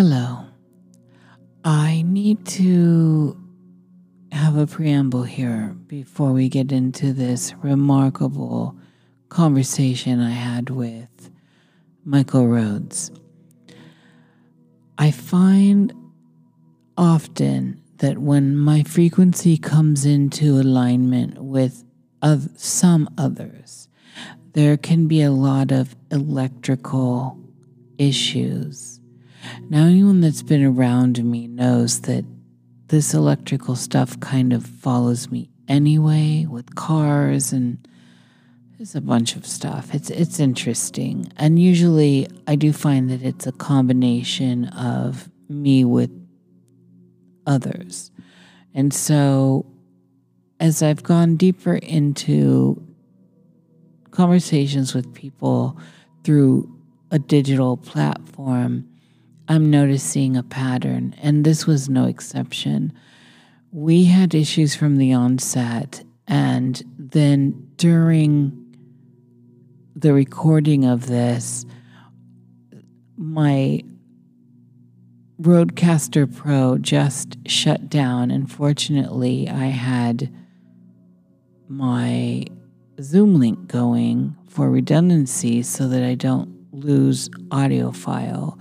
[0.00, 0.44] Hello.
[1.64, 3.36] I need to
[4.30, 8.76] have a preamble here before we get into this remarkable
[9.28, 11.32] conversation I had with
[12.04, 13.10] Michael Roads.
[14.96, 15.92] I find
[16.96, 21.82] often that when my frequency comes into alignment with
[22.22, 23.88] of some others,
[24.52, 27.36] there can be a lot of electrical
[27.98, 28.97] issues.
[29.68, 32.24] Now, anyone that's been around me knows that
[32.88, 37.86] this electrical stuff kind of follows me anyway with cars and
[38.78, 39.92] there's a bunch of stuff.
[39.92, 41.32] It's it's interesting.
[41.36, 46.10] And usually I do find that it's a combination of me with
[47.46, 48.12] others.
[48.72, 49.66] And so
[50.60, 52.82] as I've gone deeper into
[54.12, 55.76] conversations with people
[56.24, 56.72] through
[57.10, 58.88] a digital platform,
[59.50, 62.92] I'm noticing a pattern, and this was no exception.
[63.72, 68.76] We had issues from the onset, and then during
[69.96, 71.64] the recording of this,
[73.16, 73.82] my
[75.40, 78.30] Rodecaster Pro just shut down.
[78.30, 80.30] Unfortunately, I had
[81.68, 82.44] my
[83.00, 88.58] Zoom link going for redundancy so that I don't lose audio file.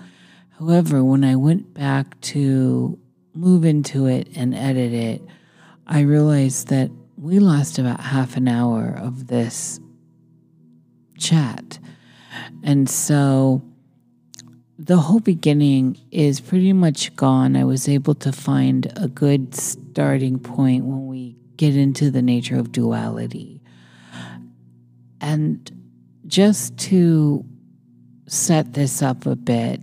[0.60, 2.98] However, when I went back to
[3.34, 5.22] move into it and edit it,
[5.86, 9.80] I realized that we lost about half an hour of this
[11.18, 11.78] chat.
[12.64, 13.62] And so
[14.80, 17.56] the whole beginning is pretty much gone.
[17.56, 22.58] I was able to find a good starting point when we get into the nature
[22.58, 23.62] of duality.
[25.22, 25.72] And
[26.26, 27.46] just to
[28.28, 29.82] set this up a bit,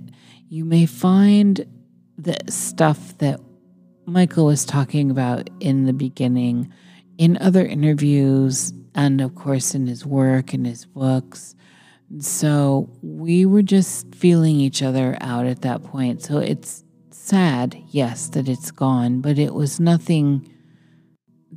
[0.54, 1.66] you may find
[2.16, 3.40] the stuff that
[4.06, 6.72] Michael was talking about in the beginning
[7.18, 11.56] in other interviews and, of course, in his work and his books.
[12.20, 16.22] So we were just feeling each other out at that point.
[16.22, 20.48] So it's sad, yes, that it's gone, but it was nothing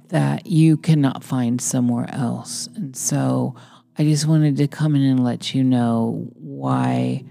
[0.07, 2.66] that you cannot find somewhere else.
[2.75, 3.53] And so
[3.96, 7.25] I just wanted to come in and let you know why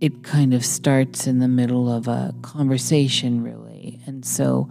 [0.00, 4.00] it kind of starts in the middle of a conversation, really.
[4.06, 4.68] And so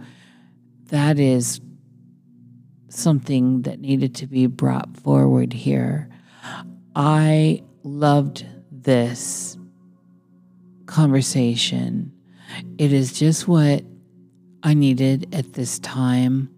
[0.86, 1.60] that is
[2.88, 6.08] something that needed to be brought forward here.
[6.94, 9.58] I loved this
[10.86, 12.12] conversation.
[12.78, 13.84] It is just what
[14.62, 16.50] I needed at this time.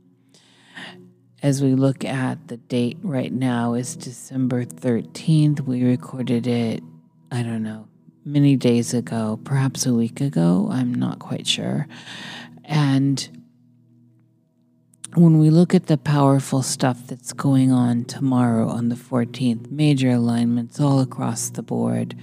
[1.43, 5.61] As we look at the date right now is December 13th.
[5.63, 6.83] We recorded it,
[7.33, 7.88] I don't know,
[8.29, 10.69] many days ago, perhaps a week ago.
[10.71, 11.89] I'm not quite sure.
[12.65, 13.29] And
[15.15, 20.11] when we look at the powerful stuff that's going on tomorrow on the 14th, major
[20.11, 22.15] alignments all across the board,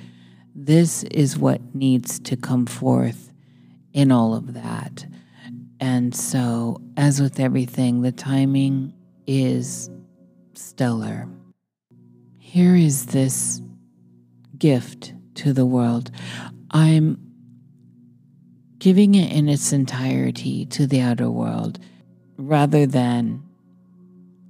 [0.54, 3.34] this is what needs to come forth
[3.92, 5.08] in all of that.
[5.80, 8.94] And so, as with everything, the timing
[9.26, 9.90] is
[10.54, 11.28] stellar.
[12.38, 13.62] Here is this
[14.58, 16.12] gift to the world.
[16.72, 17.20] I'm
[18.80, 21.80] giving it in its entirety to the outer world
[22.38, 23.42] rather than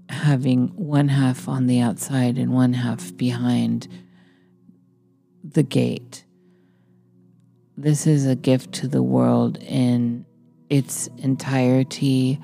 [0.10, 3.88] having one half on the outside and one half behind
[5.44, 6.26] the gate.
[7.78, 10.26] This is a gift to the world in
[10.70, 12.40] its entirety.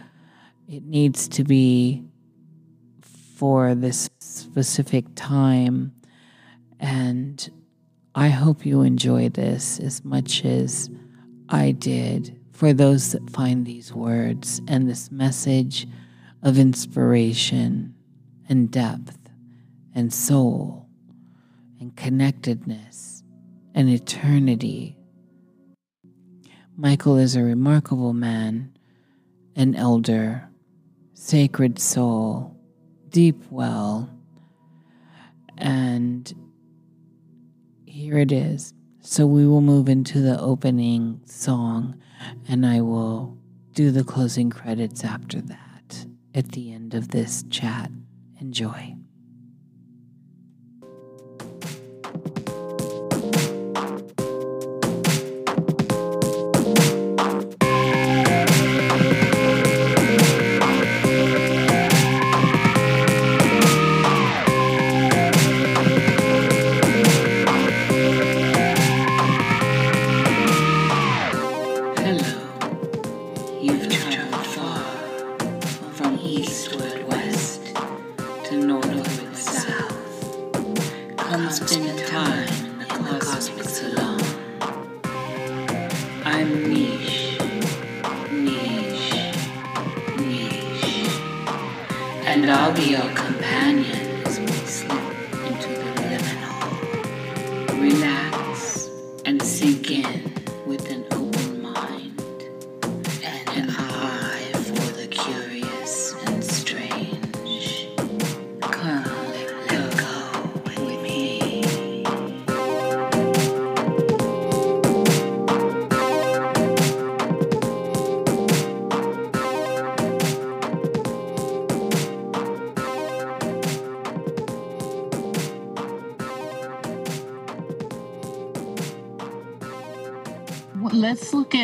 [0.68, 2.06] It needs to be
[3.36, 5.94] for this specific time.
[6.80, 7.50] And
[8.14, 10.90] I hope you enjoy this as much as
[11.48, 15.88] I did for those that find these words and this message
[16.44, 17.96] of inspiration
[18.50, 19.18] and depth
[19.96, 20.90] and soul
[21.80, 23.24] and connectedness
[23.74, 24.98] and eternity.
[26.76, 28.76] Michael is a remarkable man,
[29.56, 30.50] an elder,
[31.14, 32.58] sacred soul,
[33.10, 34.10] deep well,
[35.58, 36.34] and
[37.92, 38.74] here it is.
[39.02, 42.02] So we will move into the opening song
[42.48, 43.38] and I will
[43.74, 47.92] do the closing credits after that at the end of this chat.
[48.40, 49.01] Enjoy.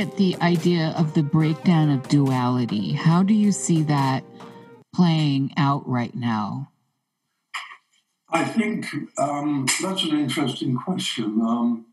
[0.08, 2.94] At the idea of the breakdown of duality.
[2.94, 4.24] How do you see that
[4.96, 6.72] playing out right now?
[8.30, 8.86] I think
[9.18, 11.42] um, that's an interesting question.
[11.42, 11.88] Um,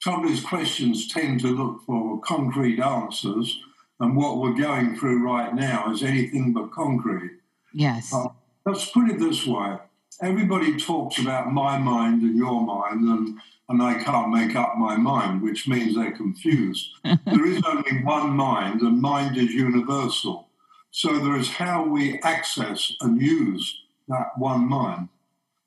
[0.00, 3.60] some of these questions tend to look for concrete answers,
[4.00, 7.32] and what we're going through right now is anything but concrete.
[7.74, 8.14] Yes.
[8.14, 8.28] Uh,
[8.64, 9.78] let's put it this way
[10.20, 13.38] everybody talks about my mind and your mind, and,
[13.68, 16.88] and I can't make up my mind, which means they're confused.
[17.04, 20.48] there is only one mind, and mind is universal.
[20.90, 25.08] So there is how we access and use that one mind.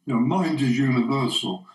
[0.05, 1.67] You know, mind is universal.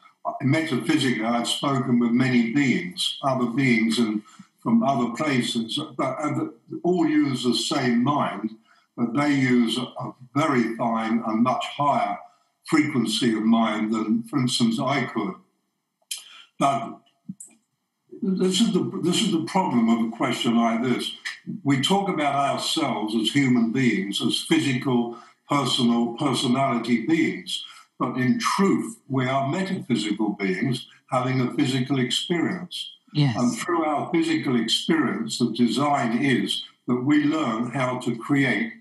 [0.43, 4.23] Metaphysically, I've spoken with many beings, other beings, and
[4.67, 6.47] from other places, but uh,
[6.83, 8.51] all use the same mind,
[8.97, 12.19] but they use a very fine and much higher
[12.65, 15.35] frequency of mind than, for instance, I could.
[16.59, 16.99] But
[18.23, 21.13] this is the this is the problem of a question like this.
[21.63, 25.17] We talk about ourselves as human beings, as physical,
[25.49, 27.65] personal, personality beings,
[27.99, 32.93] but in truth, we are metaphysical beings having a physical experience.
[33.15, 33.37] Yes.
[33.39, 38.73] And through our physical experience, the design is that we learn how to create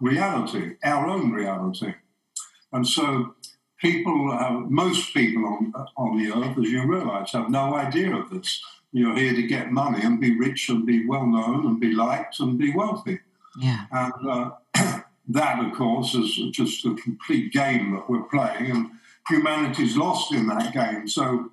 [0.00, 1.94] reality, our own reality.
[2.72, 3.34] And so,
[3.80, 8.30] people, have, most people on, on the earth, as you realize, have no idea of
[8.30, 8.62] this.
[8.92, 12.38] You're here to get money and be rich and be well known and be liked
[12.40, 13.18] and be wealthy.
[13.58, 13.86] Yeah.
[13.90, 14.50] And uh,
[15.28, 18.90] that, of course, is just a complete game that we're playing, and
[19.28, 21.08] humanity's lost in that game.
[21.08, 21.50] So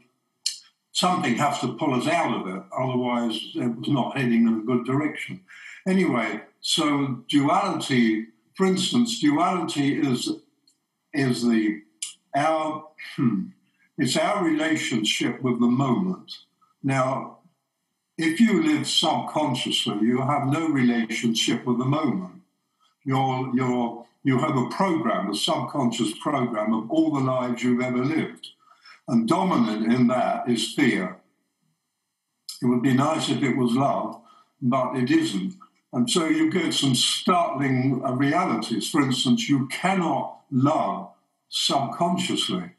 [0.91, 4.65] something has to pull us out of it, otherwise, it was not heading in a
[4.65, 5.41] good direction.
[5.87, 10.29] Anyway, so duality, for instance, duality is
[11.13, 11.81] is the
[12.35, 13.45] our hmm,
[13.97, 16.31] it's our relationship with the moment.
[16.81, 17.37] Now,
[18.17, 22.41] if you live subconsciously, you have no relationship with the moment.
[23.03, 28.03] You're, you're, you have a program, a subconscious program of all the lives you've ever
[28.03, 28.47] lived.
[29.07, 31.17] And dominant in that is fear.
[32.61, 34.21] It would be nice if it was love,
[34.61, 35.55] but it isn't.
[35.93, 38.89] And so you get some startling realities.
[38.89, 41.11] For instance, you cannot love
[41.51, 42.71] subconsciously.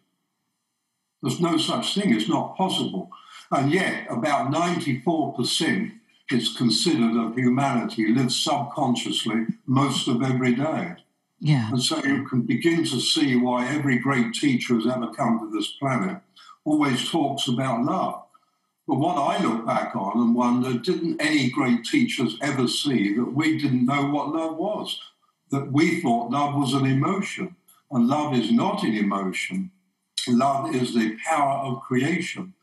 [1.22, 3.10] There's no such thing, it's not possible.
[3.52, 5.92] And yet, about 94%
[6.30, 10.94] is considered of humanity lives subconsciously most of every day.
[11.38, 11.69] Yeah.
[11.70, 15.56] And so you can begin to see why every great teacher who's ever come to
[15.56, 16.19] this planet
[16.64, 18.22] always talks about love.
[18.88, 23.32] But what I look back on and wonder, didn't any great teachers ever see that
[23.32, 25.00] we didn't know what love was?
[25.50, 27.56] That we thought love was an emotion,
[27.93, 29.70] and love is not an emotion.
[30.29, 32.55] Love is the power of creation.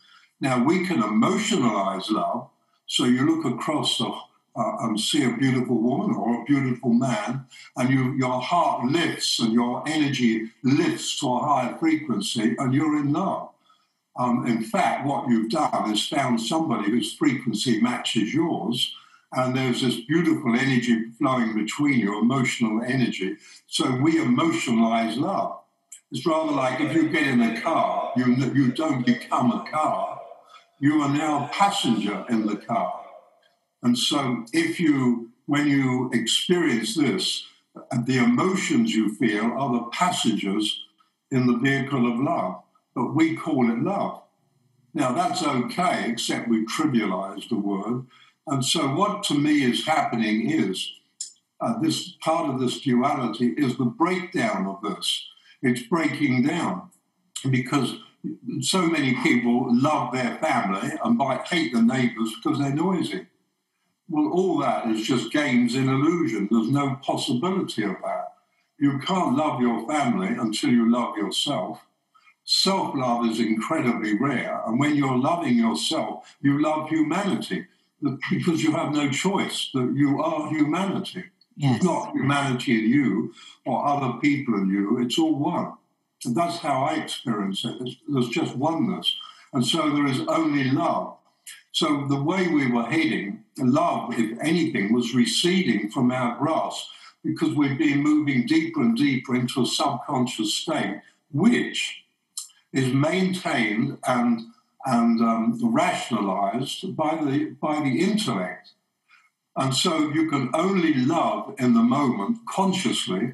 [0.41, 2.49] Now, we can emotionalize love.
[2.87, 7.45] So you look across the, uh, and see a beautiful woman or a beautiful man,
[7.77, 12.97] and you, your heart lifts and your energy lifts to a higher frequency, and you're
[12.97, 13.49] in love.
[14.17, 18.95] Um, in fact, what you've done is found somebody whose frequency matches yours,
[19.33, 23.37] and there's this beautiful energy flowing between you, emotional energy.
[23.67, 25.59] So we emotionalize love.
[26.11, 30.19] It's rather like if you get in a car, you, you don't become a car,
[30.79, 33.01] you are now a passenger in the car.
[33.83, 37.45] And so if you, when you experience this,
[38.05, 40.85] the emotions you feel are the passengers
[41.31, 42.63] in the vehicle of love,
[42.95, 44.23] but we call it love.
[44.93, 48.07] Now that's okay, except we trivialize the word.
[48.47, 50.91] And so what to me is happening is
[51.61, 55.27] uh, this part of this duality is the breakdown of this.
[55.61, 56.89] It's breaking down
[57.49, 57.97] because
[58.61, 63.27] so many people love their family and might hate the neighbours because they're noisy.
[64.09, 66.47] Well, all that is just games in illusion.
[66.49, 68.33] There's no possibility of that.
[68.79, 71.85] You can't love your family until you love yourself.
[72.43, 74.61] Self love is incredibly rare.
[74.65, 77.67] And when you're loving yourself, you love humanity.
[78.01, 81.25] Because you have no choice, that you are humanity.
[81.57, 81.77] Yes.
[81.77, 83.33] It's not humanity in you
[83.65, 85.73] or other people in you, it's all one.
[86.25, 87.95] And that's how I experience it.
[88.07, 89.15] There's just oneness.
[89.53, 91.17] And so there is only love.
[91.71, 96.87] So the way we were heading, love, if anything, was receding from our grasp
[97.23, 101.01] because we've been moving deeper and deeper into a subconscious state,
[101.31, 102.03] which
[102.73, 104.41] is maintained and
[104.85, 108.71] and um, rationalized by the by the intellect.
[109.55, 113.33] And so you can only love in the moment consciously.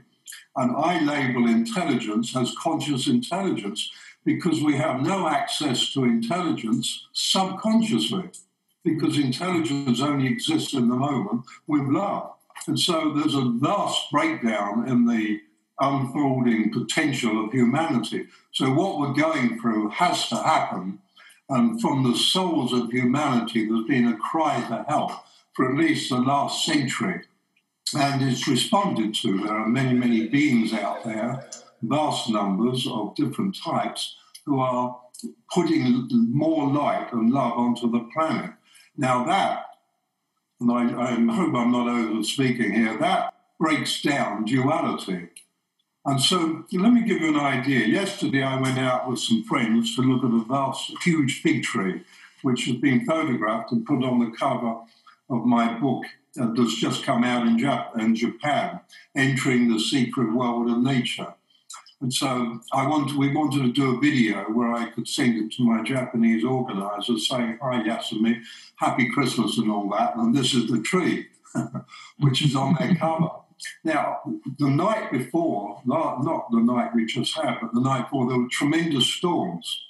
[0.55, 3.91] And I label intelligence as conscious intelligence
[4.23, 8.31] because we have no access to intelligence subconsciously,
[8.83, 12.31] because intelligence only exists in the moment with love.
[12.67, 15.41] And so there's a vast breakdown in the
[15.79, 18.27] unfolding potential of humanity.
[18.51, 20.99] So what we're going through has to happen.
[21.49, 25.11] And from the souls of humanity, there's been a cry for help
[25.53, 27.21] for at least the last century.
[27.95, 29.37] And it's responded to.
[29.37, 31.47] There are many, many beings out there,
[31.81, 34.99] vast numbers of different types, who are
[35.53, 38.51] putting more light and love onto the planet.
[38.97, 39.65] Now, that,
[40.59, 45.29] and I, I hope I'm not over speaking here, that breaks down duality.
[46.05, 47.87] And so let me give you an idea.
[47.87, 52.03] Yesterday, I went out with some friends to look at a vast, huge fig tree,
[52.43, 54.81] which has been photographed and put on the cover
[55.31, 56.03] of my book
[56.39, 58.81] uh, that's just come out in, Jap- in Japan,
[59.15, 61.33] Entering the Secret World of Nature.
[62.01, 65.53] And so I want, we wanted to do a video where I could send it
[65.53, 68.43] to my Japanese organizers saying, Hi, Yasumi,
[68.75, 70.15] happy Christmas and all that.
[70.17, 71.27] And this is the tree,
[72.19, 73.29] which is on their cover.
[73.83, 74.19] Now,
[74.59, 78.37] the night before, not, not the night we just had, but the night before, there
[78.37, 79.81] were tremendous storms.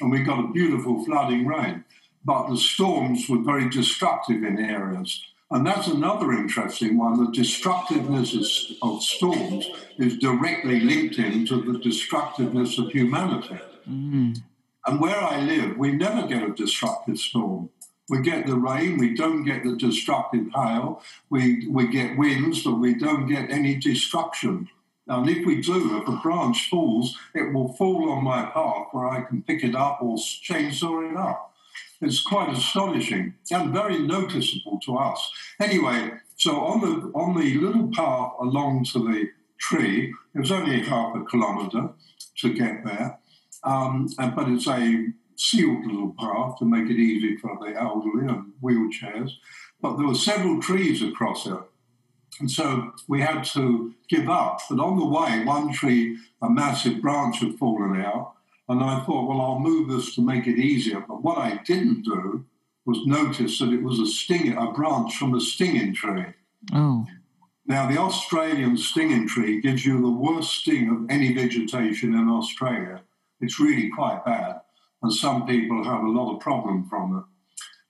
[0.00, 1.84] And we got a beautiful flooding rain
[2.24, 5.24] but the storms were very destructive in areas.
[5.50, 7.22] And that's another interesting one.
[7.22, 13.58] The destructiveness of storms is directly linked into the destructiveness of humanity.
[13.88, 14.38] Mm.
[14.86, 17.68] And where I live, we never get a destructive storm.
[18.08, 22.74] We get the rain, we don't get the destructive hail, we, we get winds, but
[22.74, 24.68] we don't get any destruction.
[25.06, 29.08] And if we do, if a branch falls, it will fall on my path where
[29.08, 31.54] I can pick it up or chainsaw it up.
[32.00, 35.32] It's quite astonishing and very noticeable to us.
[35.60, 40.80] Anyway, so on the on the little path along to the tree, it was only
[40.80, 41.90] half a kilometre
[42.38, 43.18] to get there,
[43.62, 48.52] um, but it's a sealed little path to make it easy for the elderly and
[48.62, 49.30] wheelchairs.
[49.80, 51.58] But there were several trees across it.
[52.40, 54.60] And so we had to give up.
[54.68, 58.34] But on the way, one tree, a massive branch had fallen out,
[58.68, 61.04] and I thought, well, I'll move this to make it easier.
[61.06, 62.44] But what I didn't do
[62.84, 66.24] was notice that it was a sting, a branch from a stinging tree.
[66.72, 67.06] Oh.
[67.66, 73.02] Now, the Australian stinging tree gives you the worst sting of any vegetation in Australia.
[73.40, 74.61] It's really quite bad,
[75.02, 77.24] and some people have a lot of problem from it.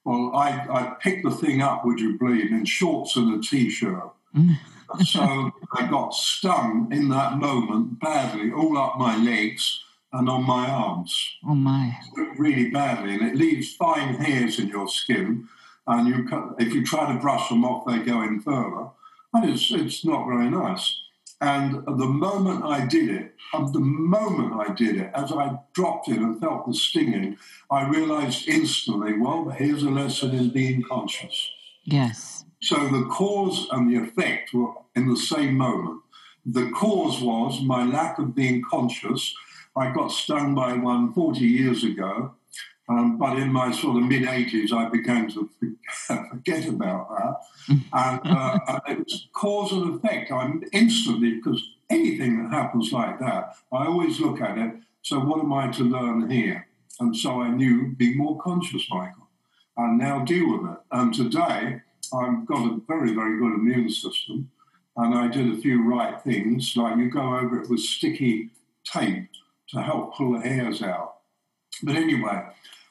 [0.05, 4.11] Well, I, I picked the thing up, would you believe, in shorts and a t-shirt.
[4.37, 4.57] Mm.
[5.05, 10.69] so I got stung in that moment badly, all up my legs and on my
[10.69, 11.37] arms.
[11.47, 11.97] Oh my!
[12.37, 15.49] Really badly, and it leaves fine hairs in your skin.
[15.87, 18.89] And you, if you try to brush them off, they go in further,
[19.33, 21.02] and it's it's not very nice.
[21.43, 26.19] And the moment I did it, the moment I did it, as I dropped it
[26.19, 27.37] and felt the stinging,
[27.69, 31.51] I realized instantly, well, here's a lesson in being conscious.
[31.85, 32.45] Yes.
[32.63, 36.01] So the cause and the effect were in the same moment.
[36.47, 39.35] The cause was my lack of being conscious
[39.75, 42.35] I got stung by one 40 years ago,
[42.89, 45.49] um, but in my sort of mid 80s, I began to
[46.31, 47.41] forget about that.
[47.93, 50.33] and, uh, and it was cause and effect.
[50.33, 54.75] I'm instantly, because anything that happens like that, I always look at it.
[55.03, 56.67] So, what am I to learn here?
[57.01, 59.29] And so I knew, be more conscious, Michael,
[59.77, 60.79] and now deal with it.
[60.91, 61.81] And today,
[62.13, 64.51] I've got a very, very good immune system.
[64.97, 68.51] And I did a few right things, like you go over it with sticky
[68.85, 69.31] tape
[69.71, 71.15] to help pull the hairs out.
[71.83, 72.45] But anyway,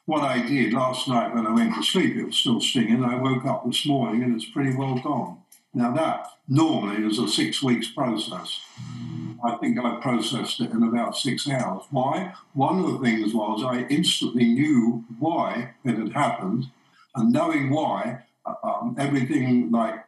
[0.06, 3.04] what I did last night when I went to sleep, it was still stinging.
[3.04, 5.38] I woke up this morning and it's pretty well gone.
[5.74, 8.60] Now, that normally is a six weeks process.
[9.44, 11.84] I think I processed it in about six hours.
[11.90, 12.34] Why?
[12.54, 16.66] One of the things was I instantly knew why it had happened,
[17.16, 20.04] and knowing why, uh, um, everything like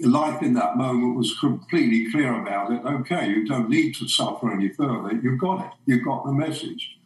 [0.00, 2.84] life in that moment was completely clear about it.
[2.84, 5.12] Okay, you don't need to suffer any further.
[5.22, 5.72] You've got it.
[5.86, 6.96] You've got the message.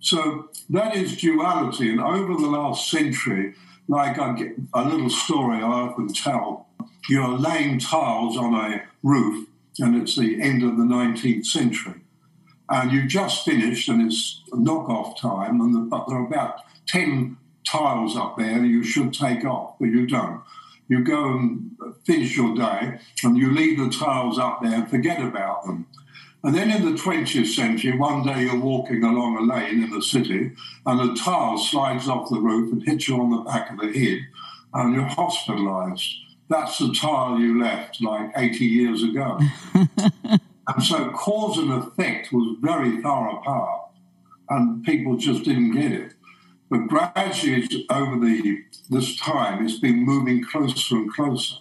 [0.00, 1.90] So that is duality.
[1.90, 3.54] And over the last century,
[3.88, 6.68] like I get a little story I often tell.
[7.08, 11.94] You're laying tiles on a roof, and it's the end of the 19th century.
[12.68, 17.38] And you just finished, and it's knock-off time, and the, but there are about 10
[17.66, 20.42] tiles up there you should take off, but you don't.
[20.88, 21.70] You go and
[22.04, 25.86] finish your day, and you leave the tiles up there and forget about them.
[26.44, 30.02] And then in the 20th century, one day you're walking along a lane in the
[30.02, 30.52] city
[30.86, 33.86] and a tile slides off the roof and hits you on the back of the
[33.86, 34.20] head
[34.74, 36.14] and you're hospitalized.
[36.48, 39.38] That's the tile you left like 80 years ago.
[39.74, 43.90] and so cause and effect was very far apart
[44.48, 46.14] and people just didn't get it.
[46.70, 51.56] But gradually, over the this time, it's been moving closer and closer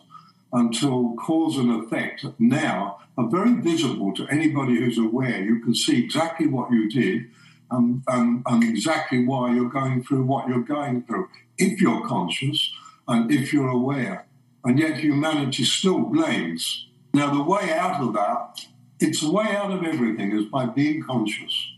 [0.54, 5.42] until cause and effect now are very visible to anybody who's aware.
[5.44, 7.30] You can see exactly what you did
[7.72, 12.72] and, and, and exactly why you're going through what you're going through, if you're conscious
[13.08, 14.28] and if you're aware.
[14.64, 16.88] And yet humanity still blames.
[17.14, 18.66] Now, the way out of that,
[19.00, 21.74] it's the way out of everything is by being conscious.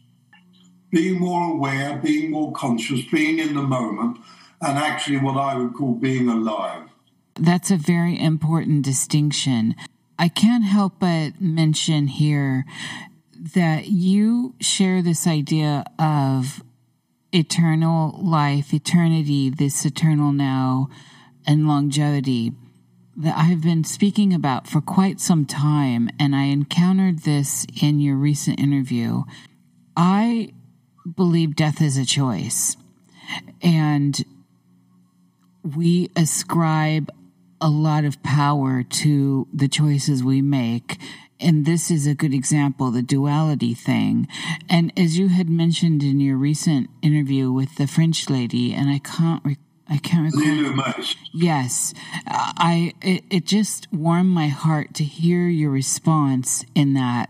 [0.92, 4.18] Being more aware, being more conscious, being in the moment,
[4.62, 6.89] and actually what I would call being alive.
[7.40, 9.76] That's a very important distinction.
[10.18, 12.66] I can't help but mention here
[13.56, 16.62] that you share this idea of
[17.32, 20.90] eternal life, eternity, this eternal now,
[21.48, 22.52] and longevity
[23.16, 28.02] that I have been speaking about for quite some time, and I encountered this in
[28.02, 29.24] your recent interview.
[29.96, 30.52] I
[31.16, 32.76] believe death is a choice,
[33.62, 34.22] and
[35.64, 37.10] we ascribe
[37.62, 40.98] a lot of power to the choices we make.
[41.40, 44.28] And this is a good example, the duality thing.
[44.70, 49.00] And as you had mentioned in your recent interview with the French lady, and I
[49.00, 49.58] can't re-
[49.92, 50.94] I can't recall.
[51.34, 51.94] Yes,
[52.28, 57.30] I it, it just warmed my heart to hear your response in that.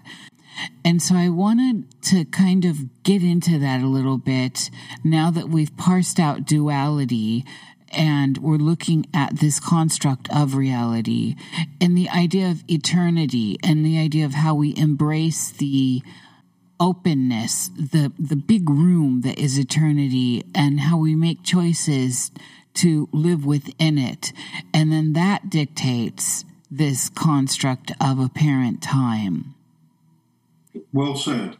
[0.83, 4.69] And so I wanted to kind of get into that a little bit
[5.05, 7.45] now that we've parsed out duality
[7.91, 11.35] and we're looking at this construct of reality
[11.81, 16.01] and the idea of eternity and the idea of how we embrace the
[16.79, 22.31] openness, the, the big room that is eternity, and how we make choices
[22.73, 24.31] to live within it.
[24.73, 29.55] And then that dictates this construct of apparent time.
[30.93, 31.57] Well said.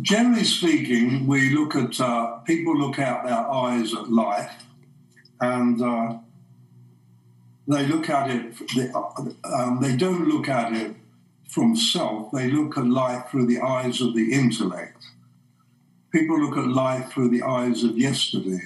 [0.00, 4.52] Generally speaking, we look at uh, people look out their eyes at life
[5.40, 6.18] and uh,
[7.66, 8.54] they look at it.
[8.74, 10.96] They, um, they don't look at it
[11.48, 12.32] from self.
[12.32, 15.04] They look at life through the eyes of the intellect.
[16.10, 18.60] People look at life through the eyes of yesterday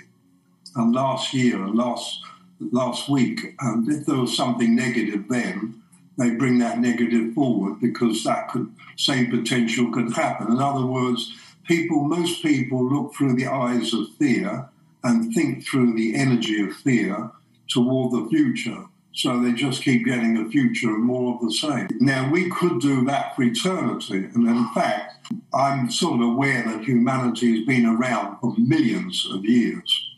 [0.77, 2.23] and last year and last
[2.71, 3.55] last week.
[3.61, 5.83] And if there was something negative then,
[6.17, 10.53] they bring that negative forward because that could same potential could happen.
[10.53, 14.69] In other words, people most people look through the eyes of fear
[15.05, 17.31] and think through the energy of fear
[17.69, 18.85] toward the future.
[19.15, 21.89] So they just keep getting a future and more of the same.
[22.01, 24.25] Now, we could do that for eternity.
[24.35, 29.45] And in fact, I'm sort of aware that humanity has been around for millions of
[29.45, 30.09] years.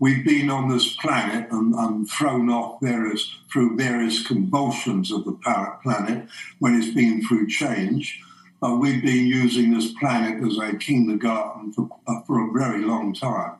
[0.00, 5.38] We've been on this planet and, and thrown off various through various convulsions of the
[5.82, 8.20] planet when it's been through change.
[8.60, 13.14] But we've been using this planet as a kindergarten for, uh, for a very long
[13.14, 13.52] time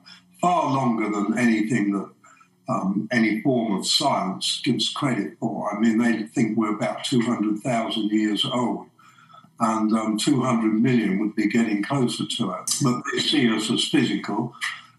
[0.45, 2.11] far longer than anything that
[2.69, 5.75] um, any form of science gives credit for.
[5.75, 8.87] I mean, they think we're about 200,000 years old,
[9.61, 12.71] and um, 200 million would be getting closer to it.
[12.83, 14.55] But they see us as physical,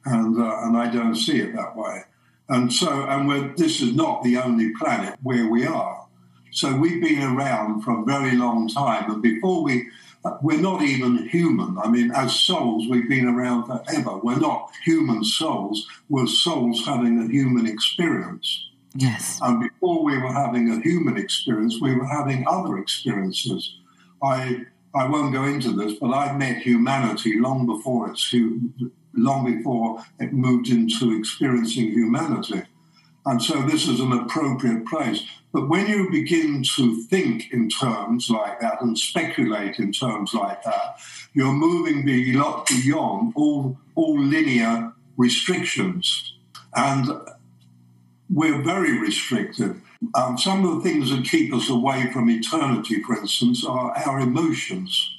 [0.05, 2.01] and, uh, and I don't see it that way.
[2.49, 6.07] And so, and this is not the only planet where we are.
[6.53, 9.89] So we've been around for a very long time, and before we
[10.41, 11.77] we're not even human.
[11.77, 14.17] I mean, as souls, we've been around forever.
[14.17, 15.87] We're not human souls.
[16.09, 18.69] We're souls having a human experience.
[18.95, 19.39] Yes.
[19.41, 23.77] And before we were having a human experience, we were having other experiences.
[24.23, 28.33] I I won't go into this, but I've met humanity long before it's
[29.13, 32.63] long before it moved into experiencing humanity.
[33.25, 35.23] And so this is an appropriate place.
[35.55, 40.61] But when you begin to think in terms like that and speculate in terms like
[40.63, 40.99] that,
[41.33, 46.35] you're moving a lot beyond all, all linear restrictions.
[46.75, 47.07] And
[48.29, 49.81] we're very restricted.
[50.13, 54.19] Um, some of the things that keep us away from eternity, for instance, are our
[54.19, 55.09] emotions.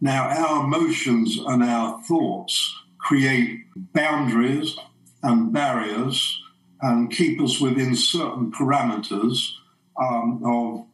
[0.00, 4.78] Now, our emotions and our thoughts create boundaries
[5.22, 6.42] and barriers
[6.80, 9.56] and keep us within certain parameters
[9.98, 10.86] um, of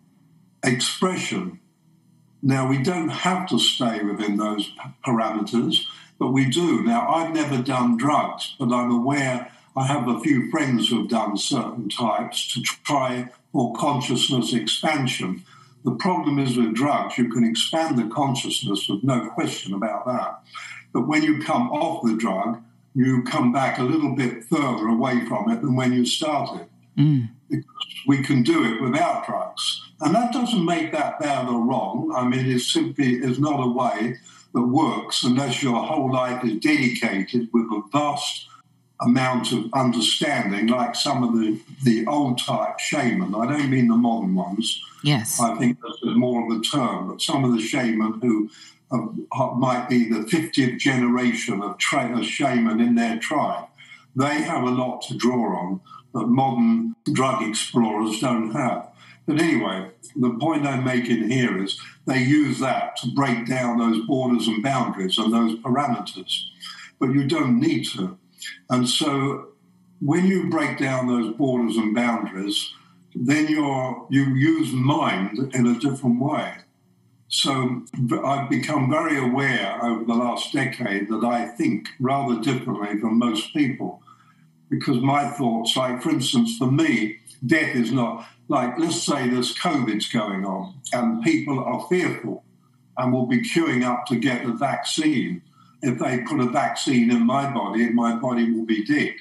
[0.64, 1.60] expression.
[2.42, 4.72] Now, we don't have to stay within those
[5.04, 5.84] parameters,
[6.18, 6.82] but we do.
[6.82, 11.08] Now, I've never done drugs, but I'm aware I have a few friends who have
[11.08, 15.44] done certain types to try for consciousness expansion.
[15.84, 20.40] The problem is with drugs, you can expand the consciousness, with no question about that.
[20.92, 22.62] But when you come off the drug,
[22.94, 26.68] you come back a little bit further away from it than when you started.
[26.96, 27.30] Mm.
[28.06, 29.82] We can do it without drugs.
[30.00, 32.12] And that doesn't make that bad or wrong.
[32.14, 34.18] I mean, it simply is not a way
[34.52, 38.48] that works unless your whole life is dedicated with a vast
[39.00, 43.34] amount of understanding, like some of the, the old type shaman.
[43.34, 44.80] I don't mean the modern ones.
[45.02, 45.40] Yes.
[45.40, 48.50] I think that's more of a term, but some of the shaman who
[48.90, 53.66] uh, might be the 50th generation of tra- shaman in their tribe.
[54.16, 55.80] They have a lot to draw on
[56.14, 58.88] that modern drug explorers don't have.
[59.26, 64.06] But anyway, the point I'm making here is they use that to break down those
[64.06, 66.44] borders and boundaries and those parameters.
[66.98, 68.18] But you don't need to.
[68.68, 69.48] And so
[70.00, 72.72] when you break down those borders and boundaries,
[73.14, 76.54] then you're, you use mind in a different way.
[77.28, 77.82] So
[78.24, 83.52] I've become very aware over the last decade that I think rather differently from most
[83.54, 84.02] people
[84.78, 89.54] because my thoughts, like for instance, for me, death is not like, let's say there's
[89.54, 92.44] COVID's going on and people are fearful
[92.96, 95.42] and will be queuing up to get the vaccine.
[95.82, 99.14] If they put a vaccine in my body, my body will be dead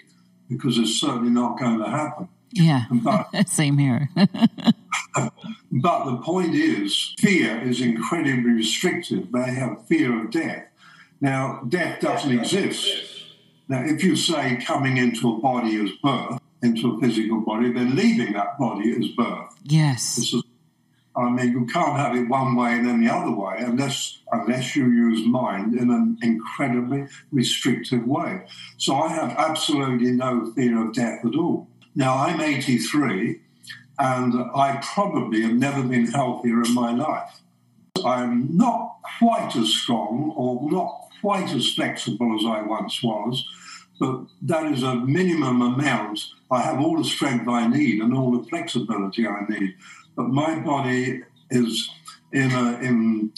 [0.50, 2.30] because it's certainly not going to happen.
[2.52, 4.10] Yeah, but, same here.
[4.16, 9.32] but the point is, fear is incredibly restrictive.
[9.32, 10.66] They have fear of death.
[11.20, 13.13] Now, death doesn't exist.
[13.68, 17.96] Now, if you say coming into a body as birth, into a physical body, then
[17.96, 19.56] leaving that body is birth.
[19.64, 20.18] Yes.
[20.18, 20.44] Is,
[21.16, 24.76] I mean, you can't have it one way and then the other way unless unless
[24.76, 28.42] you use mind in an incredibly restrictive way.
[28.78, 31.68] So I have absolutely no fear of death at all.
[31.96, 33.40] Now I'm 83,
[34.00, 37.42] and I probably have never been healthier in my life.
[38.04, 43.48] I'm not quite as strong or not quite as flexible as I once was,
[43.98, 46.20] but that is a minimum amount.
[46.52, 49.76] I have all the strength I need and all the flexibility I need,
[50.18, 51.90] but my body is
[52.34, 53.32] in a in.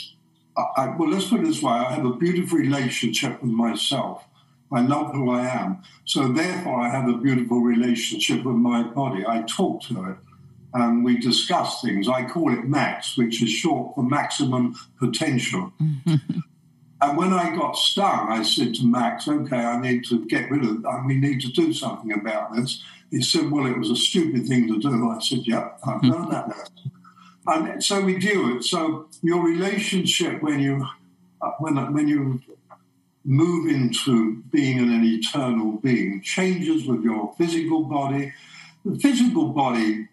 [0.58, 4.26] I, well, let's put it this way: I have a beautiful relationship with myself.
[4.71, 9.24] I love who I am, so therefore I have a beautiful relationship with my body.
[9.28, 10.17] I talk to it
[10.74, 12.10] and we discuss things.
[12.10, 15.71] I call it MAX, which is short for maximum potential.
[17.05, 20.63] And when I got stung, I said to Max, okay, I need to get rid
[20.63, 21.05] of it.
[21.05, 22.81] We need to do something about this.
[23.11, 25.09] He said, well, it was a stupid thing to do.
[25.09, 26.63] I said, yeah, I've done that now.
[27.47, 28.63] And so we do it.
[28.63, 30.83] So your relationship when you,
[31.41, 32.41] uh, when, when you
[33.23, 38.33] move into being an eternal being changes with your physical body.
[38.85, 40.07] The physical body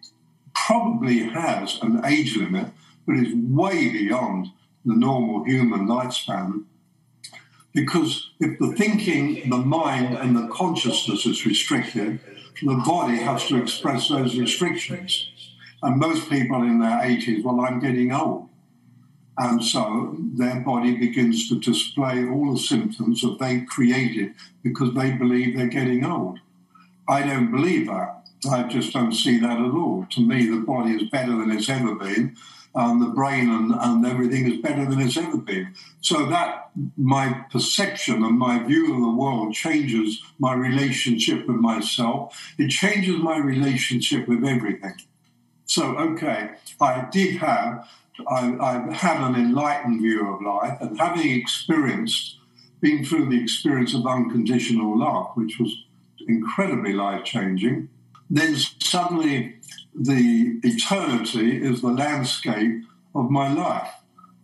[0.55, 2.67] probably has an age limit,
[3.05, 4.47] but is way beyond
[4.85, 6.65] the normal human lifespan.
[7.73, 12.19] Because if the thinking, the mind, and the consciousness is restricted,
[12.61, 15.31] the body has to express those restrictions.
[15.81, 18.49] And most people in their 80s, well, I'm getting old.
[19.37, 25.11] And so their body begins to display all the symptoms that they created because they
[25.11, 26.39] believe they're getting old.
[27.09, 28.27] I don't believe that.
[28.49, 30.05] I just don't see that at all.
[30.11, 32.35] To me, the body is better than it's ever been
[32.75, 35.73] and the brain and, and everything is better than it's ever been.
[36.01, 42.53] So that my perception and my view of the world changes my relationship with myself.
[42.57, 44.95] It changes my relationship with everything.
[45.65, 47.87] So, okay, I did have,
[48.29, 52.37] I, I had an enlightened view of life, and having experienced,
[52.81, 55.73] been through the experience of unconditional love, which was
[56.27, 57.89] incredibly life changing,
[58.29, 59.55] then suddenly
[59.95, 62.83] the eternity is the landscape
[63.15, 63.89] of my life.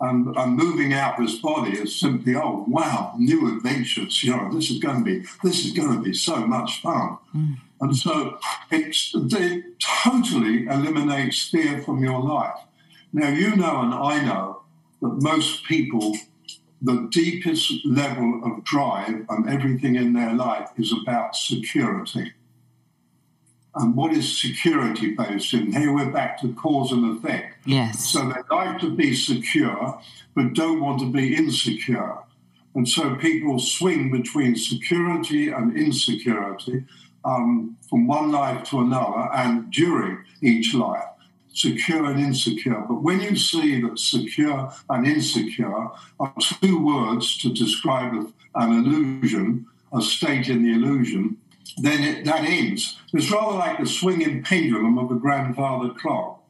[0.01, 4.23] And I'm moving out this body is simply, oh wow, new adventures.
[4.23, 7.17] You know, this is going to be this is going to be so much fun.
[7.35, 7.57] Mm.
[7.81, 8.39] And so
[8.71, 12.59] it's, it totally eliminates fear from your life.
[13.12, 14.62] Now you know and I know
[15.01, 16.15] that most people,
[16.81, 22.33] the deepest level of drive and everything in their life is about security
[23.75, 25.53] and what is security based?
[25.53, 25.71] in?
[25.71, 27.55] here we're back to cause and effect.
[27.65, 28.10] Yes.
[28.10, 30.01] So they like to be secure,
[30.36, 32.17] but don't want to be insecure.
[32.75, 36.86] And so people swing between security and insecurity.
[37.25, 41.03] um, from one life to another and during each life,
[41.53, 42.84] secure and insecure.
[42.88, 48.13] But when you see that secure and insecure are two words to describe
[48.55, 51.38] an illusion, a state in the illusion,
[51.77, 52.97] then it, that ends.
[53.13, 56.43] It's rather like the swinging pendulum of a grandfather clock.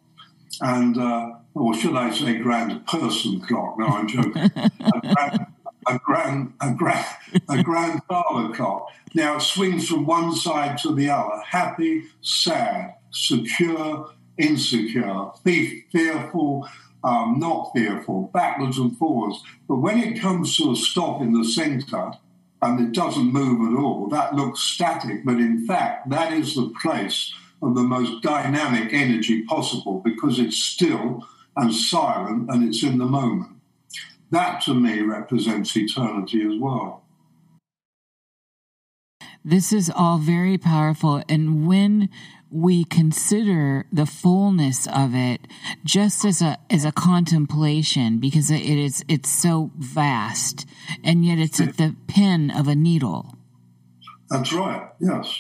[0.61, 3.77] And, uh, or should I say, grand person clock?
[3.77, 4.35] No, I'm joking.
[4.55, 5.45] a, grand,
[5.87, 7.05] a, grand, a, grand,
[7.49, 8.87] a grandfather clock.
[9.13, 16.67] Now it swings from one side to the other happy, sad, secure, insecure, fearful,
[17.03, 19.41] um, not fearful, backwards and forwards.
[19.67, 22.11] But when it comes to a stop in the center,
[22.61, 24.07] and it doesn't move at all.
[24.09, 29.43] That looks static, but in fact, that is the place of the most dynamic energy
[29.43, 33.51] possible because it's still and silent and it's in the moment.
[34.31, 37.03] That to me represents eternity as well.
[39.43, 41.23] This is all very powerful.
[41.27, 42.09] And when
[42.51, 45.41] we consider the fullness of it
[45.83, 50.67] just as a as a contemplation because it is it's so vast
[51.03, 53.37] and yet it's at the pin of a needle.
[54.29, 55.37] That's right yes.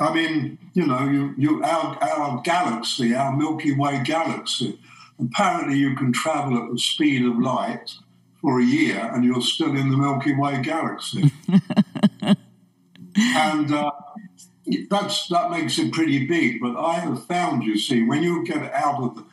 [0.00, 4.78] I mean you know you you our our galaxy our milky way galaxy
[5.18, 7.92] apparently you can travel at the speed of light
[8.40, 11.32] for a year and you're still in the milky way galaxy.
[13.18, 13.90] And uh,
[14.90, 16.60] that's that makes it pretty big.
[16.60, 19.24] But I have found, you see, when you get out of the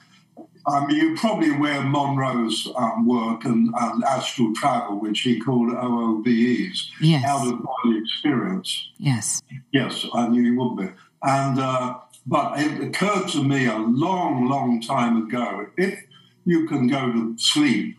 [0.68, 5.40] I mean, you're probably aware of Monroe's um, work and, and, astral travel, which he
[5.40, 7.24] called OOBEs, yes.
[7.24, 8.90] out of body experience.
[8.98, 9.44] Yes.
[9.72, 10.92] Yes, I knew you would be.
[11.22, 16.04] And uh, but it occurred to me a long, long time ago if
[16.46, 17.98] you can go to sleep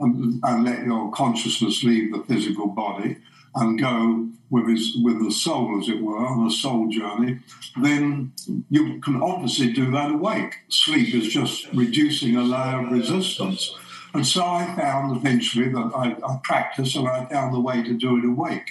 [0.00, 3.18] and, and let your consciousness leave the physical body,
[3.56, 7.40] and go with his with the soul, as it were, on a soul journey,
[7.82, 8.32] then
[8.70, 10.54] you can obviously do that awake.
[10.68, 13.76] Sleep is just reducing a layer of resistance.
[14.14, 17.92] And so I found eventually that I, I practice and I found the way to
[17.94, 18.70] do it awake.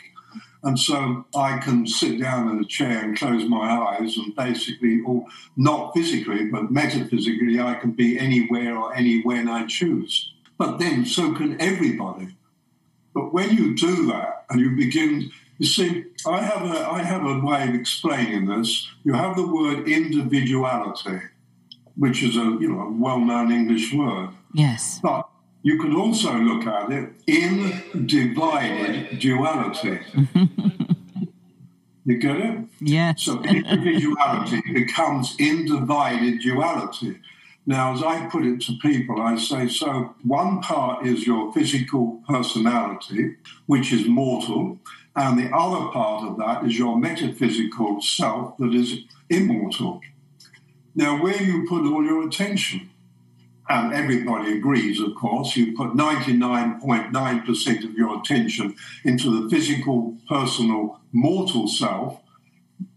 [0.64, 5.02] And so I can sit down in a chair and close my eyes, and basically,
[5.06, 10.34] or not physically, but metaphysically, I can be anywhere or anywhere I choose.
[10.58, 12.36] But then so can everybody.
[13.16, 17.26] But when you do that and you begin, you see, I have a, I have
[17.26, 18.92] a way of explaining this.
[19.06, 21.22] You have the word individuality,
[21.96, 24.32] which is a you know a well-known English word.
[24.54, 25.00] Yes.
[25.02, 25.30] But
[25.64, 30.00] you can also look at it in divided duality.
[32.06, 32.66] you get it?
[32.82, 33.24] Yes.
[33.24, 37.18] So individuality becomes in divided duality.
[37.66, 42.22] Now, as I put it to people, I say so one part is your physical
[42.28, 44.80] personality, which is mortal,
[45.16, 49.00] and the other part of that is your metaphysical self that is
[49.30, 50.02] immortal.
[50.94, 52.92] Now, where you put all your attention,
[53.68, 61.00] and everybody agrees, of course, you put 99.9% of your attention into the physical, personal,
[61.12, 62.20] mortal self,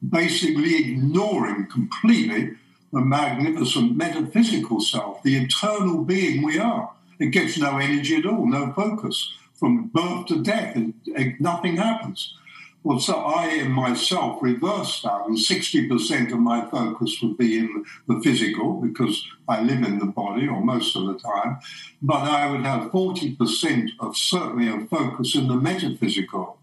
[0.07, 2.51] basically ignoring completely
[2.93, 6.93] the magnificent metaphysical self, the eternal being we are.
[7.19, 9.33] It gets no energy at all, no focus.
[9.55, 10.95] From birth to death, and
[11.41, 12.35] nothing happens.
[12.85, 17.85] Well, so I in myself reverse that, and 60% of my focus would be in
[18.07, 21.59] the physical because I live in the body, or most of the time.
[22.01, 26.59] But I would have 40% of certainly a focus in the metaphysical.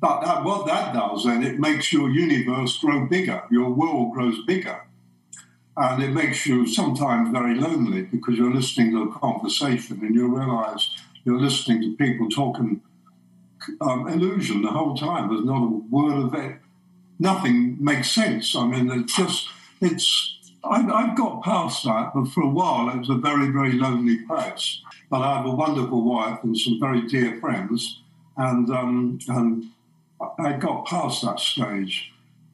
[0.00, 4.44] But that, what that does then, it makes your universe grow bigger, your world grows
[4.44, 4.82] bigger.
[5.76, 10.36] And it makes you sometimes very lonely because you're listening to a conversation and you
[10.36, 10.90] realize
[11.24, 12.82] you're listening to people talking
[13.80, 15.28] um, illusion the whole time.
[15.28, 16.58] There's not a word of it.
[17.18, 18.54] Nothing makes sense.
[18.56, 19.48] I mean, it's just,
[19.80, 23.72] it's, I've, I've got past that, but for a while it was a very, very
[23.72, 24.82] lonely place.
[25.08, 28.00] But I have a wonderful wife and some very dear friends,
[28.36, 29.66] and, um, and
[30.38, 32.11] I got past that stage.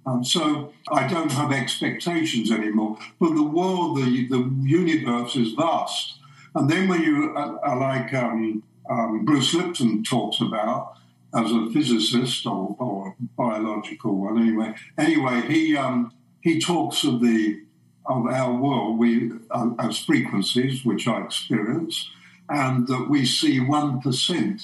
[0.08, 2.98] Um, so I don't have expectations anymore.
[3.20, 6.14] But the world, the, the universe is vast.
[6.54, 10.94] And then when you, uh, uh, like um, um, Bruce Lipton talks about,
[11.34, 14.74] as a physicist or, or biological one anyway.
[14.96, 17.60] Anyway, he um, he talks of the
[18.06, 22.10] of our world we uh, as frequencies, which I experience,
[22.48, 24.62] and that we see one percent.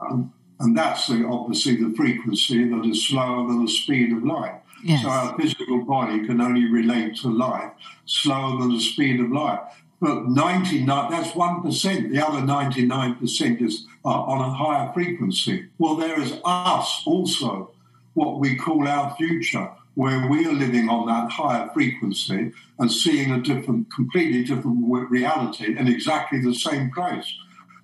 [0.00, 4.60] Um, and that's the, obviously the frequency that is slower than the speed of light.
[4.82, 5.02] Yes.
[5.02, 7.72] So our physical body can only relate to light
[8.04, 9.60] slower than the speed of light.
[10.00, 12.10] But 99, that's 1%.
[12.10, 15.68] The other 99% is uh, on a higher frequency.
[15.78, 17.72] Well, there is us also.
[18.14, 23.32] what we call our future, where we are living on that higher frequency and seeing
[23.32, 24.78] a different, completely different
[25.10, 27.30] reality in exactly the same place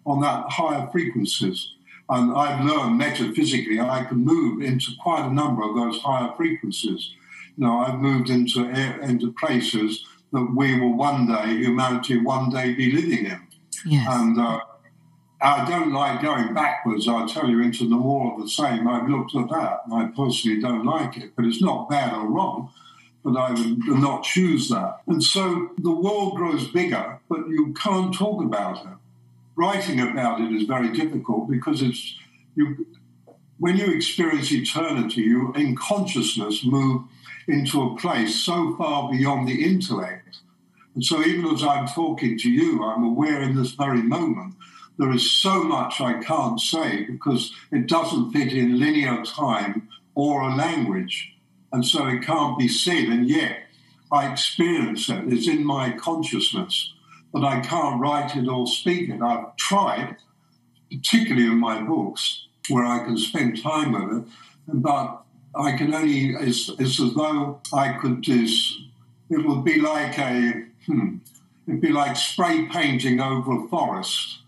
[0.07, 1.75] on that higher frequencies.
[2.12, 7.11] And I've learned metaphysically I can move into quite a number of those higher frequencies.
[7.57, 8.68] You know, I've moved into
[9.01, 13.40] into places that we will one day, humanity one day be living in.
[13.87, 14.07] Yes.
[14.11, 14.61] And uh,
[15.40, 18.87] I don't like going backwards, I tell you, into the more of the same.
[18.87, 22.27] I've looked at that and I personally don't like it, but it's not bad or
[22.27, 22.70] wrong,
[23.25, 24.98] but I would not choose that.
[25.07, 28.98] And so the world grows bigger, but you can't talk about it.
[29.55, 32.19] Writing about it is very difficult because it's
[32.55, 32.87] you.
[33.59, 37.03] When you experience eternity, you in consciousness move
[37.47, 40.38] into a place so far beyond the intellect.
[40.95, 44.55] And so, even as I'm talking to you, I'm aware in this very moment
[44.99, 50.43] there is so much I can't say because it doesn't fit in linear time or
[50.43, 51.35] a language.
[51.73, 53.05] And so it can't be said.
[53.05, 53.65] And yet
[54.12, 55.33] I experience it.
[55.33, 56.91] It's in my consciousness,
[57.33, 59.23] but I can't write it or speak it.
[59.23, 60.16] I've tried,
[60.90, 64.29] particularly in my books, where I can spend time with it,
[64.68, 65.23] but
[65.55, 68.81] I can only, it's, it's as though I could just,
[69.31, 71.16] it would be like a, hmm,
[71.66, 74.38] it'd be like spray painting over a forest.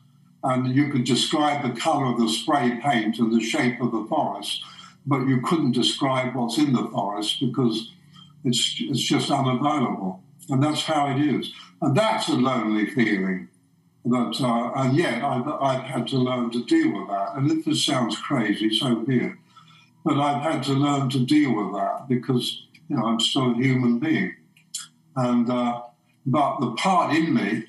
[0.42, 4.04] And you could describe the color of the spray paint and the shape of the
[4.04, 4.62] forest,
[5.06, 7.90] but you couldn't describe what's in the forest because
[8.44, 10.22] it's, it's just unavailable.
[10.50, 11.50] And that's how it is.
[11.80, 13.48] And that's a lonely feeling.
[14.06, 17.36] That, uh, and yet I've, I've had to learn to deal with that.
[17.36, 19.32] And if this sounds crazy, so be it.
[20.04, 23.54] But I've had to learn to deal with that because you know I'm still a
[23.54, 24.36] human being,
[25.16, 25.80] and uh,
[26.26, 27.64] but the part in me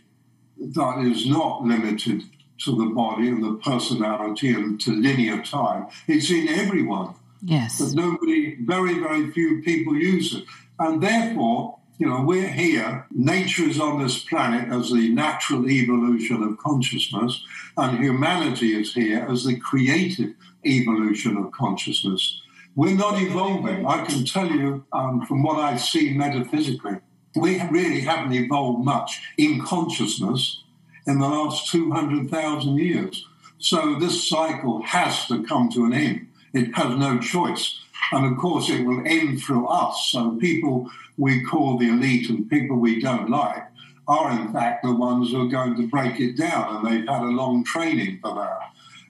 [0.60, 2.24] that is not limited
[2.66, 7.16] to the body and the personality and to linear time, it's in everyone.
[7.42, 7.80] Yes.
[7.80, 10.44] But nobody, very very few people use it,
[10.78, 13.06] and therefore you know, we're here.
[13.12, 17.44] Nature is on this planet as the natural evolution of consciousness,
[17.78, 20.34] and humanity is here as the creative
[20.66, 22.42] evolution of consciousness.
[22.76, 23.86] We're not evolving.
[23.86, 26.98] I can tell you um, from what I see metaphysically,
[27.36, 30.64] we really haven't evolved much in consciousness
[31.08, 33.26] in the last 200,000 years.
[33.58, 36.28] So this cycle has to come to an end.
[36.54, 37.80] It has no choice.
[38.12, 40.10] And of course, it will end through us.
[40.12, 43.64] So people we call the elite and people we don't like
[44.08, 47.24] are in fact the ones who are going to break it down, and they've had
[47.24, 48.60] a long training for that.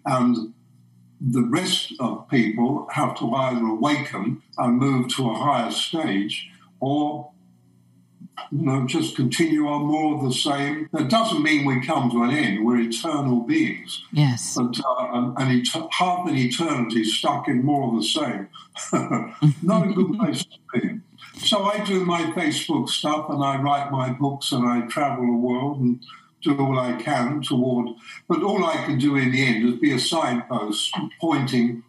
[0.05, 0.53] And
[1.19, 7.31] the rest of people have to either awaken and move to a higher stage or
[8.51, 10.89] you know, just continue on more of the same.
[10.91, 12.65] That doesn't mean we come to an end.
[12.65, 14.03] We're eternal beings.
[14.11, 14.55] Yes.
[14.55, 18.49] But uh, and, and et- half an eternity stuck in more of the same.
[19.61, 20.99] Not a good place to be.
[21.37, 25.37] So I do my Facebook stuff and I write my books and I travel the
[25.37, 26.03] world and
[26.41, 27.89] do all I can toward.
[28.27, 31.83] But all I can do in the end is be a signpost pointing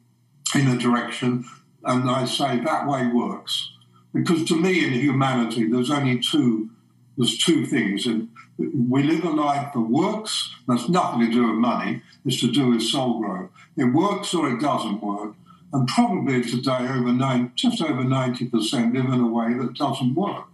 [0.54, 1.44] in a direction,
[1.84, 3.72] and I say that way works.
[4.16, 6.70] Because to me, in humanity, there's only two.
[7.18, 10.54] There's two things, and we live a life that works.
[10.66, 12.02] That's nothing to do with money.
[12.24, 13.50] It's to do with soul growth.
[13.76, 15.34] It works or it doesn't work.
[15.72, 20.46] And probably today, over nine, just over 90% live in a way that doesn't work.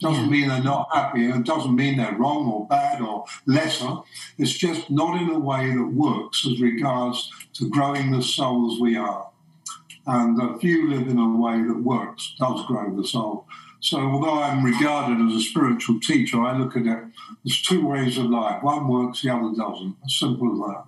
[0.00, 0.30] Doesn't yeah.
[0.30, 3.96] mean they're not happy, and it doesn't mean they're wrong or bad or lesser.
[4.36, 8.96] It's just not in a way that works as regards to growing the souls we
[8.96, 9.30] are.
[10.06, 13.46] And a few live in a way that works, does grow the soul.
[13.80, 17.04] So, although I'm regarded as a spiritual teacher, I look at it
[17.44, 18.62] there's two ways of life.
[18.62, 19.96] One works, the other doesn't.
[20.04, 20.84] As simple as that.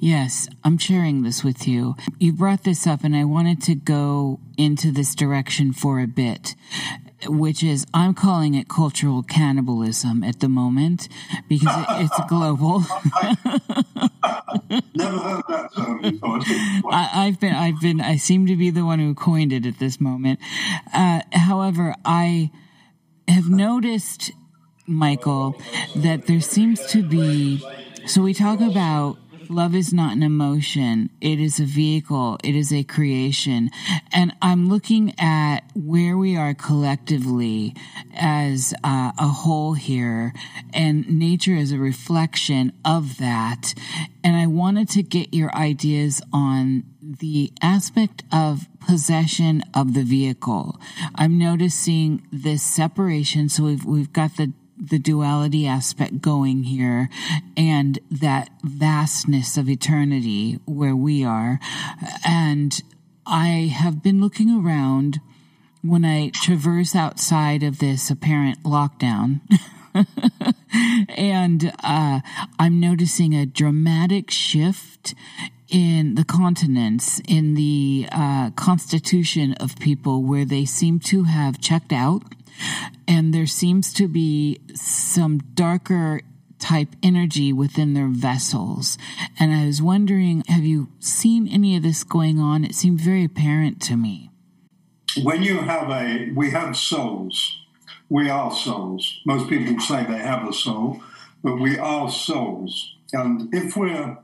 [0.00, 1.94] Yes, I'm sharing this with you.
[2.18, 6.54] You brought this up, and I wanted to go into this direction for a bit,
[7.26, 11.08] which is I'm calling it cultural cannibalism at the moment
[11.48, 12.80] because it's global.
[14.94, 16.40] Never heard that term before.
[16.92, 19.78] I, have been, I've been, I seem to be the one who coined it at
[19.78, 20.38] this moment.
[20.94, 22.50] Uh, however, I
[23.26, 24.32] have noticed,
[24.86, 25.60] Michael,
[25.96, 27.64] that there seems to be.
[28.06, 29.18] So we talk about
[29.50, 31.10] Love is not an emotion.
[31.20, 32.38] It is a vehicle.
[32.44, 33.70] It is a creation.
[34.12, 37.74] And I'm looking at where we are collectively
[38.14, 40.34] as uh, a whole here
[40.74, 43.74] and nature is a reflection of that.
[44.22, 50.78] And I wanted to get your ideas on the aspect of possession of the vehicle.
[51.14, 53.48] I'm noticing this separation.
[53.48, 57.08] So we've, we've got the the duality aspect going here
[57.56, 61.58] and that vastness of eternity where we are.
[62.26, 62.80] And
[63.26, 65.20] I have been looking around
[65.82, 69.40] when I traverse outside of this apparent lockdown.
[71.16, 72.20] and uh,
[72.58, 75.14] I'm noticing a dramatic shift
[75.68, 81.92] in the continents, in the uh, constitution of people, where they seem to have checked
[81.92, 82.22] out,
[83.06, 86.20] and there seems to be some darker
[86.58, 88.98] type energy within their vessels.
[89.38, 92.64] And I was wondering, have you seen any of this going on?
[92.64, 94.30] It seemed very apparent to me.
[95.22, 97.60] When you have a, we have souls.
[98.08, 99.20] We are souls.
[99.26, 101.02] Most people say they have a soul,
[101.42, 102.94] but we are souls.
[103.12, 104.18] And if we're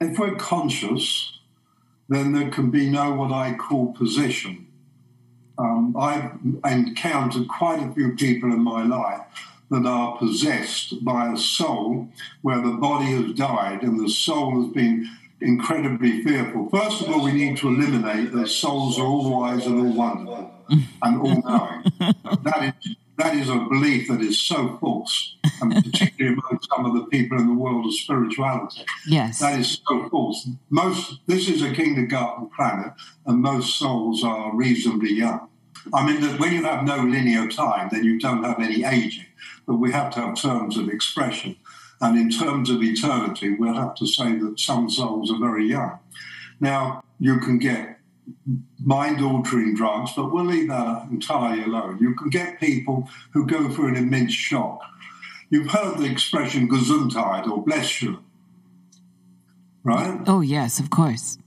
[0.00, 1.38] if we're conscious,
[2.08, 4.65] then there can be no what I call possession.
[5.58, 6.32] Um, I've
[6.64, 9.22] encountered quite a few people in my life
[9.70, 12.08] that are possessed by a soul
[12.42, 15.08] where the body has died and the soul has been
[15.40, 16.68] incredibly fearful.
[16.70, 20.50] First of all, we need to eliminate that souls are all wise and all wonderful
[21.02, 21.84] and all knowing.
[22.42, 26.94] that is that is a belief that is so false, and particularly among some of
[26.94, 28.84] the people in the world of spirituality.
[29.06, 30.48] Yes, that is so false.
[30.70, 32.92] Most this is a kindergarten planet,
[33.24, 35.48] and most souls are reasonably young.
[35.94, 39.26] I mean, that when you have no linear time, then you don't have any aging.
[39.66, 41.56] But we have to have terms of expression,
[42.00, 45.98] and in terms of eternity, we'll have to say that some souls are very young.
[46.60, 47.95] Now, you can get
[48.84, 51.98] mind altering drugs, but we'll leave that entirely alone.
[52.00, 54.80] You can get people who go through an immense shock.
[55.50, 58.22] You've heard the expression Gesundheit or bless you,
[59.84, 60.20] right?
[60.26, 61.38] Oh, yes, of course.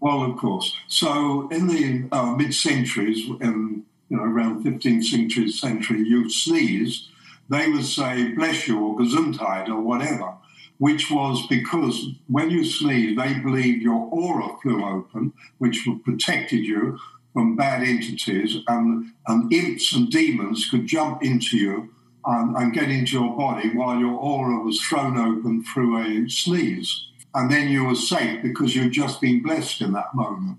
[0.00, 0.76] Well, of course.
[0.88, 7.08] So in the uh, mid centuries, in you know around 15th century, century, you sneeze,
[7.48, 10.34] they would say bless you or Gesundheit or whatever
[10.78, 16.98] which was because when you sneeze, they believed your aura flew open, which protected you
[17.32, 22.90] from bad entities, and, and imps and demons could jump into you and, and get
[22.90, 27.08] into your body while your aura was thrown open through a sneeze.
[27.34, 30.58] And then you were safe because you'd just been blessed in that moment.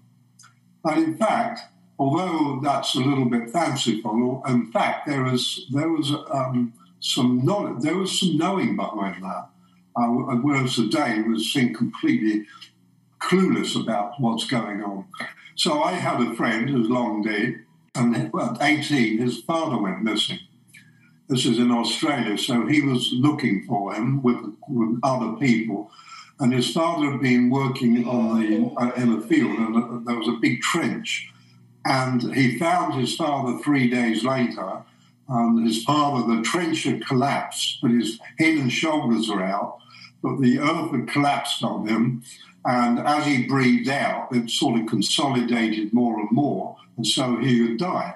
[0.86, 1.62] And in fact,
[1.98, 7.82] although that's a little bit fanciful, in fact, there was there was um, some knowledge,
[7.82, 9.50] there was some knowing behind that
[9.98, 12.46] uh, whereas today was seen completely
[13.20, 15.06] clueless about what's going on.
[15.56, 17.64] So I had a friend who's long dead,
[17.96, 20.40] and at 18, his father went missing.
[21.30, 24.38] This is in Australia, so he was looking for him with,
[24.70, 25.92] with other people.
[26.40, 30.28] And his father had been working on the uh, in the field, and there was
[30.28, 31.34] a big trench.
[31.84, 34.84] And he found his father three days later.
[35.28, 39.80] And his father, the trench had collapsed, but his head and shoulders were out
[40.22, 42.24] but the earth had collapsed on him.
[42.66, 46.76] And as he breathed out, it sort of consolidated more and more.
[46.98, 48.16] And so he had died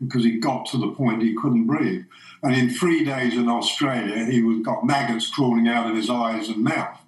[0.00, 2.04] because he got to the point he couldn't breathe.
[2.42, 6.48] And in three days in Australia, he was, got maggots crawling out of his eyes
[6.48, 6.98] and mouth.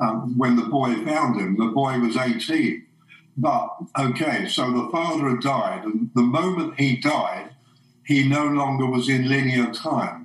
[0.00, 2.84] Um, when the boy found him, the boy was 18.
[3.36, 7.50] But okay, so the father had died, and the moment he died,
[8.04, 10.23] he no longer was in linear time.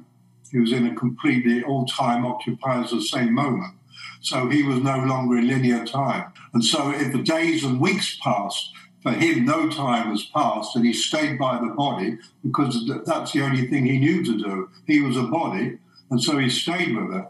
[0.51, 3.75] He was in a completely all time occupies the same moment.
[4.21, 6.33] So he was no longer in linear time.
[6.53, 10.85] And so if the days and weeks passed, for him, no time has passed, and
[10.85, 14.69] he stayed by the body because that's the only thing he knew to do.
[14.87, 15.77] He was a body,
[16.11, 17.25] and so he stayed with it.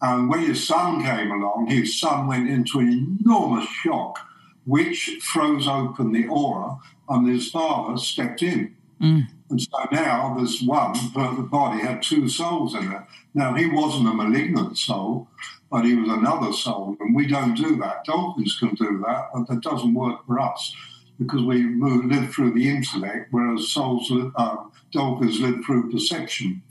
[0.00, 4.18] And when his son came along, his son went into an enormous shock,
[4.64, 6.76] which throws open the aura,
[7.08, 8.76] and his father stepped in.
[9.02, 9.26] Mm.
[9.50, 13.02] And so now there's one, the body had two souls in it.
[13.34, 15.28] Now, he wasn't a malignant soul,
[15.70, 16.96] but he was another soul.
[17.00, 18.04] And we don't do that.
[18.04, 20.74] Dolphins can do that, but that doesn't work for us
[21.18, 24.56] because we live through the intellect, whereas souls, uh,
[24.92, 26.62] dolphins live through perception.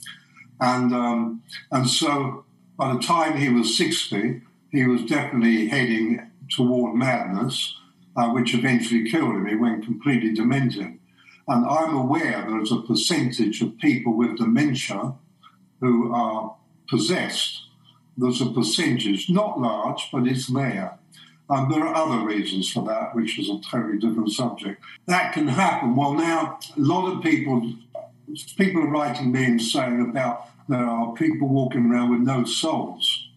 [0.62, 2.46] And, um, and so
[2.78, 7.76] by the time he was 60, he was definitely heading toward madness,
[8.16, 9.46] uh, which eventually killed him.
[9.48, 10.98] He went completely demented.
[11.48, 15.14] And I'm aware there's a percentage of people with dementia
[15.80, 16.56] who are
[16.90, 17.64] possessed.
[18.18, 20.98] There's a percentage, not large, but it's there.
[21.50, 24.84] And there are other reasons for that, which is a totally different subject.
[25.06, 25.96] That can happen.
[25.96, 27.74] Well, now, a lot of people,
[28.58, 33.30] people are writing me and saying about there are people walking around with no souls.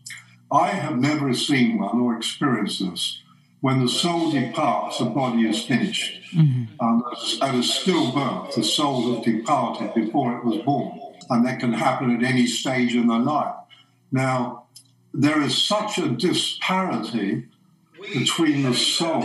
[0.51, 3.23] I have never seen one or experienced this
[3.61, 6.20] when the soul departs, the body is finished.
[6.35, 6.65] Mm-hmm.
[6.81, 7.03] And
[7.43, 11.01] at a stillbirth, the soul has departed before it was born.
[11.29, 13.55] And that can happen at any stage in the life.
[14.13, 14.65] Now,
[15.13, 17.47] there is such a disparity
[18.13, 19.23] between the soul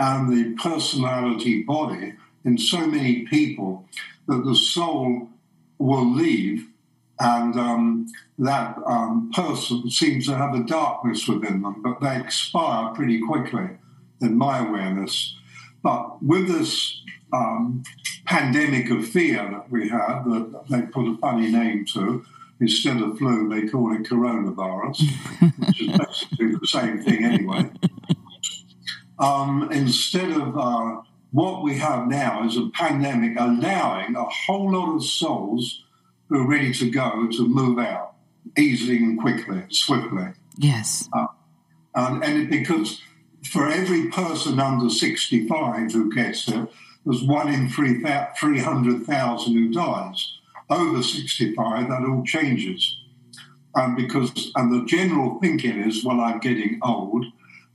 [0.00, 2.14] and the personality body
[2.44, 3.86] in so many people
[4.26, 5.28] that the soul
[5.78, 6.68] will leave
[7.20, 8.06] and um,
[8.38, 13.68] that um, person seems to have a darkness within them, but they expire pretty quickly,
[14.20, 15.34] in my awareness.
[15.82, 17.00] But with this
[17.32, 17.82] um,
[18.26, 22.24] pandemic of fear that we have, that they put a funny name to,
[22.60, 25.00] instead of flu, they call it coronavirus,
[25.58, 27.70] which is basically the same thing anyway.
[29.18, 31.00] Um, instead of uh,
[31.32, 35.84] what we have now is a pandemic allowing a whole lot of souls
[36.28, 38.14] who are ready to go to move out
[38.56, 40.28] easily and quickly, swiftly.
[40.56, 41.08] Yes.
[41.12, 41.26] Uh,
[41.94, 43.00] and, and because
[43.44, 46.68] for every person under 65 who gets it,
[47.04, 50.38] there's one in 300,000 who dies.
[50.68, 53.00] Over 65, that all changes.
[53.74, 57.24] And because, and the general thinking is, well, I'm getting old.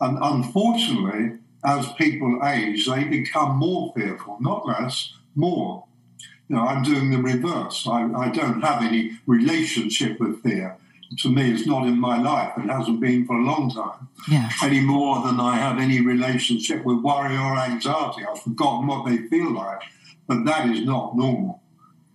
[0.02, 5.86] And unfortunately, as people age, they become more fearful, not less, more.
[6.50, 7.88] You know, I'm doing the reverse.
[7.88, 10.78] I, I don't have any relationship with fear.
[11.20, 12.54] To me, it's not in my life.
[12.58, 14.08] It hasn't been for a long time.
[14.30, 14.50] Yeah.
[14.64, 18.24] Any more than I have any relationship with worry or anxiety.
[18.26, 19.82] I've forgotten what they feel like,
[20.28, 21.62] but that is not normal.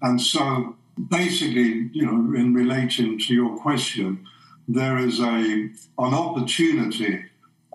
[0.00, 0.76] And so,
[1.08, 4.26] basically, you know, in relation to your question,
[4.66, 7.24] there is a an opportunity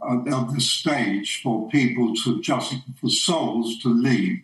[0.10, 4.42] at this stage for people to just for souls to leave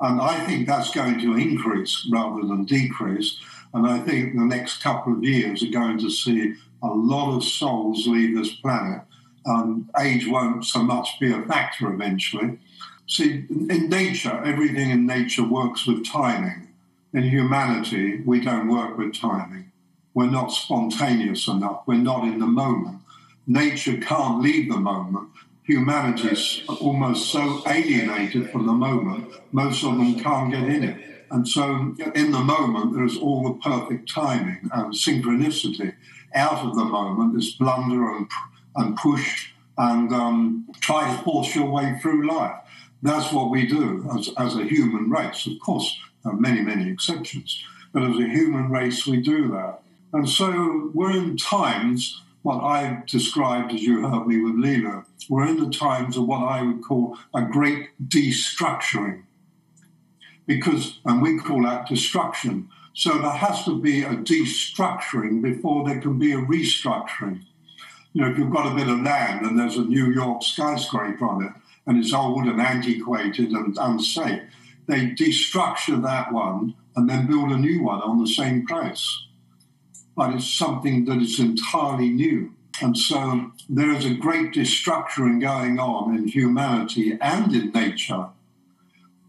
[0.00, 3.38] and I think that's going to increase rather than decrease.
[3.76, 7.44] And I think the next couple of years are going to see a lot of
[7.44, 9.02] souls leave this planet.
[9.44, 12.58] Um, age won't so much be a factor eventually.
[13.06, 16.68] See, in nature, everything in nature works with timing.
[17.12, 19.70] In humanity, we don't work with timing.
[20.14, 21.82] We're not spontaneous enough.
[21.86, 23.00] We're not in the moment.
[23.46, 25.28] Nature can't leave the moment
[25.66, 31.15] humanity is almost so alienated from the moment, most of them can't get in it.
[31.30, 35.94] And so, in the moment, there's all the perfect timing and synchronicity.
[36.34, 38.28] Out of the moment is blunder and,
[38.76, 42.56] and push and um, try to force your way through life.
[43.02, 45.46] That's what we do as, as a human race.
[45.46, 47.62] Of course, there are many, many exceptions,
[47.92, 49.80] but as a human race, we do that.
[50.12, 55.46] And so, we're in times what I described, as you heard me with Leela, we're
[55.46, 59.24] in the times of what I would call a great destructuring.
[60.46, 62.68] Because, and we call that destruction.
[62.94, 67.42] So there has to be a destructuring before there can be a restructuring.
[68.12, 71.26] You know, if you've got a bit of land and there's a New York skyscraper
[71.26, 71.52] on it,
[71.86, 74.42] and it's old and antiquated and unsafe,
[74.86, 79.26] they destructure that one and then build a new one on the same place
[80.16, 82.54] but it's something that is entirely new.
[82.80, 88.28] And so there is a great destructuring going on in humanity and in nature.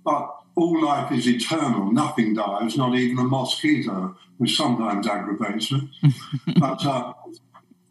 [0.03, 1.91] But all life is eternal.
[1.91, 5.89] Nothing dies, not even a mosquito, which sometimes aggravates me.
[6.59, 7.13] but uh,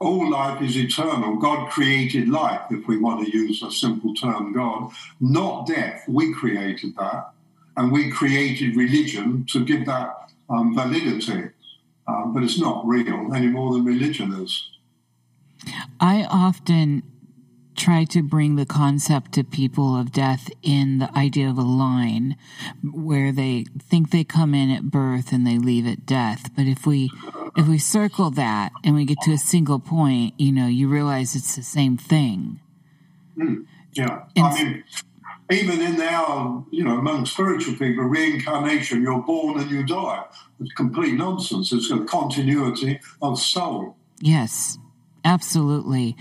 [0.00, 1.36] all life is eternal.
[1.36, 4.90] God created life, if we want to use a simple term, God,
[5.20, 6.04] not death.
[6.08, 7.30] We created that.
[7.78, 11.50] And we created religion to give that um, validity
[12.08, 14.70] um, but it's not real any more than religion is.
[15.98, 17.02] I often
[17.76, 22.36] try to bring the concept to people of death in the idea of a line
[22.82, 26.86] where they think they come in at birth and they leave at death but if
[26.86, 27.10] we
[27.56, 31.36] if we circle that and we get to a single point you know you realize
[31.36, 32.60] it's the same thing
[33.36, 34.84] mm, yeah and i mean
[35.50, 40.24] even in our, you know, among spiritual people, reincarnation, you're born and you die.
[40.60, 41.72] It's complete nonsense.
[41.72, 43.96] It's a continuity of soul.
[44.20, 44.78] Yes.
[45.26, 46.16] Absolutely.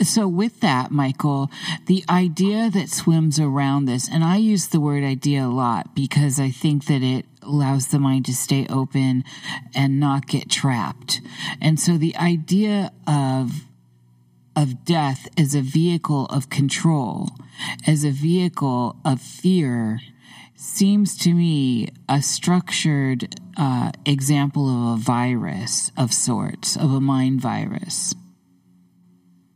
[0.00, 1.50] So, with that, Michael,
[1.86, 6.38] the idea that swims around this, and I use the word idea a lot because
[6.38, 9.24] I think that it allows the mind to stay open
[9.74, 11.20] and not get trapped.
[11.60, 13.64] And so, the idea of
[14.54, 17.30] of death as a vehicle of control,
[17.88, 19.98] as a vehicle of fear,
[20.54, 27.40] seems to me a structured uh, example of a virus of sorts, of a mind
[27.40, 28.14] virus.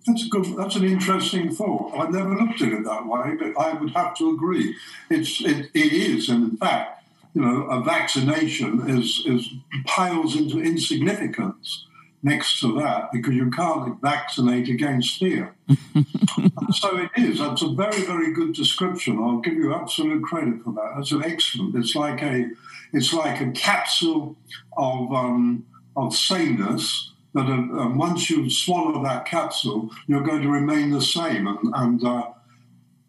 [0.09, 0.57] That's good.
[0.57, 1.95] That's an interesting thought.
[1.97, 4.75] I've never looked at it that way, but I would have to agree.
[5.11, 7.05] It's it, it is, and in fact,
[7.35, 9.51] you know, a vaccination is is
[9.87, 11.85] pales into insignificance
[12.23, 15.55] next to that because you can't vaccinate against fear.
[16.73, 17.39] so it is.
[17.39, 19.19] That's a very, very good description.
[19.19, 20.93] I'll give you absolute credit for that.
[20.97, 21.77] That's an excellent.
[21.77, 22.51] It's like a,
[22.93, 24.37] it's like a capsule
[24.77, 27.13] of um, of sameness.
[27.47, 31.47] That uh, once you swallow that capsule, you're going to remain the same.
[31.47, 32.32] And, and uh,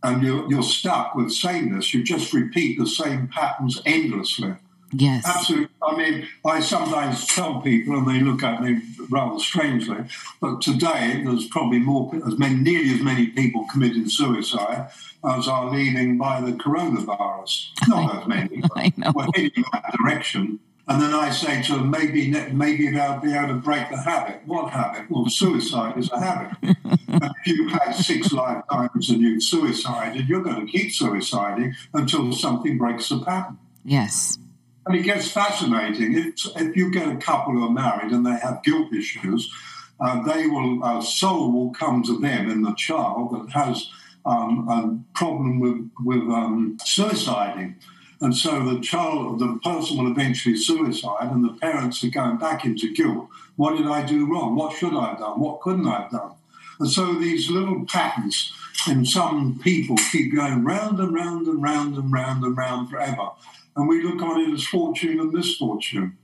[0.01, 1.93] and you're, you're stuck with sameness.
[1.93, 4.55] You just repeat the same patterns endlessly.
[4.91, 5.25] Yes.
[5.27, 5.69] Absolutely.
[5.83, 9.97] I mean, I sometimes tell people, and they look at me rather strangely,
[10.41, 14.89] but today there's probably more, as many, nearly as many people committing suicide
[15.23, 17.69] as are leaving by the coronavirus.
[17.87, 18.61] Not as many,
[18.97, 20.59] but we're heading in that direction.
[20.89, 24.41] And then I say to them, maybe maybe they'll be able to break the habit.
[24.47, 25.05] What habit?
[25.07, 26.57] Well, suicide is a habit.
[26.63, 32.79] if you've had six lifetimes and you've suicided, you're going to keep suiciding until something
[32.79, 33.59] breaks the pattern.
[33.85, 34.39] Yes.
[34.87, 36.17] And it gets fascinating.
[36.17, 39.53] If, if you get a couple who are married and they have guilt issues,
[39.99, 43.91] uh, they will, a soul will come to them in the child that has
[44.25, 47.75] um, a problem with, with um, suiciding.
[48.21, 52.65] And so the child, the person will eventually suicide, and the parents are going back
[52.65, 53.27] into guilt.
[53.55, 54.55] What did I do wrong?
[54.55, 55.39] What should I have done?
[55.39, 56.31] What couldn't I have done?
[56.79, 58.53] And so these little patterns
[58.87, 63.29] in some people keep going round and round and round and round and round forever.
[63.75, 66.17] And we look on it as fortune and misfortune.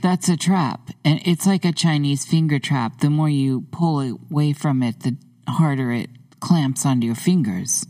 [0.00, 0.90] That's a trap.
[1.04, 3.00] And it's like a Chinese finger trap.
[3.00, 5.16] The more you pull away from it, the
[5.48, 7.86] harder it clamps onto your fingers.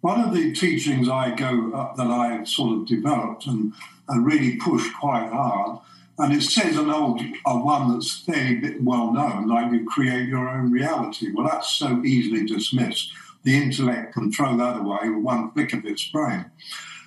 [0.00, 3.72] One of the teachings I go uh, that I sort of developed and,
[4.08, 5.80] and really pushed quite hard,
[6.18, 10.48] and it says an old a one that's fairly well known, like you create your
[10.48, 11.32] own reality.
[11.32, 13.12] Well, that's so easily dismissed.
[13.42, 16.46] The intellect can throw that away with one flick of its brain.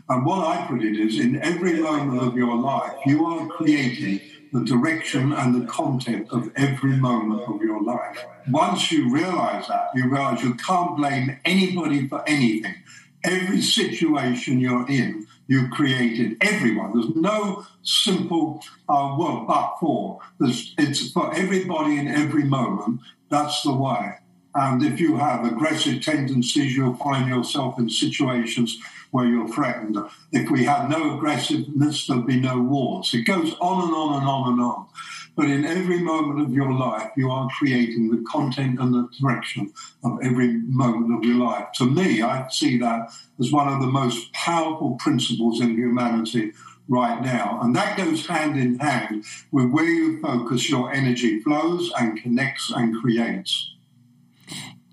[0.10, 4.22] And what I put it is, in every moment of your life, you are creating
[4.52, 8.26] the direction and the content of every moment of your life.
[8.50, 12.76] Once you realize that, you realize you can't blame anybody for anything.
[13.24, 16.94] Every situation you're in, you created everyone.
[16.94, 20.20] There's no simple uh, but for.
[20.40, 23.02] There's, it's for everybody in every moment.
[23.30, 24.16] That's the way.
[24.56, 28.80] And if you have aggressive tendencies, you'll find yourself in situations
[29.12, 29.98] where you're threatened.
[30.32, 33.14] If we had no aggressiveness, there'd be no wars.
[33.14, 34.88] It goes on and on and on and on.
[35.36, 39.72] But in every moment of your life, you are creating the content and the direction
[40.04, 41.72] of every moment of your life.
[41.76, 46.52] To me, I see that as one of the most powerful principles in humanity
[46.90, 47.60] right now.
[47.62, 52.72] And that goes hand in hand with where you focus, your energy flows and connects
[52.76, 53.76] and creates.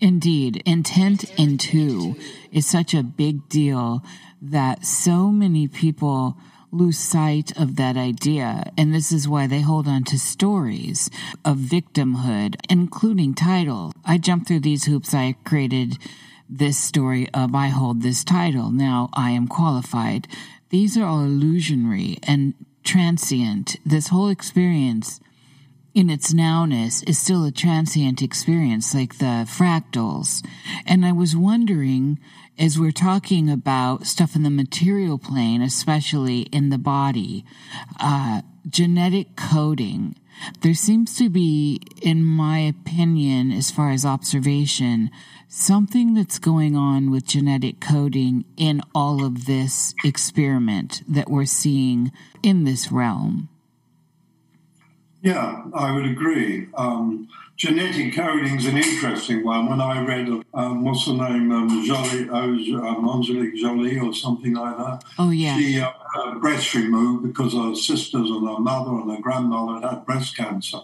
[0.01, 2.16] Indeed, intent into
[2.53, 4.03] is such a big deal
[4.42, 6.36] that so many people
[6.70, 8.70] lose sight of that idea.
[8.76, 11.09] And this is why they hold on to stories
[11.44, 13.92] of victimhood, including title.
[14.05, 15.14] I jumped through these hoops.
[15.14, 15.99] I created
[16.49, 18.70] this story of I hold this title.
[18.70, 20.28] Now I am qualified.
[20.70, 23.76] These are all illusionary and transient.
[23.84, 25.20] This whole experience
[25.97, 30.47] in its nowness is still a transient experience like the fractals.
[30.84, 32.18] And I was wondering,
[32.59, 37.47] as we're talking about stuff in the material plane, especially in the body,
[37.99, 40.16] uh, genetic coding,
[40.61, 45.11] there seems to be, in my opinion, as far as observation,
[45.49, 52.12] something that's going on with genetic coding in all of this experiment that we're seeing
[52.42, 53.49] in this realm.
[55.23, 56.69] Yeah, I would agree.
[56.75, 59.69] Um, genetic coding is an interesting one.
[59.69, 64.77] When I read, um, what's the name, um, Jolie, um, Angelique Jolie or something like
[64.77, 65.05] that.
[65.19, 65.59] Oh, yeah.
[65.59, 69.91] She uh, had breast removed because her sisters and her mother and her grandmother had
[69.91, 70.81] had breast cancer.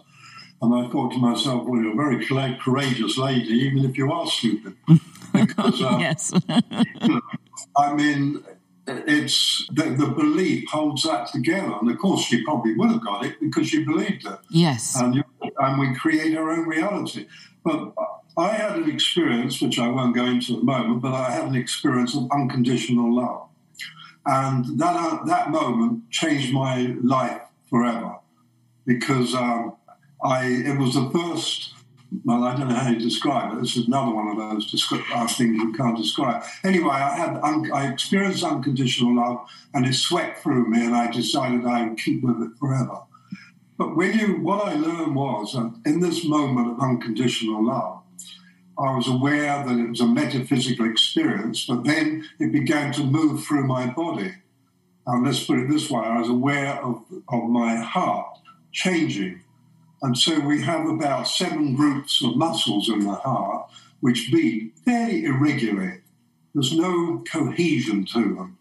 [0.61, 4.27] And I thought to myself, well, you're a very courageous lady, even if you are
[4.27, 4.75] stupid.
[5.33, 6.31] Because, uh, yes.
[7.77, 8.45] I mean,
[8.87, 11.75] it's the, the, belief holds that together.
[11.81, 14.39] And of course, she probably would have got it because she believed it.
[14.51, 15.01] Yes.
[15.01, 15.25] And, you,
[15.59, 17.27] and we create our own reality.
[17.65, 17.93] But
[18.37, 21.45] I had an experience, which I won't go into at the moment, but I had
[21.45, 23.49] an experience of unconditional love.
[24.25, 28.17] And that, uh, that moment changed my life forever
[28.87, 29.77] because um,
[30.25, 31.75] I, it was the first
[32.25, 33.63] well, I don't know how you describe it.
[33.63, 36.43] Is another one of those descri- uh, things you can't describe.
[36.63, 41.11] Anyway, I had un- I experienced unconditional love, and it swept through me, and I
[41.11, 43.03] decided I would keep with it forever.
[43.79, 48.03] But when you, what I learned was that in this moment of unconditional love,
[48.79, 53.45] I was aware that it was a metaphysical experience, but then it began to move
[53.45, 54.35] through my body.
[55.07, 58.39] And let's put it this way: I was aware of, of my heart
[58.73, 59.42] changing
[60.03, 65.25] and so we have about seven groups of muscles in the heart which beat fairly
[65.25, 66.01] irregularly.
[66.55, 68.59] There's no cohesion to them.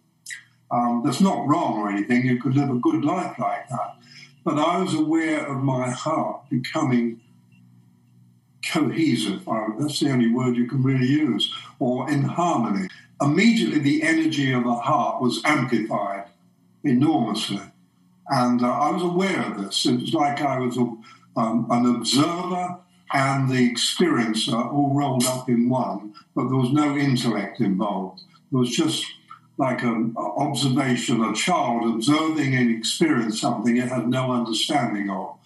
[0.69, 2.25] Um, that's not wrong or anything.
[2.25, 3.97] You could live a good life like that.
[4.45, 7.19] But I was aware of my heart becoming
[8.71, 9.43] cohesive.
[9.79, 12.87] That's the only word you can really use, or in harmony.
[13.21, 16.25] immediately the energy of the heart was amplified
[16.83, 17.61] enormously.
[18.29, 19.85] And uh, I was aware of this.
[19.85, 20.93] It was like I was a,
[21.35, 22.77] um, an observer
[23.13, 28.21] and the experiencer all rolled up in one, but there was no intellect involved.
[28.51, 29.05] It was just
[29.57, 35.37] like an observation, a child observing and experiencing something it had no understanding of.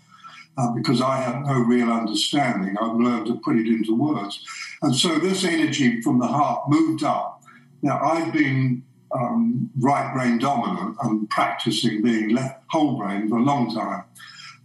[0.58, 2.78] Uh, because I had no real understanding.
[2.78, 4.40] I've learned to put it into words.
[4.82, 7.44] And so this energy from the heart moved up.
[7.82, 8.82] Now, I've been
[9.12, 14.06] um, right brain dominant and practicing being left whole brain for a long time.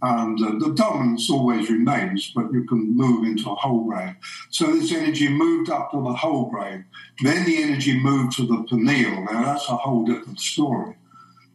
[0.03, 4.15] And uh, the dominance always remains, but you can move into a whole brain.
[4.49, 6.85] So this energy moved up to the whole brain.
[7.21, 9.25] Then the energy moved to the pineal.
[9.25, 10.95] Now that's a whole different story.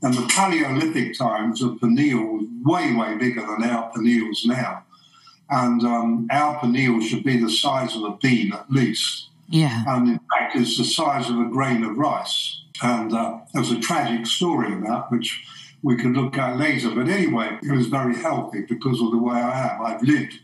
[0.02, 4.84] And the Paleolithic times, the pineal was way, way bigger than our pineals now.
[5.50, 9.28] And um, our pineal should be the size of a bean at least.
[9.48, 9.82] Yeah.
[9.88, 12.62] And in fact, it's the size of a grain of rice.
[12.82, 15.44] And uh, there's a tragic story that, which
[15.82, 16.90] we can look at later.
[16.90, 19.82] But anyway, it was very healthy because of the way I am.
[19.82, 20.40] I've lived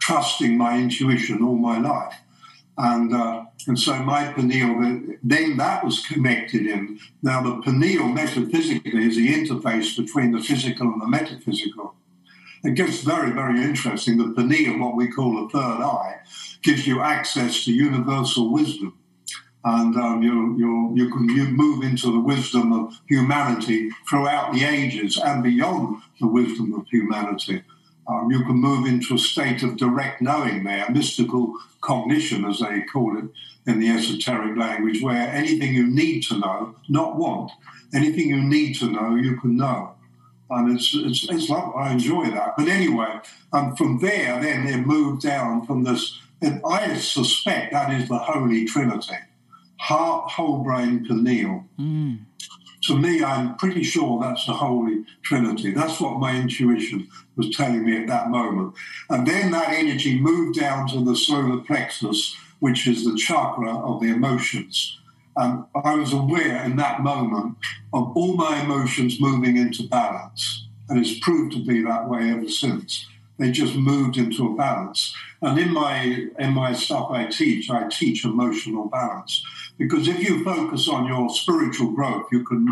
[0.00, 2.14] trusting my intuition all my life.
[2.76, 4.80] And uh, and so my pineal,
[5.22, 6.98] then that was connected in.
[7.22, 11.94] Now the pineal metaphysically is the interface between the physical and the metaphysical.
[12.64, 14.18] It gets very, very interesting.
[14.18, 16.20] The pineal, what we call the third eye,
[16.62, 18.98] gives you access to universal wisdom
[19.64, 25.16] and um, you, you, you can move into the wisdom of humanity throughout the ages
[25.18, 27.62] and beyond the wisdom of humanity.
[28.08, 32.82] Um, you can move into a state of direct knowing there, mystical cognition, as they
[32.82, 33.26] call it
[33.66, 37.52] in the esoteric language, where anything you need to know, not want,
[37.94, 39.94] anything you need to know, you can know.
[40.50, 42.56] And it's, it's, it's like, I enjoy that.
[42.56, 43.20] But anyway,
[43.52, 48.64] um, from there, then it moved down from this, I suspect that is the Holy
[48.64, 49.14] Trinity
[49.82, 51.64] heart, whole brain, pineal.
[51.76, 52.20] Mm.
[52.84, 55.72] To me, I'm pretty sure that's the Holy Trinity.
[55.72, 58.74] That's what my intuition was telling me at that moment.
[59.10, 64.00] And then that energy moved down to the solar plexus, which is the chakra of
[64.00, 65.00] the emotions.
[65.36, 67.56] And I was aware in that moment
[67.92, 70.68] of all my emotions moving into balance.
[70.88, 73.06] And it's proved to be that way ever since.
[73.38, 75.12] They just moved into a balance.
[75.40, 79.44] And in my in my stuff I teach, I teach emotional balance.
[79.82, 82.64] Because if you focus on your spiritual growth, you can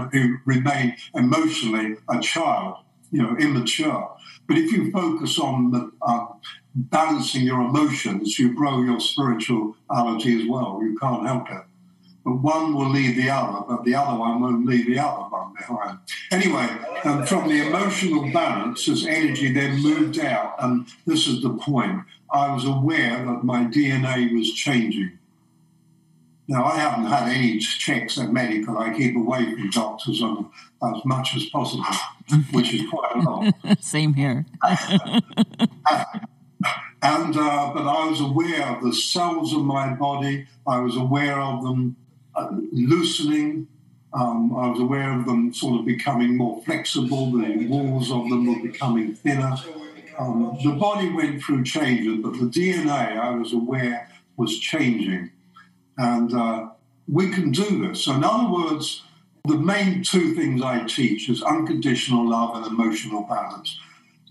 [0.45, 2.77] remain emotionally a child,
[3.11, 4.17] you know, immature.
[4.47, 6.27] But if you focus on the, uh,
[6.73, 10.79] balancing your emotions, you grow your spirituality as well.
[10.85, 11.65] You can't help it.
[12.25, 15.53] But one will leave the other, but the other one won't leave the other one
[15.55, 15.99] behind.
[16.31, 16.69] Anyway,
[17.03, 22.03] um, from the emotional balance, as energy then moved out, and this is the point,
[22.33, 25.19] I was aware that my DNA was changing.
[26.51, 28.77] Now, I haven't had any checks at medical.
[28.77, 30.51] I keep away from doctors on,
[30.83, 31.85] as much as possible,
[32.51, 33.55] which is quite a lot.
[33.81, 34.45] Same here.
[34.65, 34.97] and
[37.37, 40.49] uh, but I was aware of the cells of my body.
[40.67, 41.95] I was aware of them
[42.35, 43.69] uh, loosening.
[44.13, 47.31] Um, I was aware of them sort of becoming more flexible.
[47.31, 49.55] The walls of them were becoming thinner.
[50.19, 55.31] Um, the body went through changes, but the DNA I was aware was changing.
[56.01, 56.71] And uh,
[57.07, 58.05] we can do this.
[58.05, 59.03] So, in other words,
[59.47, 63.79] the main two things I teach is unconditional love and emotional balance.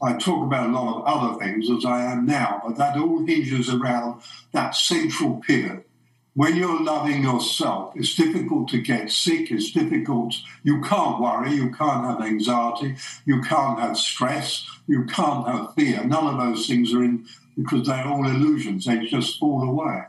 [0.01, 3.23] I talk about a lot of other things as I am now, but that all
[3.23, 5.87] hinges around that central pivot.
[6.33, 10.33] When you're loving yourself, it's difficult to get sick, it's difficult.
[10.63, 12.95] You can't worry, you can't have anxiety,
[13.25, 16.03] you can't have stress, you can't have fear.
[16.03, 20.05] None of those things are in because they're all illusions, they just fall away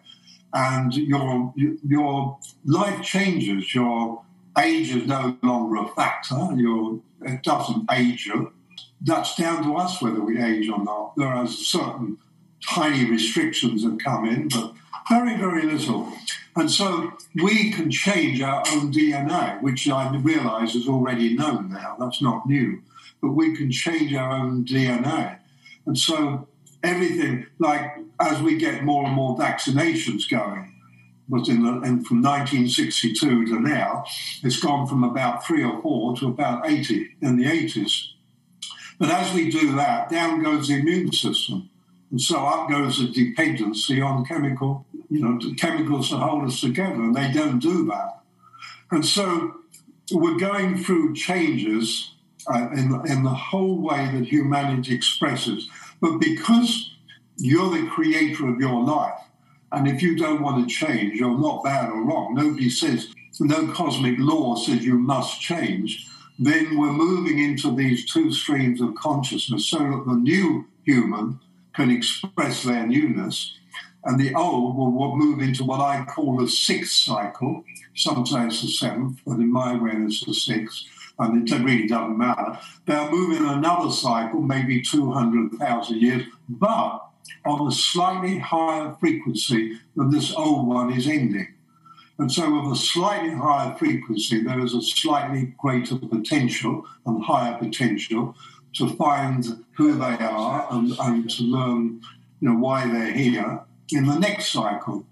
[0.53, 3.75] and your your life changes.
[3.75, 4.23] Your
[4.59, 6.49] age is no longer a factor.
[6.57, 8.53] Your it doesn't age you.
[9.01, 11.15] That's down to us whether we age or not.
[11.17, 12.19] There are certain
[12.67, 14.75] tiny restrictions that come in, but
[15.09, 16.13] very very little.
[16.57, 21.97] And so we can change our own DNA, which I realise is already known now.
[21.99, 22.83] That's not new,
[23.23, 25.39] but we can change our own DNA.
[25.87, 26.49] And so
[26.83, 30.75] everything, like as we get more and more vaccinations going,
[31.29, 31.71] was in, the,
[32.05, 34.05] from 1962 to now,
[34.43, 38.09] it's gone from about three or four to about 80 in the 80s.
[38.99, 41.71] But as we do that, down goes the immune system.
[42.11, 46.95] And so up goes the dependency on chemical, you know, chemicals that hold us together,
[46.95, 48.21] and they don't do that.
[48.91, 49.55] And so
[50.11, 52.13] we're going through changes
[52.53, 55.69] uh, in, in the whole way that humanity expresses.
[56.01, 56.90] But because
[57.41, 59.21] you're the creator of your life,
[59.73, 62.35] And if you don't want to change, you're not bad or wrong.
[62.35, 66.07] Nobody says, no cosmic law says you must change.
[66.39, 71.39] Then we're moving into these two streams of consciousness so that the new human
[71.75, 73.57] can express their newness.
[74.05, 77.65] And the old will, move into what I call the sixth cycle.
[77.95, 80.85] Some say it's the seventh, but in my it's the sixth.
[81.19, 82.59] And it really doesn't matter.
[82.87, 87.10] They'll move in another cycle, maybe 200,000 years, but
[87.45, 91.49] on a slightly higher frequency than this old one is ending.
[92.19, 97.57] And so, with a slightly higher frequency, there is a slightly greater potential and higher
[97.57, 98.37] potential
[98.75, 102.03] to find who they are and, and to learn
[102.41, 103.61] you know, why they're here
[103.93, 105.07] in the next cycle.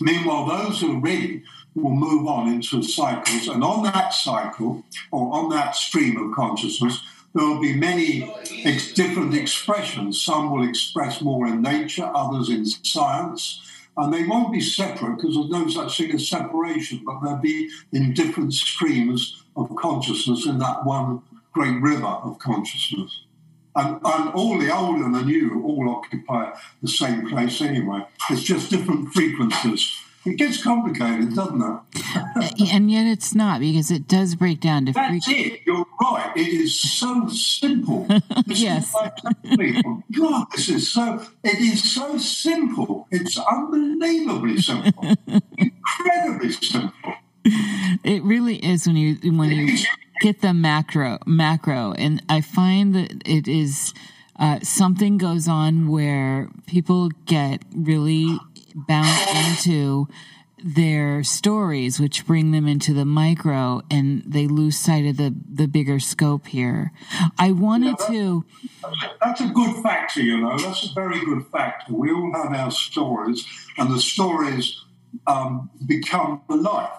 [0.00, 1.42] Meanwhile, those who are ready
[1.74, 4.82] will move on into cycles, and on that cycle
[5.12, 7.00] or on that stream of consciousness,
[7.34, 8.32] there will be many
[8.64, 10.20] ex- different expressions.
[10.22, 13.62] Some will express more in nature, others in science,
[13.96, 17.70] and they won't be separate because there's no such thing as separation, but they'll be
[17.92, 21.22] in different streams of consciousness in that one
[21.52, 23.24] great river of consciousness.
[23.76, 26.52] And, and all the old and the new all occupy
[26.82, 28.04] the same place anyway.
[28.28, 29.96] It's just different frequencies.
[30.24, 32.72] It gets complicated, doesn't it?
[32.72, 35.62] and yet it's not because it does break down to That's it.
[35.64, 36.30] You're right.
[36.36, 38.06] It is so simple.
[38.46, 38.94] yes.
[40.12, 41.24] God, this is so.
[41.42, 43.08] It is so simple.
[43.10, 45.14] It's unbelievably simple.
[45.56, 47.14] Incredibly simple.
[48.04, 49.78] It really is when you when you
[50.20, 53.94] get the macro macro, and I find that it is.
[54.38, 58.38] Uh, something goes on where people get really
[58.74, 60.08] bound into
[60.62, 65.66] their stories, which bring them into the micro, and they lose sight of the the
[65.66, 66.92] bigger scope here.
[67.38, 68.44] I wanted yeah, to.
[69.20, 70.58] That's a good factor, you know.
[70.58, 71.94] That's a very good factor.
[71.94, 73.46] We all have our stories,
[73.78, 74.84] and the stories
[75.26, 76.90] um, become the life.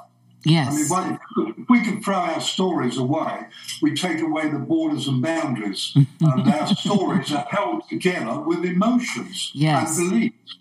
[0.44, 0.92] Yes.
[0.92, 1.20] I mean,
[1.60, 3.46] if we could throw our stories away,
[3.82, 9.52] we take away the borders and boundaries, and our stories are held together with emotions
[9.54, 10.00] yes.
[10.00, 10.58] and beliefs.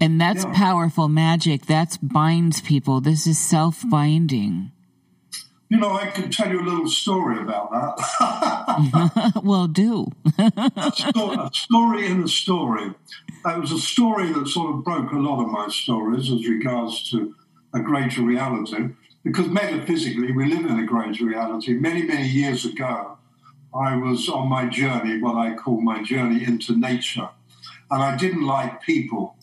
[0.00, 0.52] And that's yeah.
[0.54, 1.66] powerful magic.
[1.66, 3.00] That's binds people.
[3.00, 4.72] This is self binding.
[5.72, 9.40] You know, I could tell you a little story about that.
[9.42, 10.12] well, do.
[10.38, 12.92] a, story, a story in a story.
[13.46, 17.10] It was a story that sort of broke a lot of my stories as regards
[17.10, 17.34] to
[17.72, 18.90] a greater reality.
[19.24, 21.72] Because metaphysically, we live in a greater reality.
[21.72, 23.16] Many, many years ago,
[23.74, 27.30] I was on my journey, what I call my journey into nature.
[27.90, 29.36] And I didn't like people.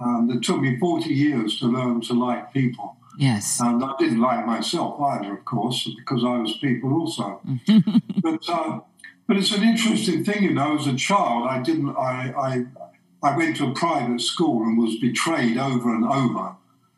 [0.00, 2.96] Um, it took me 40 years to learn to like people.
[3.18, 3.60] Yes.
[3.60, 7.40] And I didn't like myself either, of course, because I was people also.
[8.22, 8.80] but uh,
[9.26, 10.78] but it's an interesting thing, you know.
[10.78, 11.96] As a child, I didn't.
[11.96, 16.54] I, I I went to a private school and was betrayed over and over,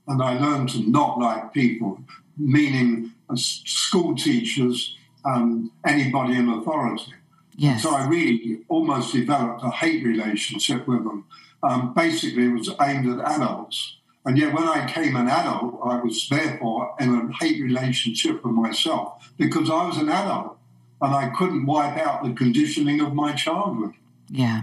[0.06, 1.98] and I learned to not like people,
[2.36, 7.14] meaning school teachers and anybody in authority.
[7.56, 7.82] Yes.
[7.82, 11.24] So I really almost developed a hate relationship with them
[11.62, 13.96] um, basically it was aimed at adults.
[14.26, 18.54] And yet, when I came an adult, I was therefore in a hate relationship with
[18.54, 20.58] myself because I was an adult
[21.00, 23.94] and I couldn't wipe out the conditioning of my childhood.
[24.28, 24.62] Yeah.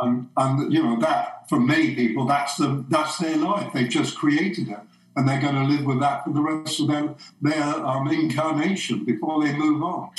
[0.00, 3.72] Um, and you know that for many people, that's the that's their life.
[3.72, 4.78] They've just created it,
[5.16, 9.04] and they're going to live with that for the rest of their their um, incarnation
[9.04, 10.10] before they move on.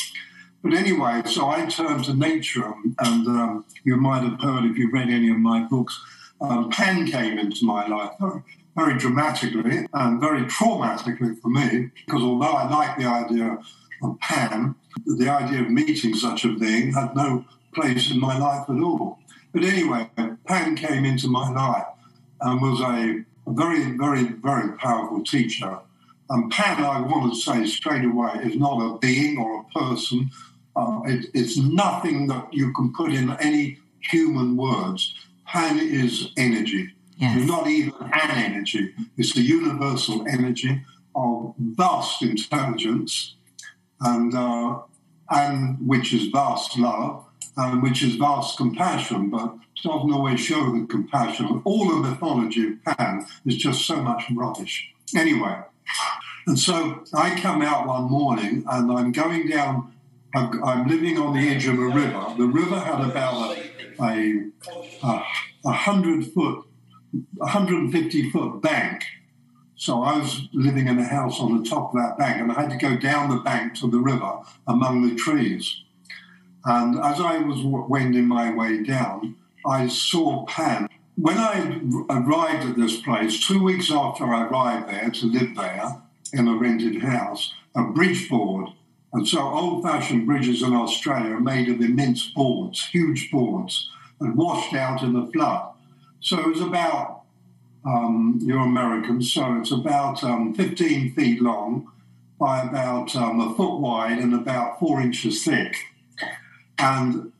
[0.61, 4.77] But anyway, so I turned to nature, and, and um, you might have heard if
[4.77, 6.03] you've read any of my books
[6.41, 8.41] um, Pan came into my life very,
[8.75, 13.57] very dramatically and very traumatically for me, because although I like the idea
[14.03, 14.75] of Pan,
[15.05, 19.19] the idea of meeting such a being had no place in my life at all.
[19.53, 20.09] But anyway,
[20.45, 21.87] Pan came into my life
[22.41, 25.79] and was a, a very, very, very powerful teacher.
[26.29, 30.29] And Pan, I want to say straight away, is not a being or a person.
[30.75, 35.15] Uh, it, it's nothing that you can put in any human words.
[35.51, 36.93] Pan is energy.
[37.17, 37.47] Yes.
[37.47, 38.93] Not even an energy.
[39.17, 40.85] It's the universal energy
[41.15, 43.35] of vast intelligence,
[43.99, 44.81] and uh,
[45.31, 47.25] and which is vast love,
[47.57, 51.61] and which is vast compassion, but doesn't always show the compassion.
[51.65, 54.93] All the mythology of Pan is just so much rubbish.
[55.15, 55.57] Anyway,
[56.45, 59.93] and so I come out one morning and I'm going down.
[60.35, 62.23] I'm living on the edge of a river.
[62.37, 63.68] The river had about a
[64.01, 64.45] a,
[65.03, 65.23] a,
[65.65, 66.65] a hundred foot,
[67.37, 69.03] 150 foot bank.
[69.75, 72.61] So I was living in a house on the top of that bank, and I
[72.61, 75.83] had to go down the bank to the river among the trees.
[76.65, 80.89] And as I was wending my way down, I saw Pan
[81.19, 86.01] when I arrived at this place, two weeks after I arrived there to live there
[86.31, 88.69] in a rented house, a bridge board,
[89.13, 93.89] and so old fashioned bridges in Australia are made of immense boards, huge boards,
[94.19, 95.73] and washed out in the flood.
[96.19, 97.23] So it was about,
[97.85, 101.91] um, you're American, so it's about um, 15 feet long
[102.39, 105.75] by about um, a foot wide and about four inches thick.
[106.77, 107.31] And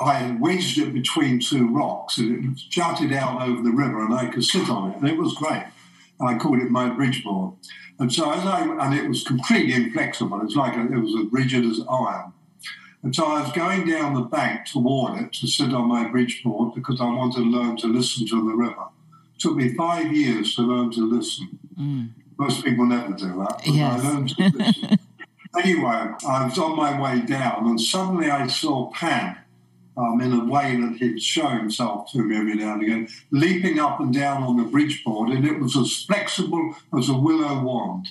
[0.00, 4.26] I wedged it between two rocks and it jutted out over the river and I
[4.26, 5.64] could sit on it and it was great.
[6.20, 7.54] And I called it my bridge board.
[8.02, 10.40] And so as I, and it was completely inflexible.
[10.42, 12.32] It's like a, it was as rigid as iron.
[13.04, 16.42] And so I was going down the bank toward it to sit on my bridge
[16.42, 18.86] board because I wanted to learn to listen to the river.
[19.36, 21.60] It took me five years to learn to listen.
[21.78, 22.10] Mm.
[22.38, 23.60] Most people never do that.
[23.64, 24.02] Yes.
[24.02, 24.98] I learned to listen.
[25.56, 29.38] anyway, I was on my way down and suddenly I saw Pan
[29.96, 33.78] um, in a way that he'd show himself to me every now and again, leaping
[33.78, 38.08] up and down on the bridgeboard, and it was as flexible as a willow wand.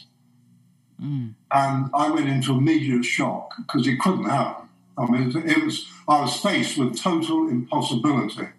[1.02, 1.34] Mm.
[1.52, 4.70] And I went into immediate shock because it couldn't happen.
[4.98, 8.50] I mean, it was I was faced with total impossibility,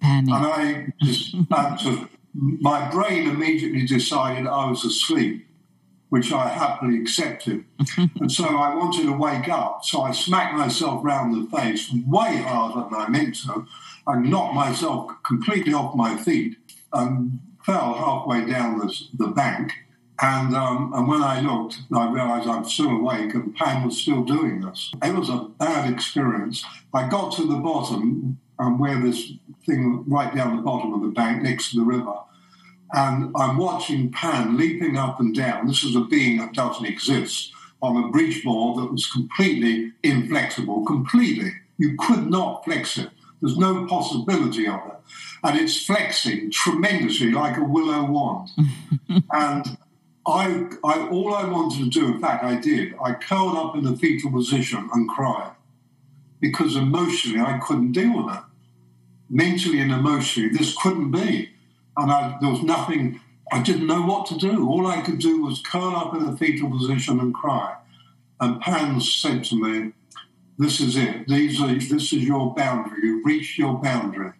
[0.00, 0.34] Panic.
[0.34, 5.46] and I just, to, my brain immediately decided I was asleep
[6.08, 7.64] which I happily accepted.
[8.20, 9.84] and so I wanted to wake up.
[9.84, 13.66] So I smacked myself round the face way harder than I meant to.
[14.06, 16.58] I knocked myself completely off my feet
[16.92, 19.72] and fell halfway down the, the bank.
[20.22, 24.22] And, um, and when I looked, I realized I'm still awake and Pan was still
[24.22, 24.92] doing this.
[25.02, 26.64] It was a bad experience.
[26.94, 29.32] I got to the bottom, um, where this
[29.66, 32.14] thing right down the bottom of the bank next to the river
[32.96, 35.66] and I'm watching Pan leaping up and down.
[35.66, 40.84] This is a being that doesn't exist on a bridge board that was completely inflexible,
[40.86, 41.52] completely.
[41.76, 43.10] You could not flex it.
[43.42, 44.94] There's no possibility of it.
[45.44, 48.48] And it's flexing tremendously like a willow wand.
[49.30, 49.76] and
[50.26, 53.84] I, I, all I wanted to do, in fact, I did, I curled up in
[53.84, 55.52] the fetal position and cried
[56.40, 58.42] because emotionally I couldn't deal with it.
[59.28, 61.50] Mentally and emotionally, this couldn't be
[61.96, 63.20] and I, there was nothing.
[63.52, 64.68] I didn't know what to do.
[64.68, 67.76] All I could do was curl up in a fetal position and cry.
[68.40, 69.92] And Pans said to me,
[70.58, 71.28] "This is it.
[71.28, 71.74] These are.
[71.74, 72.98] This is your boundary.
[73.02, 74.32] You've reached your boundary."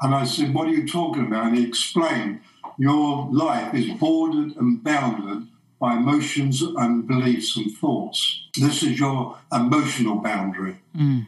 [0.00, 2.40] And I said, "What are you talking about?" And he explained,
[2.78, 5.48] "Your life is bordered and bounded."
[5.80, 8.48] By emotions and beliefs and thoughts.
[8.58, 10.76] This is your emotional boundary.
[10.96, 11.26] Mm.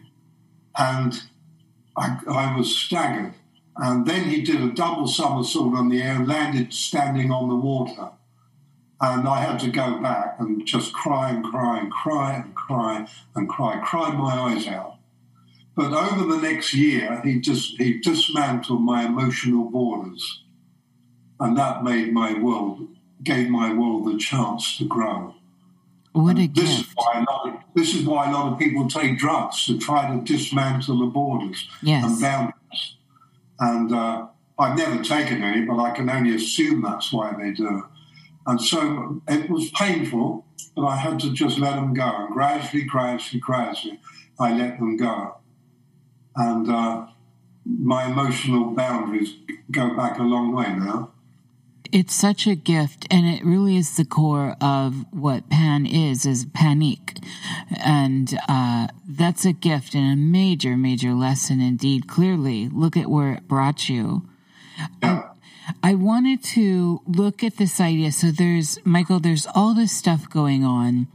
[0.79, 1.22] And
[1.95, 3.35] I, I was staggered
[3.79, 7.57] and then he did a double somersault on the air and landed standing on the
[7.57, 8.11] water.
[8.99, 13.07] And I had to go back and just cry and cry and cry and cry
[13.35, 14.97] and cry, cry my eyes out.
[15.74, 20.43] But over the next year, he just he dismantled my emotional borders,
[21.39, 22.89] and that made my world
[23.22, 25.35] gave my world the chance to grow.
[26.12, 26.89] What a this gift!
[26.89, 29.79] Is why a lot of, this is why a lot of people take drugs to
[29.79, 32.05] try to dismantle the borders yes.
[32.05, 32.97] and boundaries.
[33.59, 34.27] And uh,
[34.59, 37.87] I've never taken any, but I can only assume that's why they do.
[38.47, 42.05] And so it was painful, but I had to just let them go.
[42.05, 44.01] And gradually, gradually, gradually,
[44.39, 45.39] I let them go.
[46.37, 47.07] And uh,
[47.65, 49.35] my emotional boundaries
[49.71, 51.13] go back a long way now.
[51.93, 56.47] It's such a gift, and it really is the core of what Pan is, is
[56.47, 57.22] panique.
[57.84, 62.09] And uh, that's a gift and a major, major lesson indeed.
[62.09, 64.28] Clearly, look at where it brought you.
[65.03, 65.30] Yeah.
[65.82, 68.12] I wanted to look at this idea.
[68.12, 71.09] So there's, Michael, there's all this stuff going on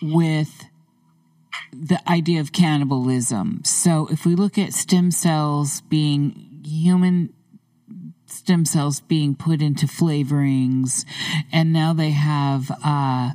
[0.00, 0.66] with
[1.72, 3.62] the idea of cannibalism.
[3.64, 7.32] So if we look at stem cells being human
[8.42, 11.04] stem cells being put into flavorings,
[11.52, 13.30] and now they have uh,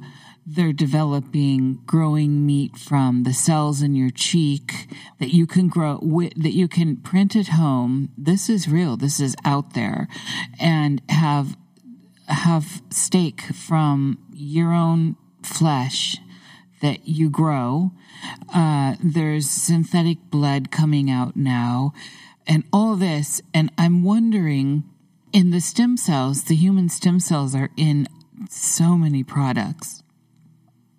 [0.46, 4.90] they're developing growing meat from the cells in your cheek
[5.20, 5.98] that you can grow
[6.36, 8.10] that you can print at home.
[8.18, 8.98] This is real.
[8.98, 10.10] This is out there,
[10.60, 11.56] and have
[12.28, 16.18] have steak from your own flesh
[16.82, 17.92] that you grow.
[18.54, 21.94] Uh, there's synthetic blood coming out now
[22.48, 23.42] and all this.
[23.54, 24.84] And I'm wondering
[25.34, 28.08] in the stem cells, the human stem cells are in
[28.50, 30.04] so many products.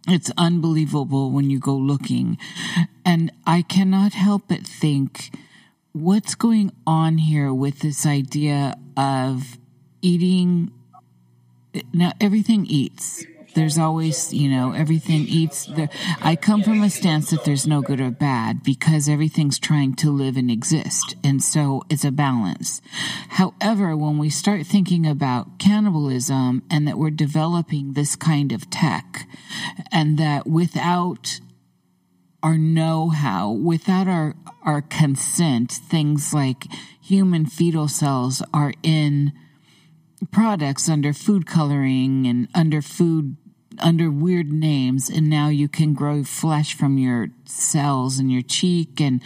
[0.07, 2.39] It's unbelievable when you go looking.
[3.05, 5.31] And I cannot help but think
[5.93, 9.59] what's going on here with this idea of
[10.01, 10.73] eating.
[11.93, 13.25] Now, everything eats
[13.59, 15.67] there's always, you know, everything eats.
[15.67, 15.89] The,
[16.23, 20.13] I come from a stance that there's no good or bad because everything's trying to
[20.13, 21.17] live and exist.
[21.25, 22.81] And so it's a balance.
[23.31, 29.27] However, when we start thinking about cannibalism and that we're developing this kind of tech
[29.91, 31.41] and that without
[32.45, 36.67] our know-how, without our, our consent, things like
[37.03, 39.33] human fetal cells are in
[40.31, 43.37] products under food coloring and under food
[43.81, 49.01] under weird names and now you can grow flesh from your cells in your cheek
[49.01, 49.23] and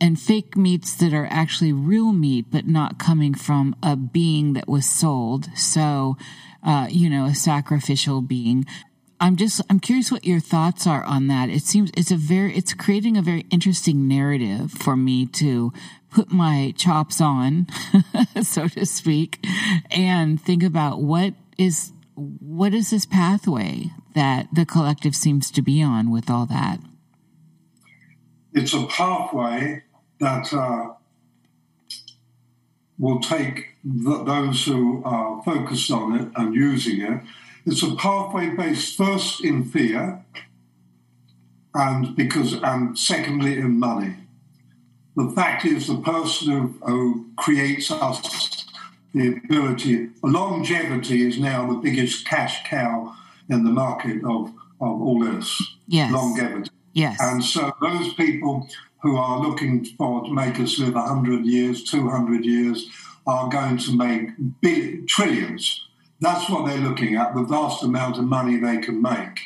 [0.00, 4.68] and fake meats that are actually real meat but not coming from a being that
[4.68, 5.46] was sold.
[5.56, 6.16] So
[6.62, 8.64] uh, you know a sacrificial being.
[9.18, 11.48] I'm just i'm curious what your thoughts are on that.
[11.48, 15.72] It seems it's a very it's creating a very interesting narrative for me to
[16.10, 17.66] put my chops on,
[18.42, 19.44] so to speak,
[19.90, 25.82] and think about what is what is this pathway that the collective seems to be
[25.82, 26.80] on with all that?
[28.52, 29.82] It's a pathway
[30.18, 30.94] that uh,
[32.98, 37.20] will take those who are focused on it and using it.
[37.66, 40.24] It's a pathway based first in fear,
[41.74, 44.16] and because and secondly in money.
[45.16, 48.65] The fact is, the person who, who creates us
[49.14, 53.14] the ability, longevity is now the biggest cash cow
[53.48, 54.48] in the market of,
[54.80, 55.62] of all this.
[55.86, 56.12] Yes.
[56.12, 56.70] Longevity.
[56.92, 57.18] Yes.
[57.20, 58.68] And so those people
[59.02, 62.88] who are looking for to make us live 100 years, 200 years,
[63.26, 64.30] are going to make
[64.60, 65.88] billions, trillions.
[66.20, 69.40] That's what they're looking at, the vast amount of money they can make.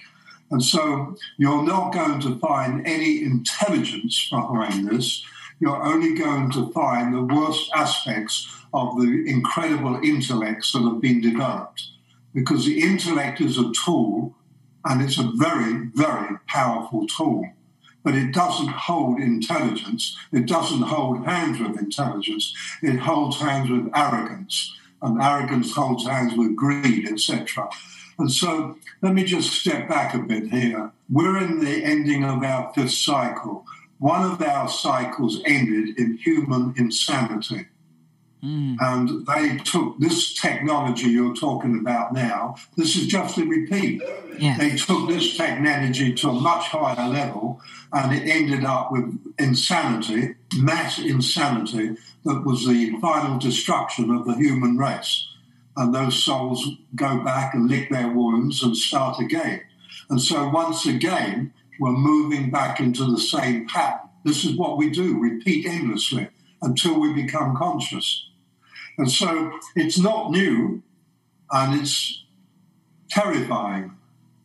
[0.51, 5.25] And so you're not going to find any intelligence behind this
[5.61, 11.21] you're only going to find the worst aspects of the incredible intellects that have been
[11.21, 11.83] developed.
[12.33, 14.35] Because the intellect is a tool,
[14.85, 17.47] and it's a very, very powerful tool.
[18.03, 20.17] But it doesn't hold intelligence.
[20.33, 22.55] It doesn't hold hands with intelligence.
[22.83, 24.75] It holds hands with arrogance.
[25.03, 27.69] And arrogance holds hands with greed, etc.
[28.19, 30.93] And so let me just step back a bit here.
[31.11, 33.67] We're in the ending of our fifth cycle
[34.01, 37.67] one of our cycles ended in human insanity.
[38.43, 38.77] Mm.
[38.81, 44.03] And they took this technology you're talking about now, this is just a repeat.
[44.39, 44.59] Yes.
[44.59, 47.61] They took this technology to a much higher level
[47.93, 54.35] and it ended up with insanity, mass insanity, that was the final destruction of the
[54.35, 55.29] human race.
[55.77, 59.61] And those souls go back and lick their wounds and start again.
[60.09, 64.09] And so, once again, we're moving back into the same pattern.
[64.25, 66.29] This is what we do, repeat endlessly
[66.61, 68.29] until we become conscious.
[68.99, 70.83] And so it's not new
[71.51, 72.23] and it's
[73.09, 73.97] terrifying.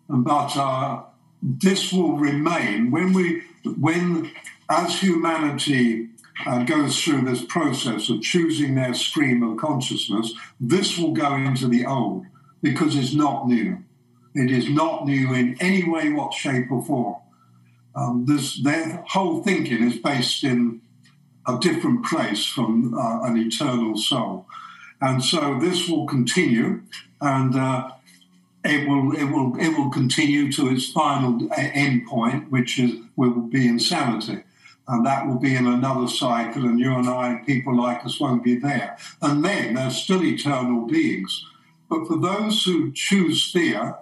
[0.08, 1.04] But uh,
[1.42, 4.32] this will remain when we, when
[4.70, 6.08] as humanity
[6.46, 11.68] uh, goes through this process of choosing their stream of consciousness, this will go into
[11.68, 12.26] the old
[12.62, 13.84] because it's not new.
[14.34, 17.16] It is not new in any way, what shape, or form.
[17.96, 18.26] Um,
[18.64, 20.82] their whole thinking is based in
[21.48, 24.48] a different place from uh, an eternal soul.
[25.02, 26.82] And so this will continue,
[27.22, 27.92] and uh,
[28.64, 33.42] it will it will it will continue to its final end point, which is will
[33.42, 34.44] be insanity,
[34.88, 36.66] and that will be in another cycle.
[36.66, 38.98] And you and I, people like us, won't be there.
[39.22, 41.46] And then they're still eternal beings.
[41.90, 43.98] But for those who choose fear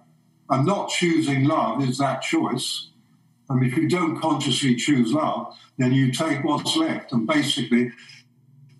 [0.50, 2.88] and not choosing love, is that choice?
[3.50, 7.12] And if you don't consciously choose love, then you take what's left.
[7.12, 7.92] And basically,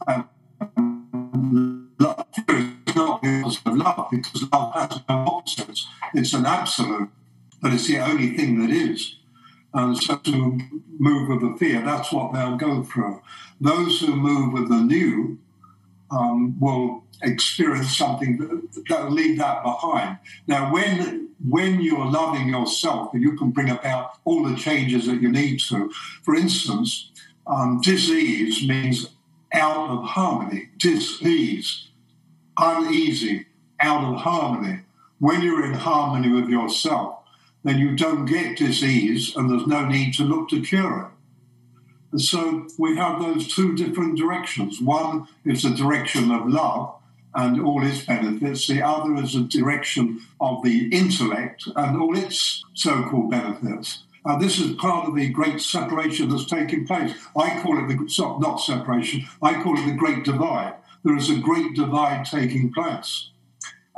[0.08, 5.88] um, love is not because of love, because love has no opposites.
[6.14, 7.10] It's an absolute,
[7.62, 9.18] but it's the only thing that is.
[9.74, 10.60] And so to
[11.00, 13.22] move with the fear, that's what they'll go through.
[13.60, 15.40] Those who move with the new
[16.12, 20.20] um, will experience something that will leave that behind.
[20.46, 25.30] Now, when when you're loving yourself, you can bring about all the changes that you
[25.30, 25.92] need to.
[26.24, 27.12] For instance,
[27.48, 29.10] um, disease means
[29.52, 30.70] out of harmony.
[30.78, 31.90] Disease,
[32.58, 33.46] uneasy,
[33.80, 34.82] out of harmony.
[35.20, 37.20] When you're in harmony with yourself,
[37.64, 41.08] then you don't get disease, and there's no need to look to cure it.
[42.12, 44.82] And so we have those two different directions.
[44.82, 46.96] One is the direction of love
[47.36, 52.64] and all its benefits, the other is the direction of the intellect and all its
[52.74, 54.04] so called benefits.
[54.26, 57.14] And this is part of the great separation that's taking place.
[57.36, 60.76] I call it the not separation, I call it the great divide.
[61.04, 63.30] There is a great divide taking place.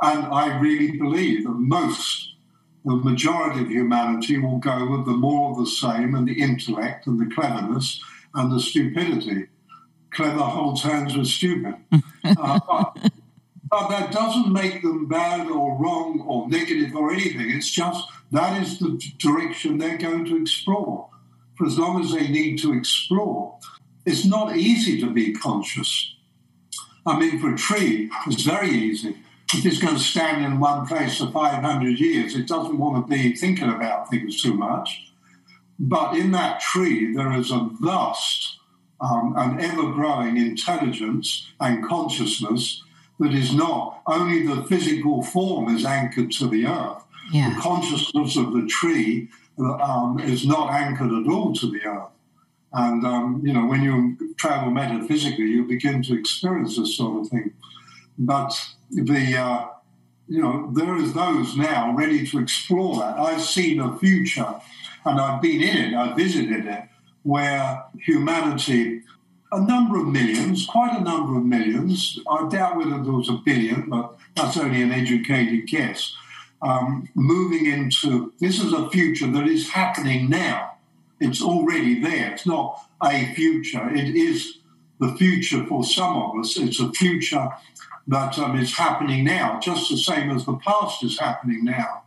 [0.02, 2.34] And I really believe that most
[2.86, 7.08] the majority of humanity will go with the more of the same and the intellect
[7.08, 8.00] and the cleverness
[8.32, 9.46] and the stupidity.
[10.12, 11.74] Clever holds hands with stupid.
[12.24, 13.12] uh, but,
[13.70, 17.50] but that doesn't make them bad or wrong or negative or anything.
[17.50, 21.08] It's just that is the direction they're going to explore.
[21.56, 23.58] For as long as they need to explore,
[24.04, 26.14] it's not easy to be conscious.
[27.06, 29.16] I mean, for a tree, it's very easy
[29.54, 33.14] if it's going to stand in one place for 500 years, it doesn't want to
[33.14, 35.12] be thinking about things too much.
[35.78, 38.58] But in that tree, there is a vast
[39.00, 42.82] um, and ever growing intelligence and consciousness
[43.18, 47.02] that is not only the physical form is anchored to the earth,
[47.32, 47.54] yeah.
[47.54, 49.28] the consciousness of the tree
[49.58, 52.10] um, is not anchored at all to the earth.
[52.72, 57.28] And, um, you know, when you travel metaphysically, you begin to experience this sort of
[57.28, 57.52] thing.
[58.18, 58.52] But
[58.90, 59.68] the uh,
[60.28, 63.18] you know there is those now ready to explore that.
[63.18, 64.54] I've seen a future,
[65.04, 65.94] and I've been in it.
[65.94, 66.84] I visited it
[67.22, 69.02] where humanity,
[69.52, 72.18] a number of millions, quite a number of millions.
[72.28, 76.14] I doubt whether there was a billion, but that's only an educated guess.
[76.62, 80.72] Um, moving into this is a future that is happening now.
[81.20, 82.32] It's already there.
[82.32, 83.88] It's not a future.
[83.94, 84.58] It is
[84.98, 86.56] the future for some of us.
[86.56, 87.50] It's a future
[88.08, 92.02] that um, is happening now, just the same as the past is happening now.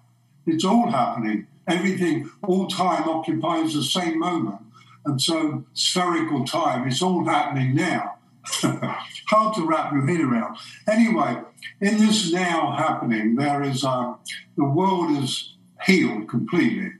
[0.45, 1.47] It's all happening.
[1.67, 4.57] Everything, all time occupies the same moment.
[5.05, 8.15] And so spherical time, it's all happening now.
[9.27, 10.57] Hard to wrap your head around.
[10.87, 11.37] Anyway,
[11.81, 14.19] in this now happening, there is um,
[14.57, 15.55] the world is
[15.85, 16.91] healed completely.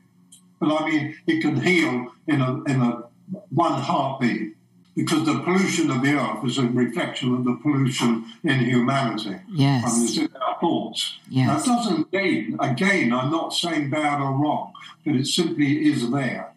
[0.59, 3.03] But I mean, it can heal in a in a
[3.49, 4.55] one heartbeat
[4.95, 9.37] because the pollution of the earth is a reflection of the pollution in humanity.
[9.49, 9.95] Yes.
[9.95, 11.19] And it's in our thoughts.
[11.29, 11.65] Yes.
[11.65, 14.73] That doesn't again, again, I'm not saying bad or wrong,
[15.05, 16.53] but it simply is there.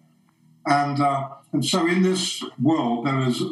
[0.66, 3.42] And uh, and so in this world there is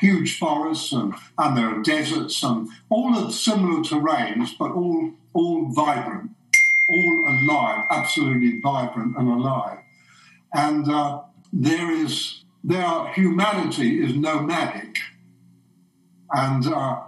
[0.00, 5.66] huge forests and, and there are deserts and all of similar terrains, but all all
[5.66, 6.30] vibrant,
[6.88, 9.78] all alive, absolutely vibrant and alive.
[10.52, 11.22] And uh,
[11.52, 14.96] there is their humanity is nomadic.
[16.32, 17.02] And uh,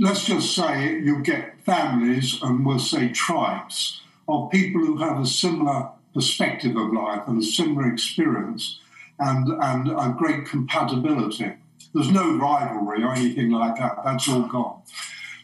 [0.00, 5.26] let's just say you get families and we'll say tribes of people who have a
[5.26, 8.80] similar perspective of life and a similar experience
[9.18, 11.52] and, and a great compatibility.
[11.94, 13.98] There's no rivalry or anything like that.
[14.04, 14.82] That's all gone.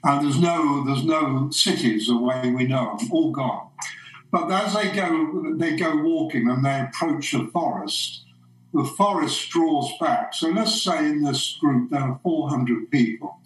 [0.03, 3.71] And there's no there's no cities the way we know them, all gone.
[4.31, 8.25] But as they go they go walking and they approach a forest,
[8.75, 10.35] the forest draws back.
[10.35, 13.39] So let's say in this group there are 400 people.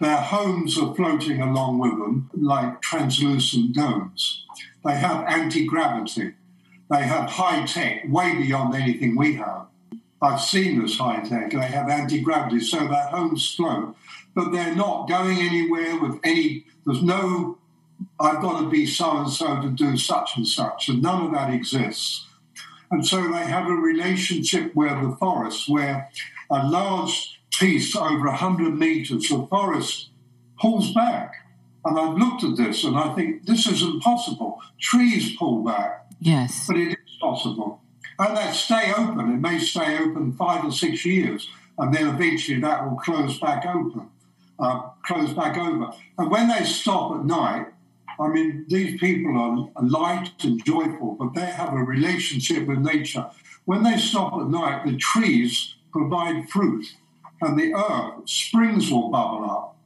[0.00, 4.44] Their homes are floating along with them like translucent domes.
[4.84, 6.34] They have anti gravity.
[6.90, 9.66] They have high tech, way beyond anything we have.
[10.22, 11.50] I've seen this high tech.
[11.50, 13.96] They have anti gravity, so their homes float,
[14.34, 16.66] but they're not going anywhere with any.
[16.86, 17.58] There's no,
[18.18, 21.32] I've got to be so and so to do such and such, and none of
[21.32, 22.26] that exists.
[22.90, 26.10] And so they have a relationship with the forest where
[26.50, 30.10] a large piece over 100 meters of forest
[30.60, 31.34] pulls back.
[31.84, 34.60] And I've looked at this and I think this is impossible.
[34.80, 36.06] Trees pull back.
[36.20, 36.66] Yes.
[36.66, 37.82] But it is possible.
[38.18, 39.32] And that stay open.
[39.32, 43.66] It may stay open five or six years, and then eventually that will close back
[43.66, 44.08] open,
[44.58, 45.90] uh, close back over.
[46.18, 47.66] And when they stop at night,
[48.20, 53.26] I mean, these people are light and joyful, but they have a relationship with nature.
[53.64, 56.86] When they stop at night, the trees provide fruit,
[57.40, 59.76] and the earth, springs will bubble up,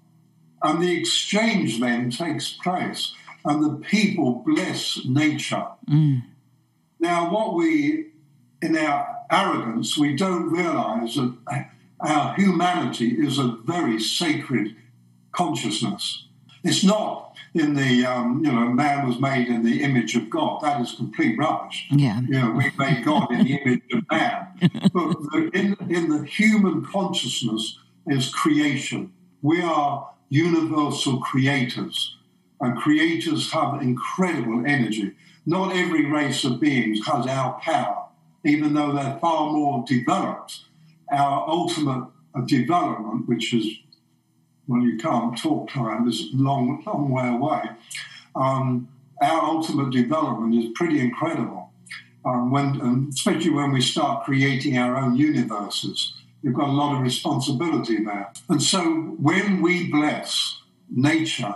[0.62, 3.14] and the exchange then takes place,
[3.44, 5.66] and the people bless nature.
[5.88, 6.24] Mm.
[7.00, 8.08] Now, what we,
[8.62, 11.68] in our arrogance, we don't realize that
[12.00, 14.76] our humanity is a very sacred
[15.32, 16.26] consciousness.
[16.64, 20.60] It's not in the um, you know man was made in the image of God.
[20.62, 21.86] That is complete rubbish.
[21.90, 24.48] Yeah, you know we made God in the image of man,
[24.92, 29.12] but the, in in the human consciousness is creation.
[29.42, 32.16] We are universal creators,
[32.60, 35.14] and creators have incredible energy.
[35.46, 38.07] Not every race of beings has our power,
[38.44, 40.60] even though they're far more developed.
[41.10, 42.08] Our ultimate
[42.46, 43.78] development, which is
[44.68, 47.62] well, you can't talk time is a long, long way away.
[48.36, 48.88] Um,
[49.22, 51.72] our ultimate development is pretty incredible.
[52.24, 56.12] Um, when, especially when we start creating our own universes,
[56.42, 58.30] we've got a lot of responsibility there.
[58.50, 58.84] And so
[59.18, 60.60] when we bless
[60.90, 61.54] nature,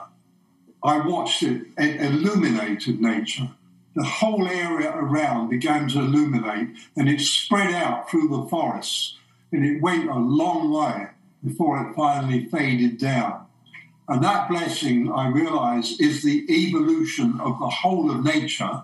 [0.82, 3.50] I watched it, it illuminated nature.
[3.94, 9.18] The whole area around began to illuminate and it spread out through the forests
[9.52, 11.08] and it went a long way
[11.44, 13.46] before it finally faded down.
[14.08, 18.82] And that blessing, I realize, is the evolution of the whole of nature,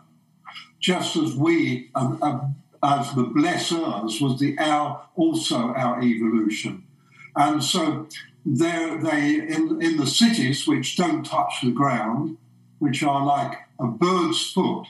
[0.81, 6.85] just as we, as the blessers, was the our also our evolution.
[7.35, 8.07] And so
[8.45, 12.37] there they in, in the cities which don't touch the ground,
[12.79, 14.87] which are like a bird's foot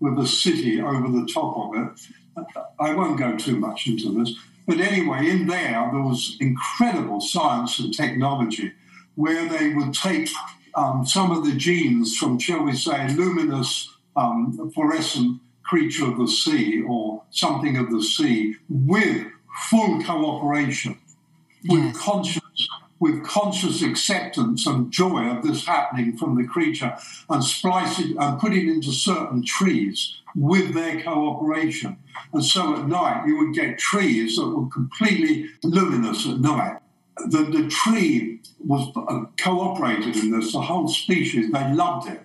[0.00, 2.46] with a city over the top of it.
[2.78, 4.34] I won't go too much into this,
[4.66, 8.72] but anyway, in there there was incredible science and technology
[9.16, 10.28] where they would take
[10.74, 16.28] um, some of the genes from, shall we say, luminous um, fluorescent creature of the
[16.28, 19.26] sea or something of the sea with
[19.68, 20.96] full cooperation,
[21.68, 21.96] with yes.
[21.98, 22.42] conscious
[23.00, 26.96] with conscious acceptance and joy of this happening from the creature
[27.30, 31.96] and splice it and put it into certain trees with their cooperation.
[32.32, 36.80] And so at night you would get trees that were completely luminous at night.
[37.16, 42.22] The, the tree was uh, cooperated in this, the whole species, they loved it.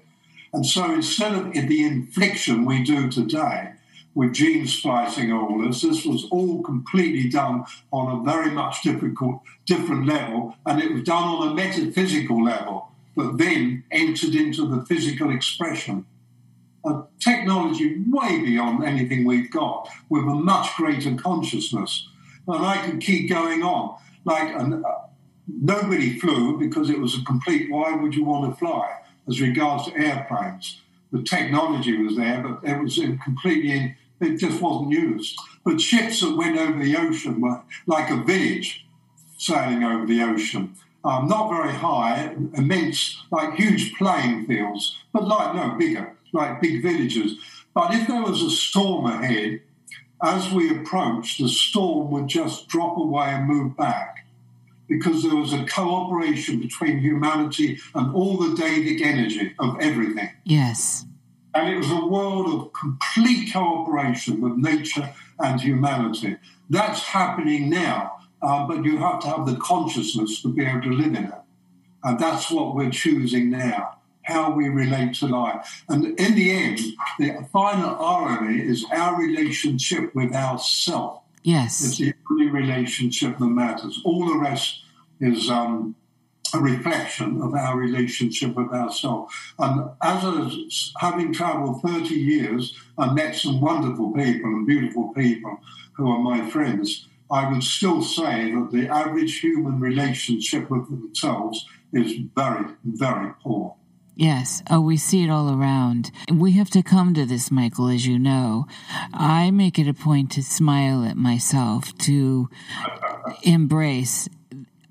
[0.53, 3.72] And so instead of the infliction we do today,
[4.15, 5.81] with gene splicing all this.
[5.81, 11.03] This was all completely done on a very much difficult, different level, and it was
[11.03, 16.05] done on a metaphysical level, but then entered into the physical expression.
[16.85, 22.07] A technology way beyond anything we've got, with a much greater consciousness.
[22.47, 23.97] And I could keep going on.
[24.25, 24.79] Like, uh,
[25.47, 29.85] nobody flew because it was a complete, why would you want to fly as regards
[29.85, 30.81] to airplanes?
[31.11, 35.37] The technology was there, but it was completely it just wasn't used.
[35.63, 38.85] But ships that went over the ocean were like a village
[39.37, 40.75] sailing over the ocean.
[41.05, 46.81] Um, not very high, immense, like huge playing fields, but like no bigger, like big
[46.81, 47.35] villages.
[47.73, 49.61] But if there was a storm ahead,
[50.23, 54.25] as we approached, the storm would just drop away and move back
[54.87, 60.29] because there was a cooperation between humanity and all the Deic energy of everything.
[60.45, 61.05] Yes.
[61.55, 66.37] And it was a world of complete cooperation with nature and humanity.
[66.69, 70.91] That's happening now, uh, but you have to have the consciousness to be able to
[70.91, 71.41] live in it.
[72.03, 75.83] And that's what we're choosing now how we relate to life.
[75.89, 76.79] And in the end,
[77.19, 81.21] the final irony is our relationship with ourself.
[81.43, 81.83] Yes.
[81.85, 84.01] It's the only relationship that matters.
[84.05, 84.81] All the rest
[85.19, 85.95] is um,
[86.53, 89.33] a reflection of our relationship with ourselves.
[89.59, 95.57] And as was having traveled 30 years and met some wonderful people and beautiful people
[95.93, 101.65] who are my friends, I would still say that the average human relationship with themselves
[101.91, 103.75] is very, very poor.
[104.15, 104.61] Yes.
[104.69, 106.11] Oh, we see it all around.
[106.31, 108.67] We have to come to this, Michael, as you know.
[109.11, 112.47] I make it a point to smile at myself, to
[113.41, 114.29] embrace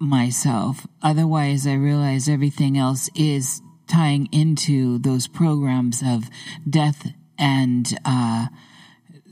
[0.02, 0.86] myself.
[1.00, 6.28] Otherwise, I realize everything else is tying into those programs of
[6.68, 8.46] death and uh,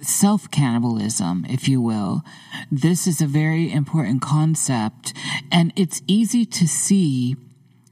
[0.00, 2.22] self cannibalism, if you will.
[2.70, 5.12] This is a very important concept,
[5.50, 7.36] and it's easy to see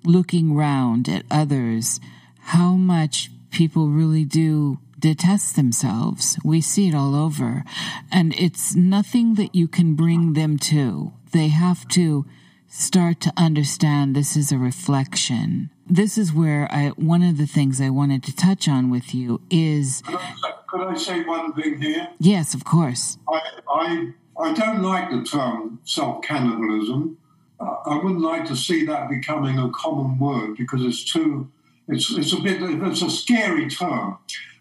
[0.04, 2.00] looking round at others
[2.40, 6.38] how much people really do detest themselves.
[6.44, 7.64] We see it all over,
[8.10, 11.12] and it's nothing that you can bring them to.
[11.32, 12.24] They have to
[12.68, 15.70] start to understand this is a reflection.
[15.86, 19.40] This is where I one of the things I wanted to touch on with you
[19.50, 22.08] is could I, could I say one thing here?
[22.18, 23.18] Yes, of course.
[23.28, 27.16] I I, I don't like the term self cannibalism.
[27.58, 31.50] Uh, I wouldn't like to see that becoming a common word because it's too
[31.88, 34.18] it's it's a bit it's a scary term.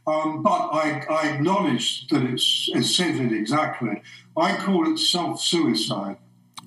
[0.07, 4.01] Um, but I, I acknowledge that it's, it says it exactly.
[4.37, 6.15] I call it self suicide.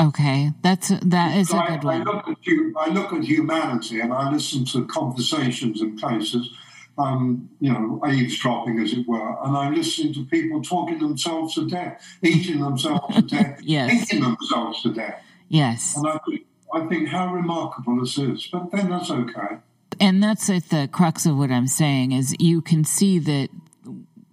[0.01, 2.09] Okay, that's that is a good one.
[2.09, 2.36] I look, at,
[2.78, 6.51] I look at humanity and I listen to conversations in places,
[6.97, 11.68] um, you know, eavesdropping as it were, and I'm listening to people talking themselves to
[11.68, 14.05] death, eating themselves to death, yes.
[14.05, 15.22] eating themselves to death.
[15.48, 15.97] Yes.
[15.97, 19.59] And I think, I think how remarkable this is, but then that's okay.
[20.01, 23.51] And that's at the crux of what I'm saying is you can see that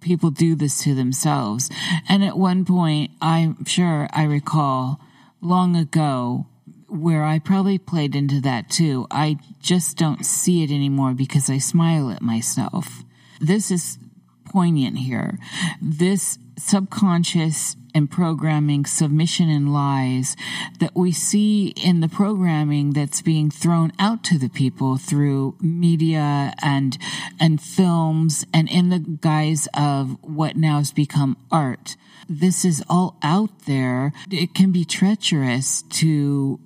[0.00, 1.68] people do this to themselves.
[2.08, 5.00] And at one point, I'm sure I recall
[5.40, 6.46] long ago
[6.88, 9.06] where I probably played into that too.
[9.10, 13.04] I just don't see it anymore because I smile at myself.
[13.40, 13.98] This is
[14.46, 15.38] poignant here.
[15.80, 20.36] This subconscious and programming, submission and lies
[20.78, 26.54] that we see in the programming that's being thrown out to the people through media
[26.62, 26.98] and
[27.40, 31.96] and films and in the guise of what now has become art.
[32.28, 34.12] This is all out there.
[34.30, 36.60] It can be treacherous to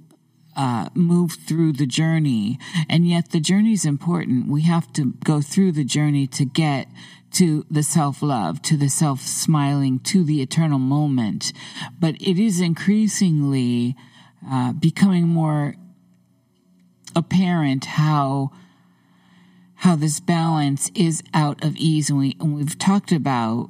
[0.56, 2.58] uh, move through the journey.
[2.88, 4.48] And yet the journey is important.
[4.48, 6.88] We have to go through the journey to get
[7.34, 11.52] to the self love, to the self smiling, to the eternal moment.
[11.98, 13.96] But it is increasingly
[14.48, 15.76] uh, becoming more
[17.14, 18.50] apparent how
[19.76, 23.68] how this balance is out of ease and we and we've talked about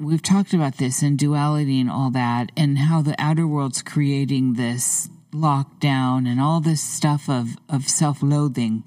[0.00, 4.54] we've talked about this and duality and all that and how the outer world's creating
[4.54, 8.82] this lockdown and all this stuff of of self-loathing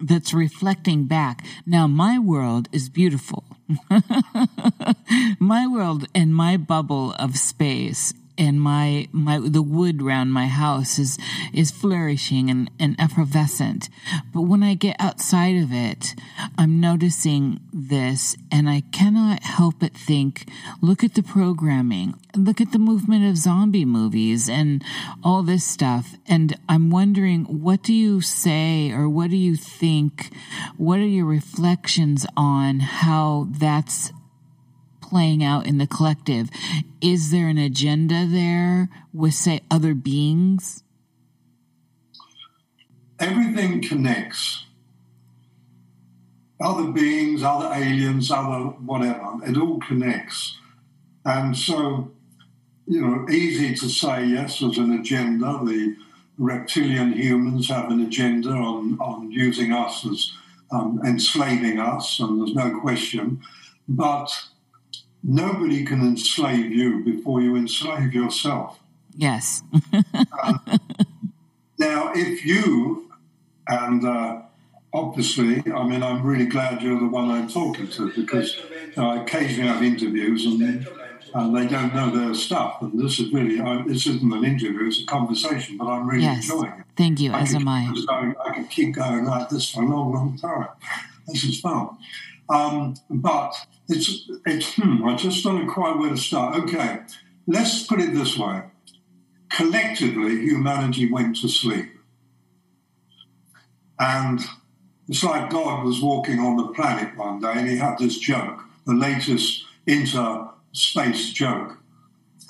[0.00, 1.44] that's reflecting back.
[1.66, 3.44] Now, my world is beautiful.
[5.38, 10.98] my world and my bubble of space and my my the wood around my house
[10.98, 11.18] is
[11.52, 13.88] is flourishing and, and effervescent.
[14.32, 16.14] But when i get outside of it
[16.58, 20.48] i'm noticing this and i cannot help but think
[20.80, 24.82] look at the programming look at the movement of zombie movies and
[25.22, 26.14] all this stuff.
[26.26, 30.30] And i'm wondering what do you say or what do you think?
[30.76, 34.12] What are your reflections on how that's
[35.14, 36.50] playing out in the collective.
[37.00, 40.82] Is there an agenda there with, say, other beings?
[43.20, 44.64] Everything connects.
[46.60, 50.58] Other beings, other aliens, other whatever, it all connects.
[51.24, 52.10] And so,
[52.88, 55.60] you know, easy to say, yes, there's an agenda.
[55.64, 55.94] The
[56.38, 60.32] reptilian humans have an agenda on, on using us as
[60.72, 63.40] um, enslaving us, and there's no question.
[63.86, 64.28] But
[65.24, 68.78] nobody can enslave you before you enslave yourself.
[69.16, 69.62] Yes.
[70.12, 70.58] uh,
[71.78, 73.10] now, if you,
[73.66, 74.42] and uh,
[74.92, 78.60] obviously, I mean, I'm really glad you're the one I'm talking to because
[78.96, 80.86] I occasionally have interviews and,
[81.34, 82.82] and they don't know their stuff.
[82.82, 86.24] And this is really, I, this isn't an interview, it's a conversation, but I'm really
[86.24, 86.50] yes.
[86.50, 86.84] enjoying it.
[86.96, 87.92] Thank you, I as am I.
[88.06, 90.68] Going, I could keep going like this for a long, long time.
[91.26, 91.96] This is fun.
[92.50, 93.54] Um, but
[93.88, 96.56] it's, it's hmm, I just don't know quite where to start.
[96.64, 97.00] Okay,
[97.46, 98.62] let's put it this way.
[99.50, 101.90] Collectively, humanity went to sleep.
[103.98, 104.40] And
[105.08, 108.60] it's like God was walking on the planet one day and he had this joke,
[108.86, 111.78] the latest inter-space joke.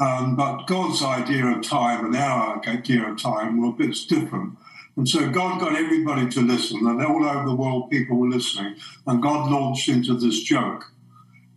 [0.01, 4.57] Um, but God's idea of time and our idea of time were a bit different.
[4.97, 8.77] And so God got everybody to listen, and all over the world people were listening.
[9.07, 10.85] And God launched into this joke.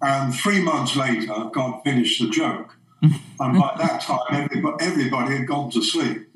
[0.01, 2.75] And three months later, God finished the joke.
[3.01, 6.27] and by that time, everybody, everybody, had gone to sleep.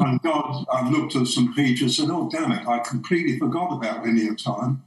[0.00, 1.54] And God I looked at St.
[1.54, 4.82] Peter and said, Oh, damn it, I completely forgot about linear time.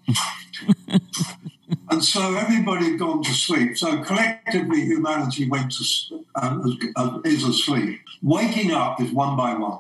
[1.90, 3.78] and so everybody had gone to sleep.
[3.78, 8.02] So collectively, humanity went to, uh, is asleep.
[8.24, 9.80] Waking up is one by one.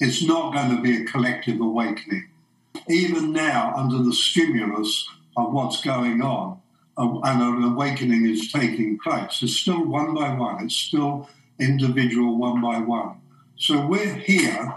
[0.00, 2.28] It's not going to be a collective awakening.
[2.88, 6.60] Even now, under the stimulus of what's going on,
[7.00, 11.28] and an awakening is taking place, it's still one by one, it's still
[11.58, 13.16] individual one by one.
[13.56, 14.74] So we're here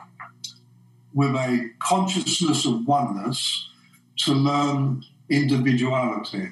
[1.14, 3.70] with a consciousness of oneness
[4.20, 6.50] to learn individuality.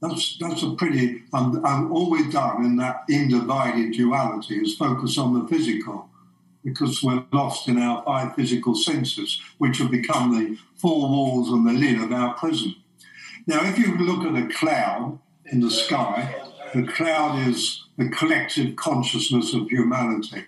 [0.00, 5.18] That's, that's a pretty, and, and all we've done in that individed duality is focus
[5.18, 6.08] on the physical
[6.64, 11.66] because we're lost in our five physical senses, which have become the four walls and
[11.66, 12.74] the lid of our prison.
[13.46, 16.34] Now, if you look at a cloud in the sky,
[16.74, 20.44] the cloud is the collective consciousness of humanity.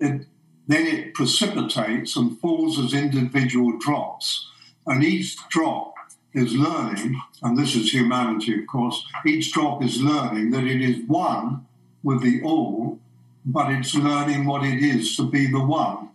[0.00, 0.26] It,
[0.68, 4.48] then it precipitates and falls as individual drops.
[4.86, 5.94] And each drop
[6.32, 11.06] is learning, and this is humanity, of course, each drop is learning that it is
[11.08, 11.66] one
[12.02, 12.98] with the all
[13.46, 16.08] but it's learning what it is to be the one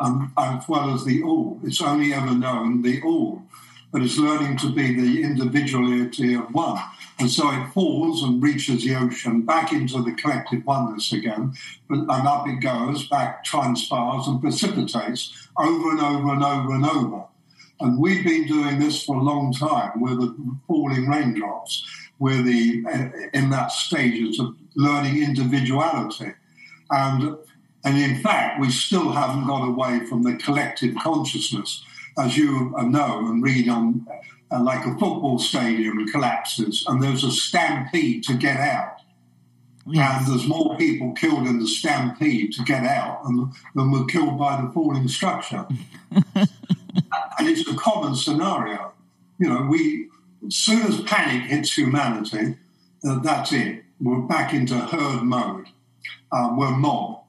[0.00, 1.60] um, as well as the all.
[1.62, 3.44] It's only ever known the all,
[3.92, 6.82] but it's learning to be the individuality of one.
[7.18, 11.54] And so it falls and reaches the ocean back into the collective oneness again,
[11.90, 17.24] and up it goes, back transpires and precipitates over and over and over and over.
[17.80, 21.86] And we've been doing this for a long time with the falling raindrops
[22.22, 26.32] we're the eh, in that stage of learning individuality,
[26.90, 27.36] and
[27.84, 31.84] and in fact we still haven't got away from the collective consciousness,
[32.18, 34.06] as you know and read on.
[34.50, 38.98] Uh, like a football stadium collapses and there's a stampede to get out.
[39.86, 44.38] And there's more people killed in the stampede to get out than, than were killed
[44.38, 45.66] by the falling structure.
[46.34, 48.92] and it's a common scenario.
[49.38, 50.08] You know, we
[50.46, 52.56] as soon as panic hits humanity,
[53.04, 53.84] uh, that's it.
[54.00, 55.66] We're back into herd mode.
[56.30, 57.22] Um, we're mob.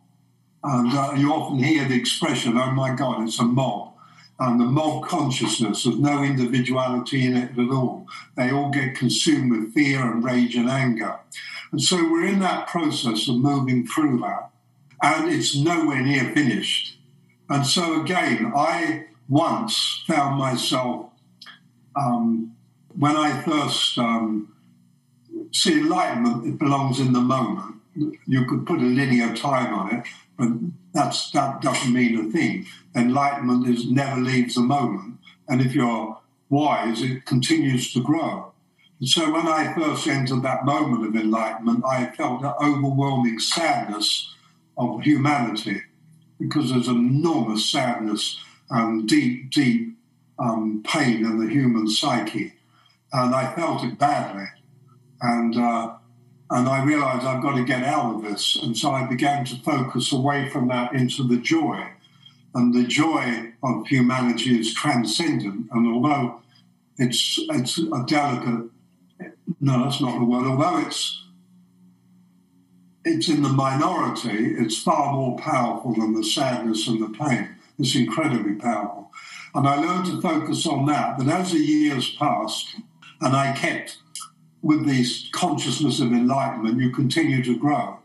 [0.64, 3.93] And uh, you often hear the expression, oh my God, it's a mob.
[4.40, 8.08] And the mob consciousness, there's no individuality in it at all.
[8.36, 11.20] They all get consumed with fear and rage and anger.
[11.72, 14.50] And so we're in that process of moving through that.
[15.02, 16.98] And it's nowhere near finished.
[17.50, 21.12] And so again, I once found myself
[21.96, 22.56] um,
[22.98, 24.54] when I first um,
[25.52, 27.76] see enlightenment, it belongs in the moment.
[28.26, 30.06] You could put a linear time on it,
[30.38, 30.50] but
[30.94, 32.66] that's that doesn't mean a thing.
[32.96, 38.54] Enlightenment is never leaves a moment, and if you're wise, it continues to grow.
[39.00, 44.34] And so when I first entered that moment of enlightenment, I felt an overwhelming sadness
[44.78, 45.82] of humanity
[46.40, 48.40] because there's enormous sadness
[48.70, 49.98] and deep, deep
[50.38, 52.54] um, pain in the human psyche
[53.14, 54.48] and I felt it badly.
[55.22, 55.96] And uh,
[56.54, 58.56] and I realized I've got to get out of this.
[58.62, 61.88] And so I began to focus away from that into the joy.
[62.54, 65.68] And the joy of humanity is transcendent.
[65.72, 66.44] And although
[66.98, 68.70] it's it's a delicate
[69.60, 71.24] no, that's not the word, although it's
[73.04, 77.50] it's in the minority, it's far more powerful than the sadness and the pain.
[77.80, 79.12] It's incredibly powerful.
[79.56, 81.18] And I learned to focus on that.
[81.18, 82.76] But as the years passed,
[83.20, 83.98] and I kept
[84.64, 88.00] with this consciousness of enlightenment, you continue to grow.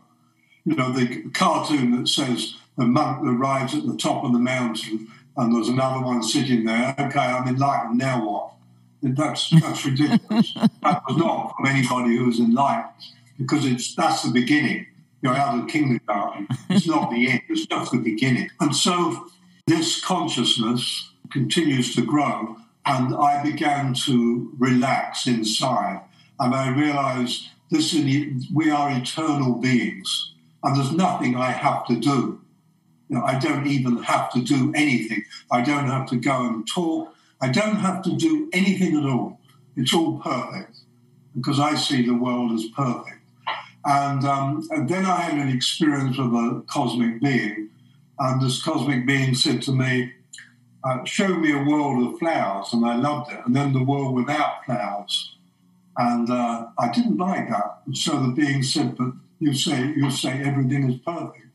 [0.65, 5.07] You know, the cartoon that says the monk arrives at the top of the mountain
[5.37, 6.93] and there's another one sitting there.
[6.99, 8.53] Okay, I'm enlightened, now what?
[9.01, 10.53] That's, that's ridiculous.
[10.83, 12.93] that was not from anybody who was enlightened
[13.37, 14.85] because it's that's the beginning.
[15.21, 16.47] You're out of kindergarten.
[16.69, 18.49] It's not the end, it's just the beginning.
[18.59, 19.29] And so
[19.65, 26.01] this consciousness continues to grow and I began to relax inside.
[26.39, 30.33] And I realized this is, we are eternal beings,
[30.63, 32.41] and there's nothing I have to do.
[33.09, 35.23] You know, I don't even have to do anything.
[35.51, 37.13] I don't have to go and talk.
[37.41, 39.39] I don't have to do anything at all.
[39.75, 40.77] It's all perfect
[41.35, 43.17] because I see the world as perfect.
[43.85, 47.69] And, um, and then I had an experience with a cosmic being,
[48.19, 50.13] and this cosmic being said to me,
[50.83, 53.39] uh, showed me a world of flowers, and I loved it.
[53.45, 55.35] And then the world without flowers,
[55.99, 57.81] and uh, I didn't like that.
[57.85, 61.47] And so the being said, "But you say you say everything is perfect."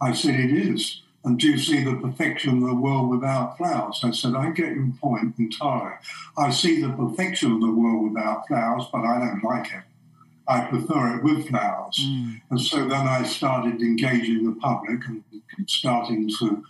[0.00, 4.00] I said, "It is." And do you see the perfection of the world without flowers?
[4.02, 5.96] I said, I get your point entirely.
[6.38, 9.82] I see the perfection of the world without flowers, but I don't like it.
[10.48, 11.98] I prefer it with flowers.
[12.00, 12.40] Mm.
[12.48, 15.22] And so then I started engaging the public and
[15.66, 16.64] starting to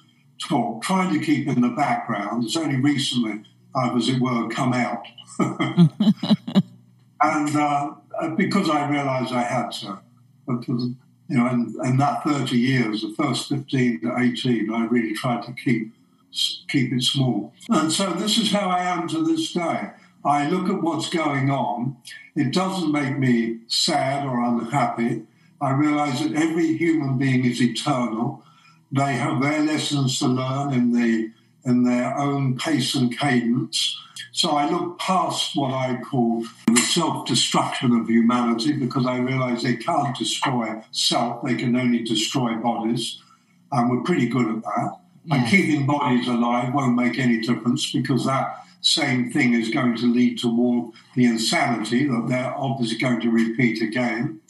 [0.48, 2.44] talk, trying to keep in the background.
[2.44, 3.44] It's only recently
[3.76, 5.06] I've, as it were, come out.
[7.22, 7.94] and uh,
[8.36, 10.00] because I realised I had to.
[10.46, 10.96] But, you
[11.28, 15.52] know, in, in that 30 years, the first 15 to 18, I really tried to
[15.52, 15.94] keep
[16.68, 17.52] keep it small.
[17.70, 19.90] And so this is how I am to this day.
[20.24, 21.96] I look at what's going on.
[22.36, 25.22] It doesn't make me sad or unhappy.
[25.60, 28.44] I realize that every human being is eternal.
[28.92, 31.30] They have their lessons to learn in the
[31.64, 33.98] in their own pace and cadence.
[34.32, 39.76] So I look past what I call the self-destruction of humanity because I realize they
[39.76, 43.20] can't destroy self, they can only destroy bodies.
[43.72, 44.96] And we're pretty good at that.
[45.24, 45.34] Yeah.
[45.34, 50.06] And keeping bodies alive won't make any difference because that same thing is going to
[50.06, 54.40] lead toward the insanity that they're obviously going to repeat again.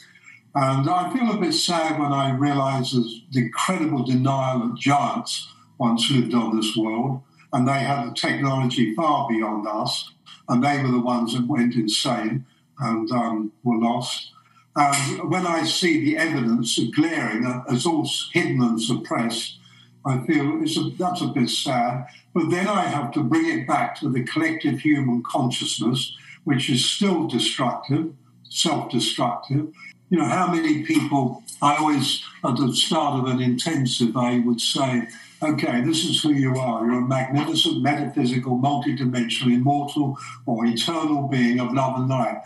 [0.55, 6.11] And I feel a bit sad when I realize the incredible denial that giants once
[6.11, 10.13] lived on this world, and they had the technology far beyond us,
[10.49, 12.45] and they were the ones that went insane
[12.79, 14.33] and um, were lost.
[14.77, 19.59] And when I see the evidence of glaring as all hidden and suppressed,
[20.07, 22.07] I feel a, that's a bit sad.
[22.33, 26.89] But then I have to bring it back to the collective human consciousness, which is
[26.89, 28.15] still destructive,
[28.49, 29.69] self destructive,
[30.11, 34.61] you know, how many people, I always, at the start of an intensive, I would
[34.61, 35.09] say,
[35.43, 36.85] okay, this is who you are.
[36.85, 42.43] You're a magnificent, metaphysical, multidimensional, immortal, or eternal being of love and light.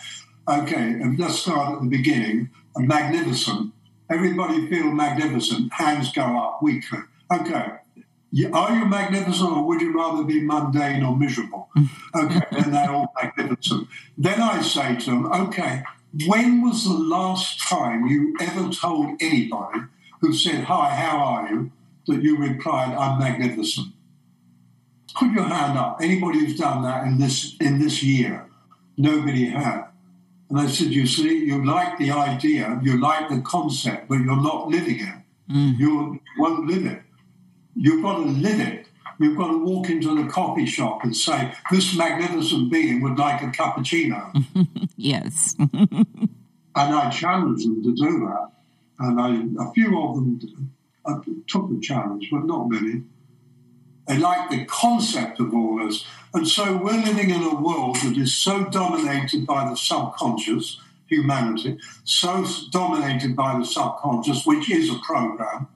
[0.48, 2.50] Okay, and let's start at the beginning.
[2.76, 3.72] A magnificent.
[4.10, 5.72] Everybody feel magnificent.
[5.72, 6.98] Hands go up weakly.
[7.32, 7.72] Okay.
[8.52, 11.70] Are you magnificent or would you rather be mundane or miserable?
[12.16, 13.88] Okay, then they're all magnificent.
[14.16, 15.82] Then I say to them, okay,
[16.26, 19.80] when was the last time you ever told anybody
[20.20, 21.72] who said, Hi, how are you?
[22.06, 23.88] That you replied, I'm magnificent?
[25.14, 25.98] Put your hand up.
[26.00, 28.48] Anybody who's done that in this in this year?
[28.96, 29.84] Nobody had.
[30.50, 34.42] And I said, You see, you like the idea, you like the concept, but you're
[34.42, 35.14] not living it.
[35.50, 35.78] Mm.
[35.78, 37.02] You won't live it.
[37.76, 38.86] You've got to live it.
[39.20, 43.42] You've got to walk into the coffee shop and say, This magnificent being would like
[43.42, 44.44] a cappuccino.
[44.96, 45.54] yes.
[45.58, 46.08] and
[46.76, 48.50] I challenged them to do that.
[48.98, 50.40] And I, a few of them
[51.48, 53.02] Took the challenge, but not many.
[54.06, 56.04] They like the concept of all this.
[56.34, 61.78] And so we're living in a world that is so dominated by the subconscious, humanity,
[62.04, 65.68] so dominated by the subconscious, which is a program.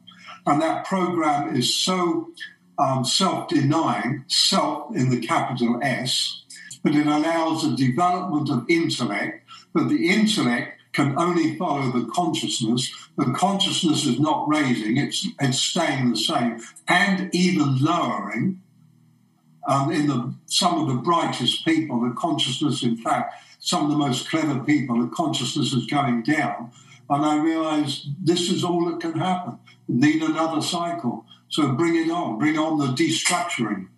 [0.46, 2.30] And that program is so
[2.78, 6.42] um, self denying, self in the capital S,
[6.82, 12.90] but it allows the development of intellect, but the intellect can only follow the consciousness.
[13.18, 18.62] The consciousness is not raising, it's, it's staying the same and even lowering.
[19.66, 23.98] Um, in the, some of the brightest people, the consciousness, in fact, some of the
[23.98, 26.70] most clever people, the consciousness is going down.
[27.10, 29.58] And I realized this is all that can happen.
[29.88, 31.26] Need another cycle.
[31.48, 33.88] So bring it on, bring on the destructuring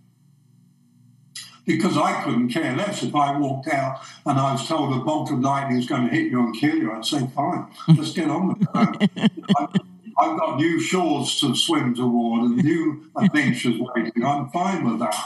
[1.67, 5.31] because I couldn't care less if I walked out and I was told a bolt
[5.31, 6.93] of lightning is going to hit you and kill you.
[6.93, 9.33] I'd say, fine, let's get on with it.
[10.19, 14.25] I've got new shores to swim toward and new adventures waiting.
[14.25, 15.17] I'm fine with that.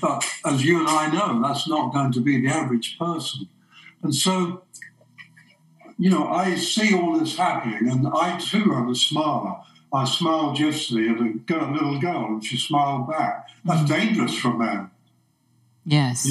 [0.00, 3.48] But as you and I know, that's not going to be the average person.
[4.02, 4.62] And so,
[5.98, 9.56] you know, I see all this happening, and I too am a smiler.
[9.92, 13.48] I smiled yesterday at a girl, little girl, and she smiled back.
[13.64, 13.88] That's mm.
[13.88, 14.90] dangerous for a man.
[15.86, 16.28] Yes.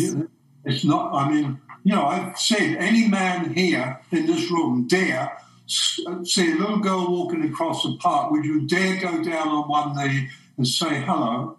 [0.65, 5.38] It's not, I mean, you know, I've said any man here in this room dare
[5.68, 9.95] see a little girl walking across the park, would you dare go down on one
[9.95, 11.57] knee and say hello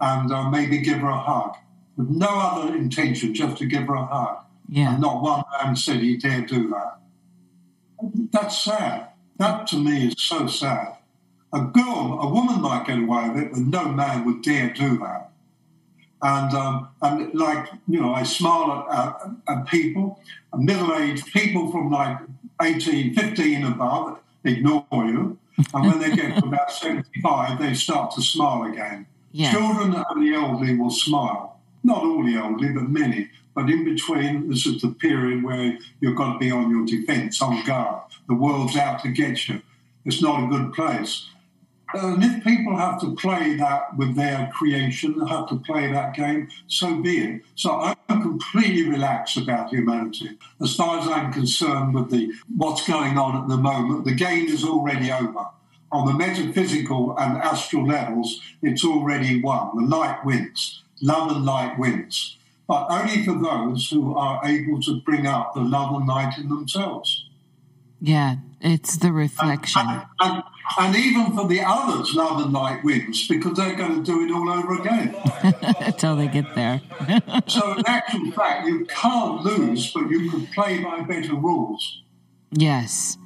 [0.00, 1.56] and uh, maybe give her a hug?
[1.96, 4.38] With no other intention, just to give her a hug.
[4.68, 4.92] Yeah.
[4.92, 6.98] And not one man said he dare do that.
[8.32, 9.08] That's sad.
[9.38, 10.96] That to me is so sad.
[11.52, 14.98] A girl, a woman might get away with it, but no man would dare do
[14.98, 15.30] that.
[16.20, 20.20] And, um, and like, you know, I smile at, at, at people,
[20.56, 22.18] middle aged people from like
[22.60, 25.38] 18, 15 above ignore you.
[25.74, 29.06] And when they get to about 75, they start to smile again.
[29.32, 29.52] Yeah.
[29.52, 31.60] Children and the elderly will smile.
[31.84, 33.30] Not all the elderly, but many.
[33.54, 37.42] But in between, this is the period where you've got to be on your defense,
[37.42, 38.02] on guard.
[38.28, 39.62] The world's out to get you.
[40.04, 41.28] It's not a good place.
[41.94, 46.48] And if people have to play that with their creation, have to play that game,
[46.66, 47.42] so be it.
[47.54, 50.38] So I'm completely relaxed about humanity.
[50.60, 54.46] As far as I'm concerned with the what's going on at the moment, the game
[54.46, 55.46] is already over.
[55.90, 59.74] On the metaphysical and astral levels, it's already won.
[59.76, 60.82] The light wins.
[61.00, 62.36] Love and light wins.
[62.66, 66.50] But only for those who are able to bring out the love and light in
[66.50, 67.24] themselves.
[68.02, 69.82] Yeah, it's the reflection.
[69.86, 70.42] And, and,
[70.78, 74.32] and, even for the others, love and light wins because they're going to do it
[74.32, 75.14] all over again.
[75.80, 76.80] Until they get there.
[77.46, 82.02] so, in actual fact, you can't lose, but you can play by better rules.
[82.50, 83.16] Yes.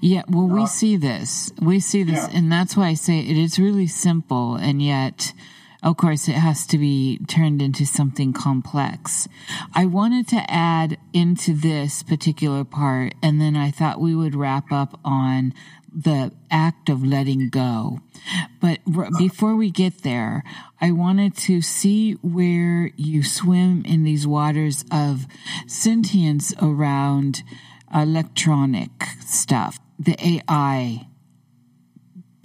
[0.00, 1.52] Yeah, well, we uh, see this.
[1.60, 2.38] We see this, yeah.
[2.38, 5.34] and that's why I say it is really simple, and yet
[5.86, 9.28] of course, it has to be turned into something complex.
[9.72, 14.72] I wanted to add into this particular part, and then I thought we would wrap
[14.72, 15.54] up on
[15.94, 18.00] the act of letting go.
[18.60, 19.10] But r- uh.
[19.16, 20.42] before we get there,
[20.80, 25.28] I wanted to see where you swim in these waters of
[25.68, 27.44] sentience around
[27.94, 28.90] electronic
[29.20, 31.06] stuff, the AI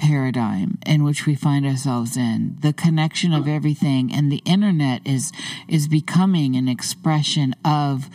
[0.02, 2.58] paradigm in which we find ourselves in.
[2.62, 5.32] The connection of everything and the internet is
[5.68, 8.10] is becoming an expression of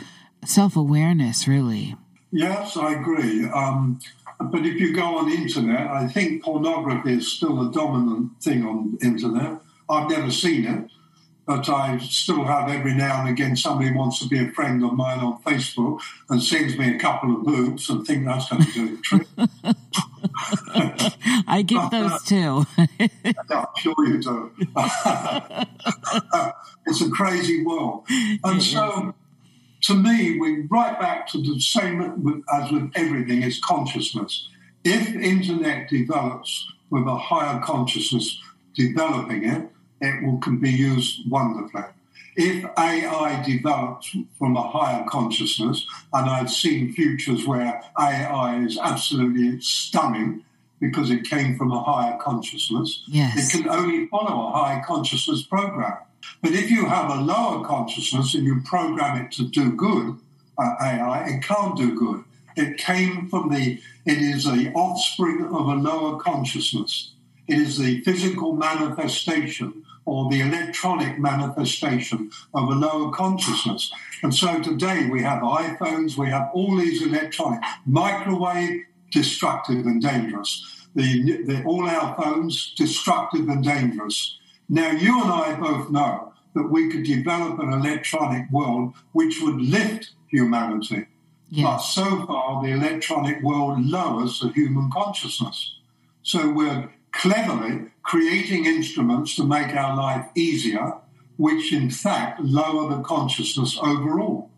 [0.44, 1.94] self-awareness really.
[2.32, 3.48] Yes i agree.
[3.48, 4.00] Um,
[4.40, 8.98] but if you go on internet i think pornography is still the dominant thing on
[9.00, 9.60] internet.
[9.88, 10.90] I've never seen it
[11.47, 14.94] but I still have every now and again somebody wants to be a friend of
[14.94, 18.73] mine on Facebook and sends me a couple of boobs and think that's going to
[18.73, 19.28] do the trick.
[21.47, 22.66] I get those too.
[22.78, 24.51] I'm sure you do.
[26.86, 28.06] it's a crazy world.
[28.43, 29.14] And so,
[29.82, 34.48] to me, we're right back to the same as with everything, is consciousness.
[34.82, 38.40] If internet develops with a higher consciousness
[38.74, 39.70] developing it,
[40.01, 41.85] it will, can be used wonderfully.
[42.36, 49.60] if AI develops from a higher consciousness, and I've seen futures where AI is absolutely
[49.60, 50.44] stunning
[50.81, 53.55] because it came from a higher consciousness, yes.
[53.55, 55.97] it can only follow a higher consciousness program.
[56.43, 60.18] But if you have a lower consciousness and you program it to do good,
[60.59, 62.24] uh, AI, it can't do good.
[62.56, 67.12] It came from the, it is the offspring of a lower consciousness.
[67.48, 73.92] It is the physical manifestation or the electronic manifestation of a lower consciousness.
[74.22, 80.88] And so today we have iPhones, we have all these electronic, microwave, destructive and dangerous.
[80.94, 84.38] The, the, all our phones, destructive and dangerous.
[84.68, 89.60] Now, you and I both know that we could develop an electronic world which would
[89.60, 91.06] lift humanity.
[91.50, 91.64] Yes.
[91.64, 95.76] But so far, the electronic world lowers the human consciousness.
[96.22, 100.94] So we're cleverly creating instruments to make our life easier,
[101.36, 104.48] which in fact lower the consciousness overall.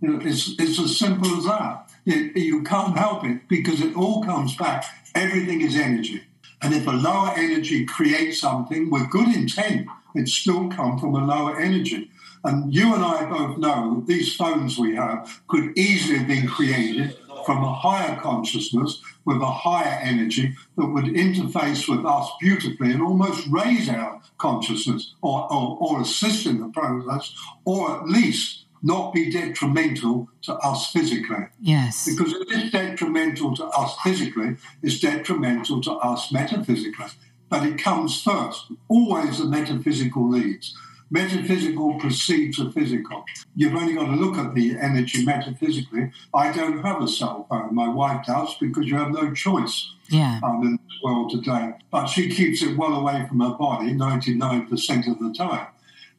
[0.00, 1.92] It's, it's as simple as that.
[2.06, 4.84] It, you can't help it because it all comes back.
[5.14, 6.24] Everything is energy.
[6.62, 11.24] And if a lower energy creates something with good intent, it still come from a
[11.24, 12.10] lower energy.
[12.44, 17.16] And you and I both know these phones we have could easily have been created
[17.44, 23.02] from a higher consciousness with a higher energy that would interface with us beautifully and
[23.02, 27.34] almost raise our consciousness or, or, or assist in the process,
[27.64, 31.46] or at least not be detrimental to us physically.
[31.60, 32.06] Yes.
[32.06, 37.06] Because if it's detrimental to us physically, it's detrimental to us metaphysically.
[37.48, 38.66] But it comes first.
[38.88, 40.76] Always the metaphysical leads.
[41.10, 43.24] Metaphysical precedes the physical.
[43.54, 46.10] You've only got to look at the energy metaphysically.
[46.32, 47.74] I don't have a cell phone.
[47.74, 50.40] My wife does because you have no choice yeah.
[50.42, 51.74] um, in this world today.
[51.90, 55.68] But she keeps it well away from her body 99% of the time.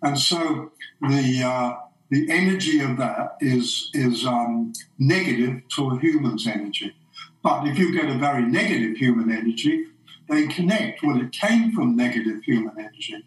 [0.02, 0.72] And so
[1.02, 1.78] the uh,
[2.10, 6.96] the energy of that is is um, negative to a human's energy.
[7.42, 9.88] But if you get a very negative human energy,
[10.30, 11.04] they connect.
[11.04, 13.24] Well, it came from negative human energy.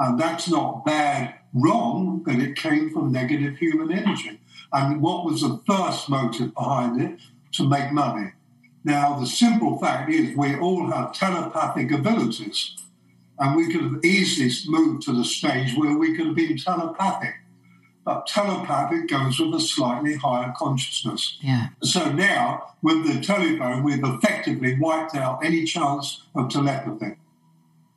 [0.00, 4.40] And that's not bad, wrong, but it came from negative human energy.
[4.72, 7.20] And what was the first motive behind it?
[7.54, 8.32] To make money.
[8.82, 12.76] Now, the simple fact is we all have telepathic abilities.
[13.38, 17.34] And we could have easily moved to the stage where we could have been telepathic.
[18.04, 21.38] But telepathic goes with a slightly higher consciousness.
[21.42, 21.68] Yeah.
[21.82, 27.16] So now, with the telephone, we've effectively wiped out any chance of telepathy.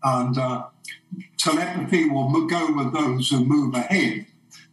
[0.03, 0.65] And uh,
[1.37, 4.25] telepathy will go with those who move ahead,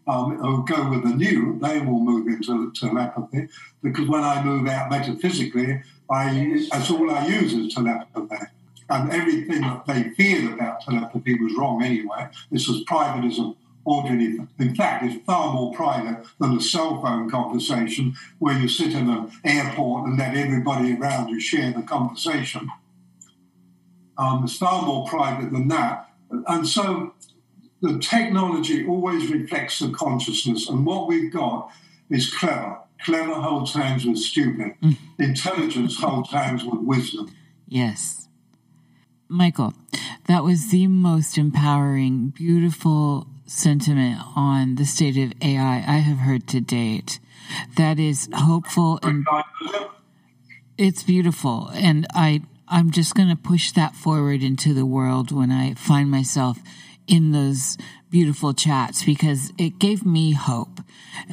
[0.07, 3.49] um, who go with the new, they will move into telepathy.
[3.83, 8.47] Because when I move out metaphysically, I, that's all I use is telepathy.
[8.89, 12.29] And everything that they feared about telepathy was wrong anyway.
[12.51, 13.55] This was private as an
[13.85, 14.41] ordinary.
[14.59, 19.09] In fact, it's far more private than a cell phone conversation where you sit in
[19.09, 22.69] an airport and let everybody around you share the conversation.
[24.21, 26.11] Um, it's far more private than that.
[26.47, 27.15] And so
[27.81, 30.69] the technology always reflects the consciousness.
[30.69, 31.73] And what we've got
[32.11, 32.79] is clever.
[33.03, 34.75] Clever holds hands with stupid.
[34.83, 34.97] Mm.
[35.19, 37.35] Intelligence holds hands with wisdom.
[37.67, 38.29] Yes.
[39.27, 39.73] Michael,
[40.27, 46.47] that was the most empowering, beautiful sentiment on the state of AI I have heard
[46.49, 47.21] to date.
[47.79, 49.27] That is hopeful and
[50.77, 51.71] it's beautiful.
[51.75, 56.11] And I I'm just going to push that forward into the world when I find
[56.11, 56.59] myself
[57.07, 57.77] in those
[58.11, 60.81] beautiful chats because it gave me hope.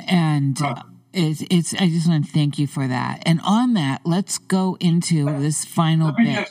[0.08, 0.84] And uh,
[1.14, 3.22] it's, it's, I just want to thank you for that.
[3.26, 6.50] And on that, let's go into this final bit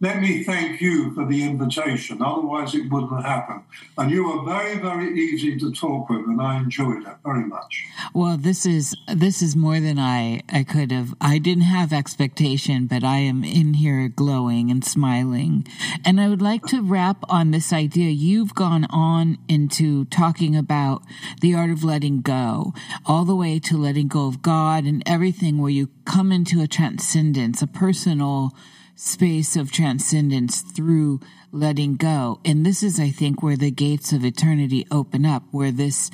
[0.00, 2.22] let me thank you for the invitation.
[2.22, 3.62] Otherwise, it wouldn't happen.
[3.96, 7.84] And you were very, very easy to talk with, and I enjoyed it very much.
[8.14, 11.14] Well, this is this is more than I I could have.
[11.20, 15.66] I didn't have expectation, but I am in here glowing and smiling.
[16.04, 18.10] And I would like to wrap on this idea.
[18.10, 21.02] You've gone on into talking about
[21.40, 22.72] the art of letting go,
[23.04, 26.68] all the way to letting go of God and everything, where you come into a
[26.68, 28.54] transcendence, a personal
[28.98, 31.20] space of transcendence through
[31.52, 32.40] letting go.
[32.44, 36.10] And this is, I think, where the gates of eternity open up, where this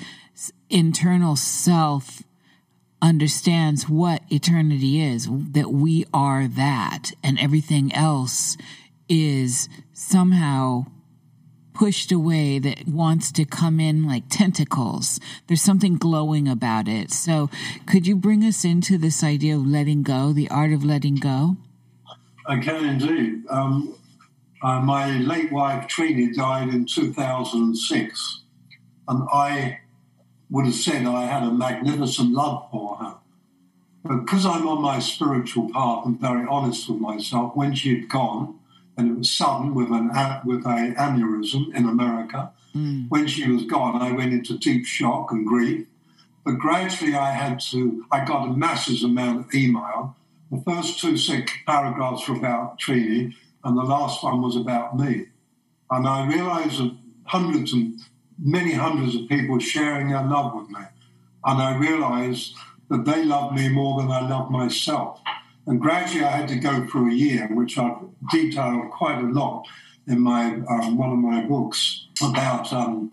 [0.68, 2.22] internal self
[3.00, 8.58] understands what eternity is, that we are that, and everything else
[9.08, 10.84] is somehow
[11.72, 15.18] pushed away that wants to come in like tentacles.
[15.46, 17.10] There's something glowing about it.
[17.10, 17.48] So,
[17.86, 21.56] could you bring us into this idea of letting go, the art of letting go?
[22.46, 23.44] I can indeed.
[23.48, 23.96] Um,
[24.62, 28.40] uh, my late wife, Treenie, died in 2006.
[29.06, 29.80] and I
[30.50, 33.16] would have said I had a magnificent love for her.
[34.04, 38.08] But because I'm on my spiritual path and very honest with myself, when she had
[38.08, 38.58] gone,
[38.96, 40.08] and it was sudden with an
[40.44, 43.08] with a aneurysm in America, mm.
[43.08, 45.86] when she was gone, I went into deep shock and grief.
[46.44, 48.04] But gradually, I had to.
[48.12, 50.16] I got a massive amount of email.
[50.50, 51.16] The first two
[51.66, 53.34] paragraphs were about Treenie,
[53.64, 55.26] and the last one was about me.
[55.90, 58.00] And I realised that hundreds and
[58.38, 60.80] many hundreds of people sharing their love with me.
[61.44, 62.54] And I realized
[62.90, 65.20] that they loved me more than I loved myself.
[65.66, 67.98] And gradually I had to go through a year, which I've
[68.30, 69.66] detailed quite a lot
[70.06, 73.10] in my um, one of my books about um,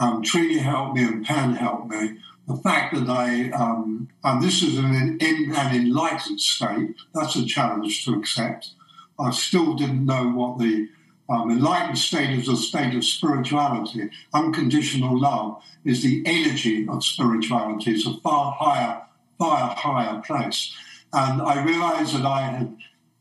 [0.00, 2.18] um, Treenie helped me and Pan helped me.
[2.46, 8.04] The fact that I, um, and this is an, an enlightened state, that's a challenge
[8.04, 8.70] to accept.
[9.18, 10.88] I still didn't know what the
[11.28, 14.10] um, enlightened state is a state of spirituality.
[14.34, 17.92] Unconditional love is the energy of spirituality.
[17.92, 19.02] It's a far higher,
[19.38, 20.74] far higher place.
[21.12, 22.76] And I realized that I had,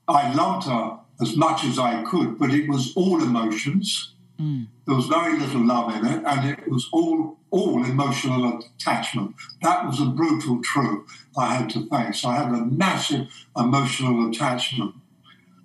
[0.08, 4.13] I loved her as much as I could, but it was all emotions.
[4.44, 4.68] Mm.
[4.86, 9.36] There was very little love in it, and it was all all emotional attachment.
[9.62, 11.08] That was a brutal truth
[11.38, 12.26] I had to face.
[12.26, 14.96] I had a massive emotional attachment.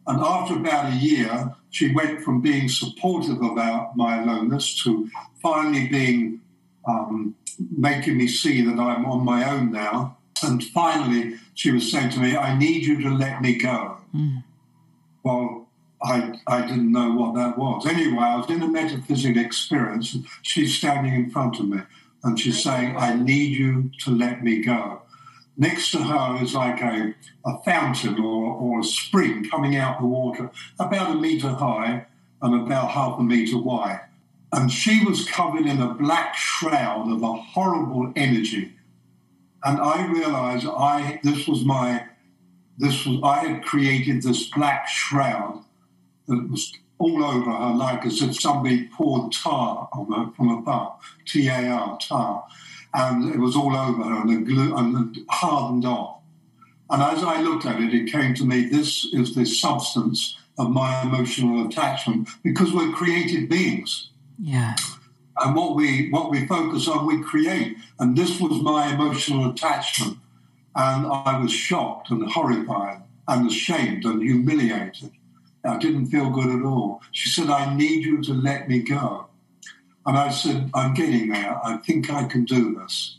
[0.07, 5.09] And after about a year, she went from being supportive about my aloneness to
[5.43, 6.41] finally being
[6.87, 7.35] um,
[7.77, 10.19] making me see that I'm on my own now.
[10.43, 13.99] And finally, she was saying to me, I need you to let me go.
[14.15, 14.45] Mm.
[15.23, 15.58] Well,
[16.03, 17.87] I, I didn't know what that was.
[17.87, 20.17] Anyway, I was in a metaphysical experience.
[20.43, 21.81] She's standing in front of me
[22.23, 25.03] and she's saying, I need you to let me go.
[25.57, 27.15] Next to her is like a,
[27.45, 32.07] a fountain or, or a spring coming out the water, about a meter high
[32.41, 34.01] and about half a meter wide.
[34.53, 38.73] And she was covered in a black shroud of a horrible energy.
[39.65, 42.07] And I realized I this was my
[42.79, 45.65] this was I had created this black shroud
[46.29, 50.95] that was all over her, like as if somebody poured tar on her from above,
[51.27, 52.45] T A R, tar
[52.95, 56.21] and it was all over her and, glue, and hardened off.
[56.91, 60.71] And as I looked at it, it came to me this is the substance of
[60.71, 64.11] my emotional attachment because we're created beings.
[64.39, 64.75] Yeah.
[65.41, 67.77] And what we what we focus on, we create.
[67.99, 70.19] And this was my emotional attachment.
[70.75, 75.13] And I was shocked and horrified and ashamed and humiliated.
[75.65, 77.03] I didn't feel good at all.
[77.13, 79.27] She said, I need you to let me go.
[80.07, 81.59] And I said, I'm getting there.
[81.65, 83.19] I think I can do this.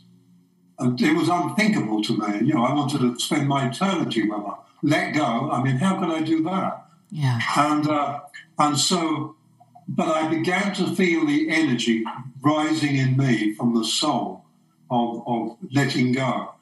[0.78, 2.46] And it was unthinkable to me.
[2.46, 4.54] You know, I wanted to spend my eternity with her.
[4.82, 5.50] Let go.
[5.50, 6.86] I mean, how can I do that?
[7.10, 7.38] Yeah.
[7.56, 8.20] And uh,
[8.58, 9.36] and so,
[9.86, 12.04] but I began to feel the energy
[12.40, 14.44] rising in me from the soul
[14.90, 16.54] of, of letting go.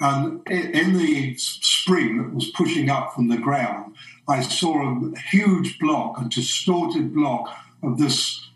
[0.00, 3.94] And in the spring that was pushing up from the ground,
[4.28, 8.48] I saw a huge block, a distorted block of this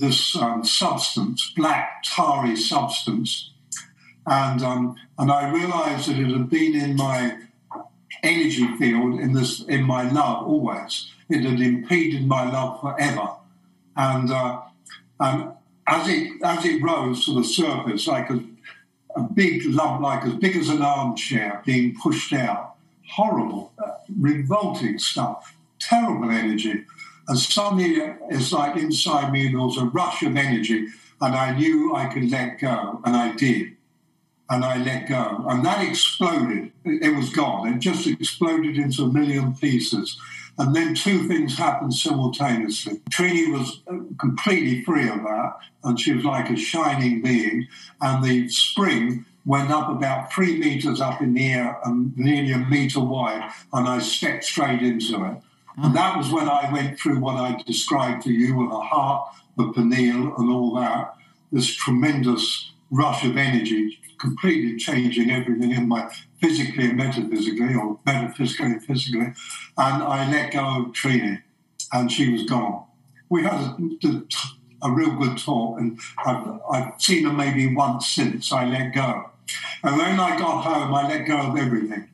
[0.00, 3.50] this um, substance, black, tarry substance.
[4.26, 7.38] And, um, and I realized that it had been in my
[8.22, 11.12] energy field, in, this, in my love always.
[11.28, 13.28] It had impeded my love forever.
[13.96, 14.62] And, uh,
[15.20, 15.52] and
[15.86, 18.42] as, it, as it rose to the surface, like a,
[19.16, 22.76] a big lump, like as big as an armchair being pushed out,
[23.10, 26.84] horrible, uh, revolting stuff, terrible energy.
[27.28, 27.96] And suddenly
[28.28, 30.86] it's like inside me there was a rush of energy,
[31.20, 33.76] and I knew I could let go, and I did.
[34.48, 35.44] And I let go.
[35.48, 36.72] And that exploded.
[36.84, 37.72] It was gone.
[37.72, 40.18] It just exploded into a million pieces.
[40.58, 43.00] And then two things happened simultaneously.
[43.10, 43.80] Treenie was
[44.18, 47.68] completely free of that, and she was like a shining being.
[48.00, 52.58] And the spring went up about three meters up in the air and nearly a
[52.58, 55.42] meter wide, and I stepped straight into it.
[55.76, 59.34] And that was when I went through what I described to you with the heart,
[59.56, 61.14] the pineal, and all that.
[61.52, 68.66] This tremendous rush of energy, completely changing everything in my physically and metaphysically, or metaphysically
[68.66, 69.32] and physically.
[69.78, 71.42] And I let go of Treenie,
[71.92, 72.84] and she was gone.
[73.28, 73.76] We had a,
[74.06, 74.22] a
[74.88, 79.30] real good talk, and I've, I've seen her maybe once since I let go.
[79.82, 82.08] And when I got home, I let go of everything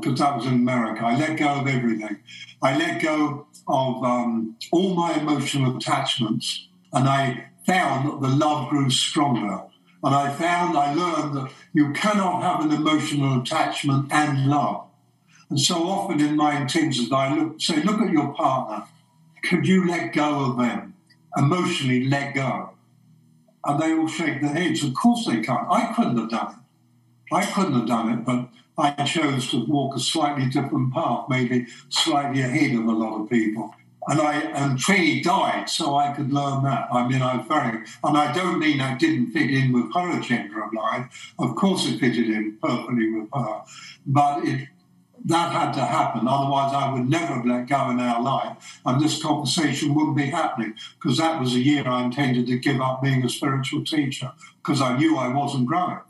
[0.00, 1.04] because um, was in America.
[1.04, 2.18] I let go of everything.
[2.60, 8.68] I let go of um, all my emotional attachments, and I found that the love
[8.68, 9.62] grew stronger.
[10.04, 14.86] And I found, I learned that you cannot have an emotional attachment and love.
[15.48, 18.86] And so often in my intentions, I look, say, look at your partner.
[19.44, 20.91] Could you let go of them?
[21.36, 22.70] Emotionally let go.
[23.64, 24.82] And they all shake their heads.
[24.82, 25.68] Of course they can't.
[25.70, 27.34] I couldn't have done it.
[27.34, 31.66] I couldn't have done it, but I chose to walk a slightly different path, maybe
[31.88, 33.74] slightly ahead of a lot of people.
[34.08, 36.88] And I and Treenie died, so I could learn that.
[36.92, 40.18] I mean, I was very, and I don't mean I didn't fit in with her
[40.18, 41.34] agenda of life.
[41.38, 43.62] Of course, it fitted in perfectly with her,
[44.04, 44.68] but it
[45.24, 46.26] that had to happen.
[46.26, 50.26] Otherwise, I would never have let go in our life, and this conversation wouldn't be
[50.26, 54.32] happening because that was a year I intended to give up being a spiritual teacher
[54.62, 56.00] because I knew I wasn't growing.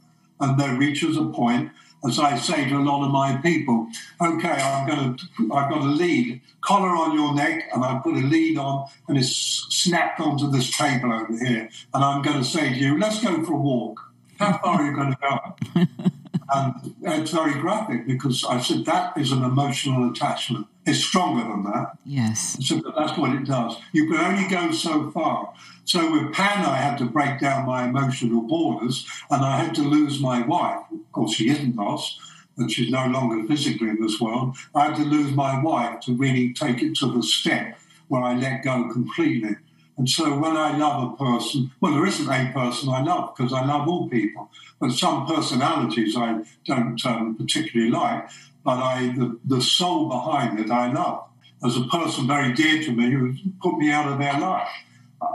[0.40, 1.70] And there reaches a point
[2.04, 3.86] as I say to a lot of my people,
[4.20, 5.24] okay, I'm going to,
[5.54, 9.16] I've got a lead, collar on your neck, and I put a lead on, and
[9.16, 13.22] it's snapped onto this table over here, and I'm going to say to you, let's
[13.22, 14.00] go for a walk.
[14.38, 16.10] How far are you going to go?
[16.54, 20.66] Um, and it's very graphic because I said that is an emotional attachment.
[20.84, 21.98] It's stronger than that.
[22.04, 22.56] Yes.
[22.60, 23.76] So that's what it does.
[23.92, 25.54] You can only go so far.
[25.84, 29.82] So with Pan, I had to break down my emotional borders, and I had to
[29.82, 30.84] lose my wife.
[30.92, 32.20] Of course, she isn't lost,
[32.56, 34.56] and she's no longer physically in this world.
[34.74, 38.34] I had to lose my wife to really take it to the step where I
[38.34, 39.56] let go completely.
[39.98, 43.52] And so when I love a person, well, there isn't a person I love because
[43.52, 44.50] I love all people.
[44.80, 48.28] But some personalities I don't um, particularly like,
[48.64, 51.28] but I the, the soul behind it I love.
[51.64, 54.68] As a person very dear to me who put me out of their life.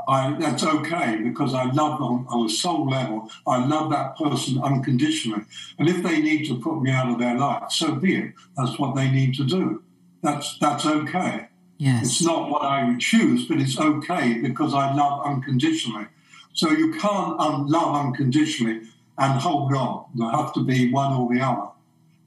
[0.08, 3.32] I, that's okay because I love on, on a soul level.
[3.48, 5.44] I love that person unconditionally,
[5.80, 8.34] and if they need to put me out of their life, so be it.
[8.58, 9.84] That's what they need to do.
[10.22, 11.47] That's that's okay.
[11.78, 12.06] Yes.
[12.06, 16.08] It's not what I would choose, but it's okay because I love unconditionally.
[16.54, 18.82] So you can't un- love unconditionally
[19.18, 20.06] and hold on.
[20.16, 21.70] There have to be one or the other.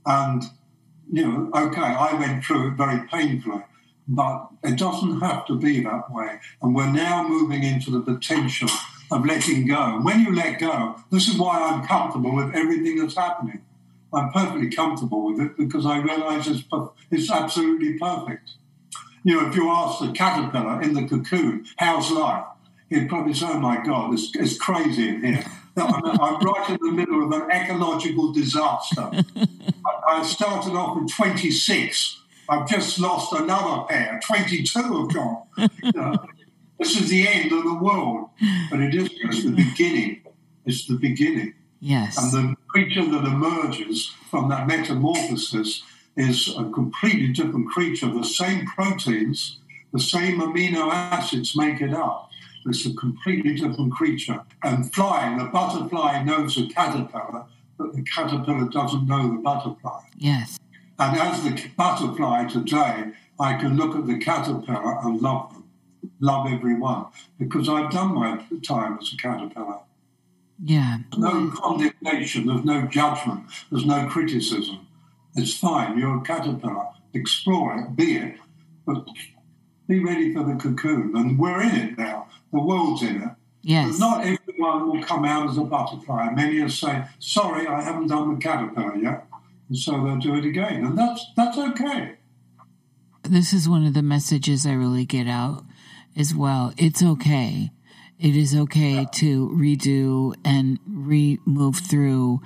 [0.06, 0.44] And,
[1.12, 3.62] you know, okay, I went through it very painfully,
[4.06, 6.38] but it doesn't have to be that way.
[6.62, 8.68] And we're now moving into the potential
[9.10, 9.96] of letting go.
[9.96, 13.62] And when you let go, this is why I'm comfortable with everything that's happening.
[14.12, 16.64] I'm perfectly comfortable with it because I realize it's,
[17.10, 18.52] it's absolutely perfect.
[19.22, 22.44] You know, if you ask the caterpillar in the cocoon, how's life?
[22.88, 25.44] He'd probably say, oh my God, it's, it's crazy in here.
[25.76, 29.10] I'm, I'm, right in the middle of an ecological disaster.
[30.08, 32.20] I, started off with 26.
[32.48, 34.20] I've just lost another pair.
[34.26, 35.42] 22 have gone.
[35.56, 36.16] You know,
[36.78, 38.30] this is the end of the world.
[38.70, 40.22] But it is just the beginning.
[40.66, 41.54] It's the beginning.
[41.80, 42.18] Yes.
[42.18, 45.82] And the creature that emerges from that metamorphosis
[46.20, 48.08] is a completely different creature.
[48.12, 49.58] The same proteins,
[49.92, 52.30] the same amino acids make it up.
[52.66, 54.42] It's a completely different creature.
[54.62, 57.46] And flying, the butterfly knows a caterpillar,
[57.78, 60.02] but the caterpillar doesn't know the butterfly.
[60.18, 60.58] Yes.
[60.98, 65.64] And as the butterfly today, I can look at the caterpillar and love them,
[66.20, 67.06] love everyone,
[67.38, 69.78] because I've done my time as a caterpillar.
[70.62, 70.98] Yeah.
[71.16, 74.86] No condemnation, there's no judgment, there's no criticism.
[75.36, 75.98] It's fine.
[75.98, 76.88] You're a caterpillar.
[77.12, 78.36] Explore it, be it,
[78.86, 79.06] but
[79.88, 81.16] be ready for the cocoon.
[81.16, 82.28] And we're in it now.
[82.52, 83.30] The world's in it.
[83.62, 83.92] Yes.
[83.92, 86.30] But not everyone will come out as a butterfly.
[86.30, 89.26] Many will say, "Sorry, I haven't done the caterpillar yet,"
[89.68, 92.16] and so they'll do it again, and that's that's okay.
[93.22, 95.64] This is one of the messages I really get out
[96.16, 96.72] as well.
[96.78, 97.70] It's okay.
[98.18, 99.04] It is okay yeah.
[99.14, 102.40] to redo and re move through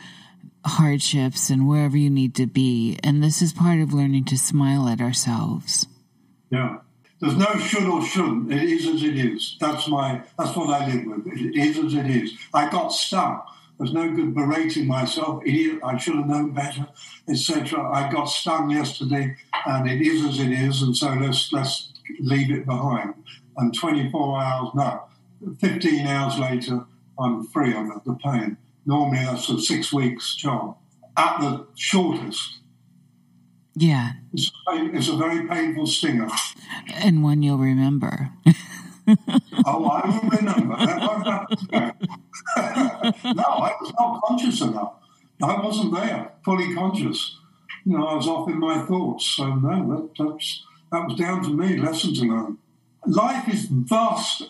[0.64, 2.98] hardships and wherever you need to be.
[3.02, 5.86] And this is part of learning to smile at ourselves.
[6.50, 6.78] Yeah.
[7.20, 8.52] There's no should or shouldn't.
[8.52, 9.56] It is as it is.
[9.60, 11.26] That's my that's what I live with.
[11.26, 12.36] It is as it is.
[12.52, 13.40] I got stung.
[13.78, 15.42] There's no good berating myself.
[15.44, 16.86] Idiot, I should have known better,
[17.28, 17.90] etc.
[17.90, 19.36] I got stung yesterday
[19.66, 23.14] and it is as it is, and so let's let's leave it behind.
[23.56, 25.04] And 24 hours, no,
[25.60, 26.84] 15 hours later,
[27.18, 28.56] I'm free of the pain.
[28.86, 30.76] Normally that's a six weeks job
[31.16, 32.58] at the shortest.
[33.74, 34.12] Yeah.
[34.32, 36.28] It's, it's a very painful stinger.
[36.94, 38.30] And one you'll remember.
[39.66, 40.76] oh, I will remember.
[43.34, 44.94] no, I was not conscious enough.
[45.42, 47.38] I wasn't there, fully conscious.
[47.84, 49.26] You know, I was off in my thoughts.
[49.26, 52.58] So, no, that, that's, that was down to me, lesson to learn.
[53.06, 54.44] Life is vast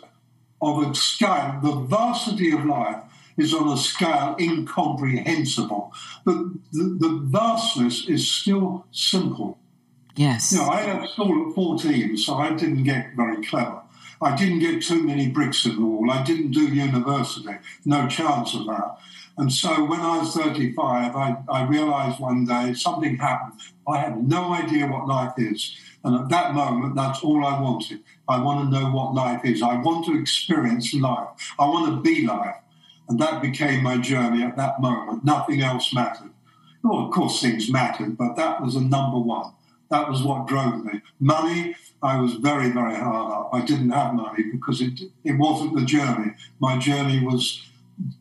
[0.61, 3.04] of a scale, the vastity of life
[3.37, 5.93] is on a scale incomprehensible.
[6.25, 6.37] But
[6.73, 9.59] the, the vastness is still simple.
[10.17, 10.53] Yes.
[10.53, 13.81] You know, I left school at 14, so I didn't get very clever.
[14.23, 16.11] I didn't get too many bricks in the wall.
[16.11, 17.57] I didn't do university.
[17.85, 18.99] No chance of that.
[19.37, 23.61] And so when I was 35, I, I realized one day something happened.
[23.87, 25.77] I had no idea what life is.
[26.05, 28.01] And at that moment, that's all I wanted.
[28.29, 29.63] I want to know what life is.
[29.63, 31.29] I want to experience life.
[31.59, 32.57] I want to be life.
[33.09, 35.25] And that became my journey at that moment.
[35.25, 36.31] Nothing else mattered.
[36.83, 39.53] Well, of course, things mattered, but that was a number one.
[39.91, 41.03] That was what drove me.
[41.21, 43.51] Money, I was very, very hard up.
[43.53, 46.33] I didn't have money because it, it wasn't the journey.
[46.61, 47.67] My journey was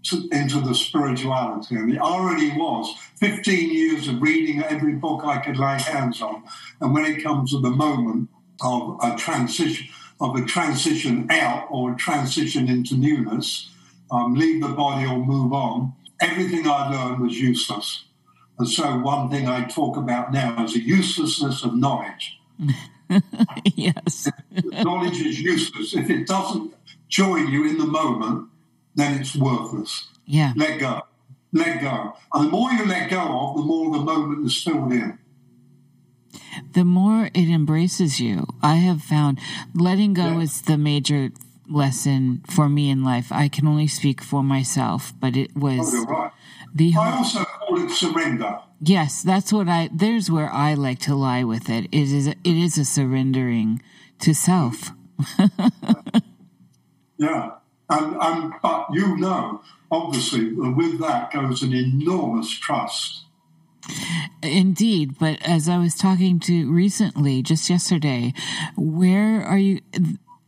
[0.03, 1.75] to, into the spirituality.
[1.75, 6.43] And it already was 15 years of reading every book I could lay hands on.
[6.79, 8.29] And when it comes to the moment
[8.61, 9.87] of a transition,
[10.19, 13.69] of a transition out or a transition into newness,
[14.13, 18.05] um, leave the body or move on, everything I learned was useless.
[18.59, 22.39] And so, one thing I talk about now is the uselessness of knowledge.
[23.75, 24.29] yes.
[24.51, 25.95] knowledge is useless.
[25.95, 26.73] If it doesn't
[27.09, 28.49] join you in the moment,
[28.93, 30.07] then it's worthless.
[30.25, 30.53] Yeah.
[30.55, 31.01] Let go.
[31.51, 32.13] Let go.
[32.33, 35.17] And the more you let go of, the more the moment is filled in.
[36.73, 38.45] The more it embraces you.
[38.61, 39.39] I have found
[39.73, 40.41] letting go yeah.
[40.41, 41.31] is the major
[41.73, 43.31] lesson for me in life.
[43.31, 46.31] I can only speak for myself, but it was oh, right.
[46.73, 46.93] the.
[46.97, 48.59] I also call it surrender.
[48.81, 49.89] Yes, that's what I.
[49.93, 51.85] There's where I like to lie with it.
[51.85, 52.27] It is.
[52.27, 53.81] It is a surrendering
[54.19, 54.91] to self.
[57.17, 57.51] yeah,
[57.89, 63.25] and and but you know, obviously, with that goes an enormous trust.
[64.41, 68.33] Indeed, but as I was talking to recently, just yesterday,
[68.77, 69.81] where are you?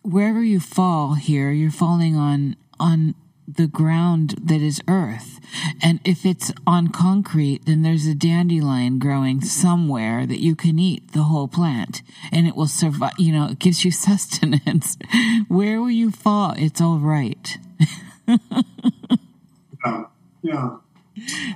[0.05, 3.15] Wherever you fall here, you're falling on on
[3.47, 5.39] the ground that is earth.
[5.81, 11.11] And if it's on concrete, then there's a dandelion growing somewhere that you can eat
[11.13, 12.01] the whole plant
[12.31, 14.97] and it will survive, you know, it gives you sustenance.
[15.47, 16.53] Where will you fall?
[16.57, 17.57] It's all right.
[18.27, 20.03] yeah.
[20.41, 20.77] Yeah.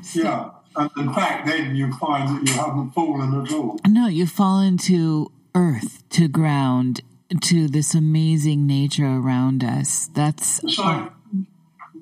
[0.04, 0.50] So, yeah.
[0.76, 3.80] And in fact, then you find that you haven't fallen at all.
[3.88, 7.02] No, you fall into earth, to ground,
[7.42, 10.10] to this amazing nature around us.
[10.14, 11.12] That's so.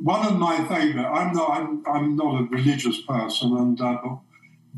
[0.02, 1.06] One of my favorite.
[1.06, 1.52] I'm not.
[1.52, 4.20] I'm, I'm not a religious person, and uh, a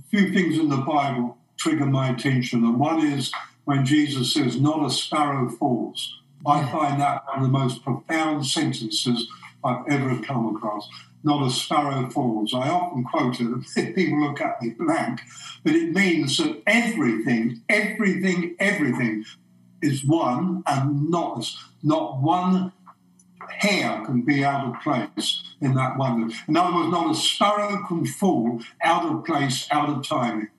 [0.10, 2.64] few things in the Bible trigger my attention.
[2.64, 3.32] And one is
[3.66, 6.16] when Jesus says, "Not a sparrow falls."
[6.46, 9.28] I find that one of the most profound sentences
[9.64, 10.88] I've ever come across.
[11.22, 12.54] Not a sparrow falls.
[12.54, 15.20] I often quote it, people look at me blank,
[15.64, 19.26] but it means that everything, everything, everything
[19.82, 21.46] is one and not
[21.84, 22.72] not one
[23.50, 26.32] hair can be out of place in that one.
[26.48, 30.50] In other words, not a sparrow can fall out of place, out of timing.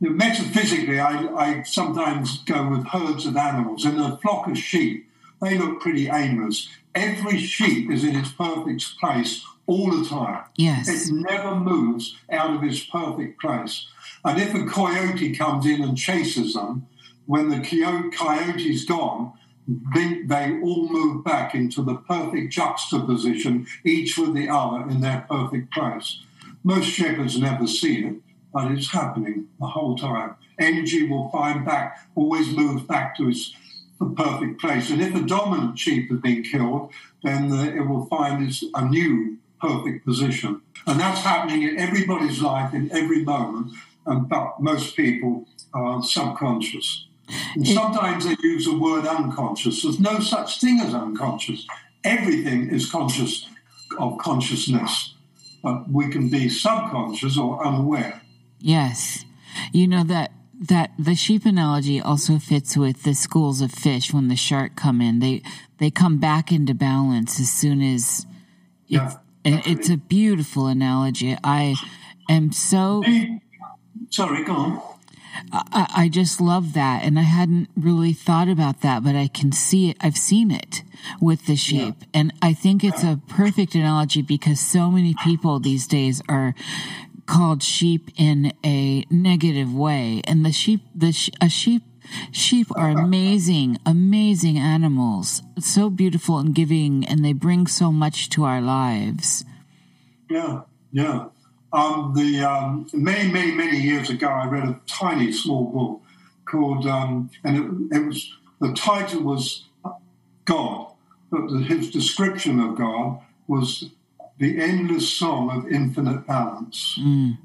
[0.00, 3.84] Know, metaphysically, I, I sometimes go with herds of animals.
[3.84, 5.10] In a flock of sheep,
[5.42, 6.68] they look pretty aimless.
[6.94, 10.44] Every sheep is in its perfect place all the time.
[10.56, 10.88] Yes.
[10.88, 13.86] It never moves out of its perfect place.
[14.24, 16.86] And if a coyote comes in and chases them,
[17.26, 19.32] when the coyote's gone,
[19.94, 25.26] they, they all move back into the perfect juxtaposition, each with the other in their
[25.28, 26.20] perfect place.
[26.64, 28.16] Most shepherds never see it,
[28.52, 30.34] but it's happening the whole time.
[30.58, 33.54] Energy will find back, always moves back to its
[34.16, 34.90] perfect place.
[34.90, 36.92] And if a dominant sheep has been killed,
[37.22, 40.62] then the, it will find its, a new perfect position.
[40.86, 43.72] And that's happening in everybody's life in every moment,
[44.06, 47.06] and, but most people are subconscious.
[47.54, 49.82] And sometimes they use the word unconscious.
[49.82, 51.66] There's no such thing as unconscious.
[52.04, 53.46] Everything is conscious
[53.98, 55.14] of consciousness.
[55.62, 58.22] But we can be subconscious or unaware.
[58.58, 59.24] Yes.
[59.72, 64.28] You know that that the sheep analogy also fits with the schools of fish when
[64.28, 65.18] the shark come in.
[65.18, 65.42] They
[65.78, 68.26] they come back into balance as soon as
[68.88, 71.36] it's, yeah, it's a beautiful analogy.
[71.42, 71.76] I
[72.28, 73.02] am so
[74.10, 74.82] Sorry, go on.
[75.52, 77.02] I, I just love that.
[77.04, 79.96] And I hadn't really thought about that, but I can see it.
[80.00, 80.82] I've seen it
[81.20, 81.94] with the sheep.
[82.00, 82.06] Yeah.
[82.14, 86.54] And I think it's a perfect analogy because so many people these days are
[87.26, 90.20] called sheep in a negative way.
[90.24, 91.82] And the sheep, the sh- a sheep,
[92.32, 95.42] sheep are amazing, amazing animals.
[95.58, 99.44] So beautiful and giving, and they bring so much to our lives.
[100.28, 101.26] Yeah, yeah.
[101.72, 106.02] Um, the um, many, many, many years ago, I read a tiny, small book
[106.44, 109.66] called, um, and it, it, was the title was
[110.44, 110.92] God,
[111.30, 113.90] but the, his description of God was
[114.38, 116.98] the endless song of infinite balance.
[116.98, 117.38] Mm.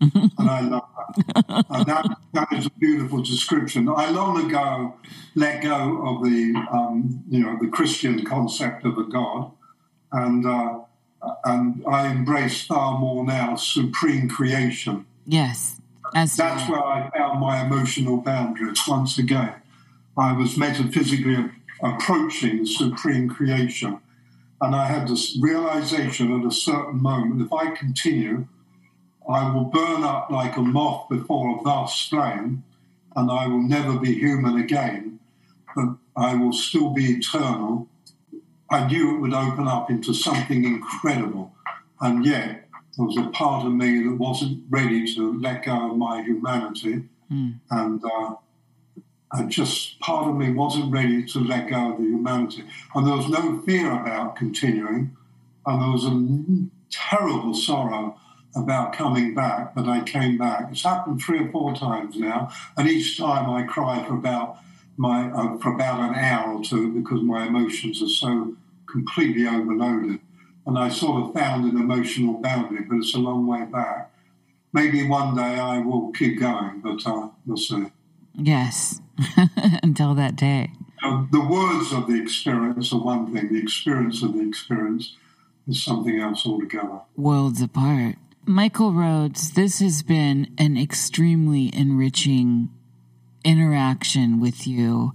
[0.00, 0.88] and I love
[1.34, 1.64] that.
[1.70, 2.18] and that.
[2.34, 3.88] That is a beautiful description.
[3.88, 4.94] I long ago
[5.34, 9.52] let go of the, um, you know, the Christian concept of a God,
[10.12, 10.80] and uh,
[11.22, 15.06] Uh, and I embrace far more now supreme creation.
[15.26, 15.80] Yes.
[16.14, 19.54] As That's where I found my emotional boundaries once again.
[20.16, 21.50] I was metaphysically
[21.82, 23.98] approaching supreme creation.
[24.60, 28.46] And I had this realization at a certain moment if I continue,
[29.28, 32.64] I will burn up like a moth before a vast flame,
[33.16, 35.20] and I will never be human again,
[35.74, 37.88] but I will still be eternal.
[38.72, 41.54] I knew it would open up into something incredible.
[42.00, 45.96] And yet, there was a part of me that wasn't ready to let go of
[45.96, 47.04] my humanity.
[47.30, 47.60] Mm.
[47.70, 48.34] And uh,
[49.32, 52.64] and just part of me wasn't ready to let go of the humanity.
[52.94, 55.16] And there was no fear about continuing,
[55.64, 58.18] and there was a terrible sorrow
[58.54, 60.68] about coming back, but I came back.
[60.70, 64.58] It's happened three or four times now, and each time I cry for about
[64.98, 68.54] my uh, for about an hour or two because my emotions are so
[68.92, 70.20] completely overloaded.
[70.66, 74.12] And I sort of found an emotional boundary, but it's a long way back.
[74.72, 77.86] Maybe one day I will keep going, but uh, we'll see.
[78.34, 79.00] Yes,
[79.82, 80.70] until that day.
[81.02, 85.16] Uh, the words of the experience are one thing, the experience of the experience
[85.66, 87.00] is something else altogether.
[87.16, 88.16] Worlds apart.
[88.44, 92.70] Michael Roads, this has been an extremely enriching
[93.44, 95.12] interaction with you.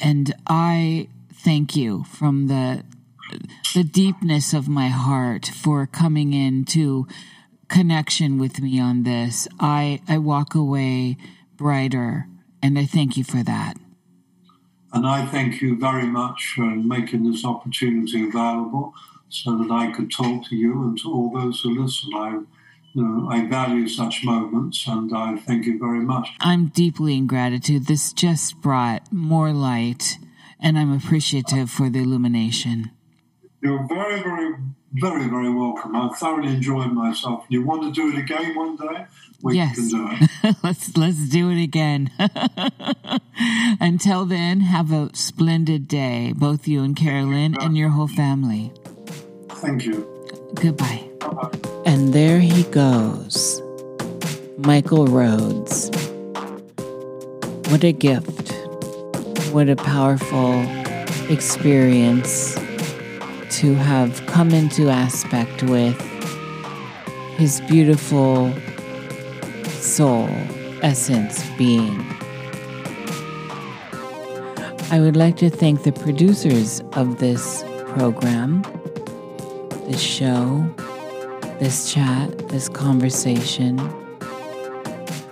[0.00, 2.84] And I thank you from the
[3.74, 7.06] the deepness of my heart for coming into
[7.68, 9.48] connection with me on this.
[9.58, 11.16] I, I walk away
[11.56, 12.26] brighter
[12.62, 13.76] and I thank you for that.
[14.92, 18.94] And I thank you very much for making this opportunity available
[19.28, 22.14] so that I could talk to you and to all those who listen.
[22.14, 22.30] I,
[22.94, 26.30] you know, I value such moments and I thank you very much.
[26.40, 27.86] I'm deeply in gratitude.
[27.86, 30.18] This just brought more light
[30.60, 32.90] and I'm appreciative for the illumination.
[33.66, 34.54] You're very, very,
[34.92, 35.96] very, very welcome.
[35.96, 37.46] I thoroughly enjoyed myself.
[37.48, 39.06] You want to do it again one day?
[39.42, 39.74] we yes.
[39.74, 40.56] can do it.
[40.62, 42.12] let's let's do it again.
[43.80, 47.58] Until then, have a splendid day, both you and Carolyn you.
[47.60, 48.72] and your whole family.
[49.48, 50.06] Thank you.
[50.54, 51.10] Goodbye.
[51.18, 51.50] Bye-bye.
[51.84, 53.60] And there he goes.
[54.58, 55.90] Michael Roads.
[57.68, 58.52] What a gift.
[59.52, 60.62] What a powerful
[61.28, 62.56] experience
[63.56, 65.98] to have come into aspect with
[67.38, 68.52] his beautiful
[69.70, 70.28] soul,
[70.82, 71.98] essence, being.
[74.90, 78.60] I would like to thank the producers of this program,
[79.88, 80.68] this show,
[81.58, 83.78] this chat, this conversation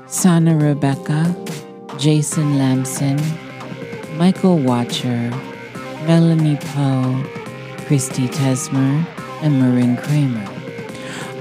[0.06, 1.28] Sannah Rebecka,
[1.98, 3.20] Jason Lambson,
[4.16, 5.30] Michael Watcher,
[6.06, 7.43] Melanie Poe,
[7.86, 9.06] Christy Tesmer,
[9.42, 10.48] and Marin Kramer.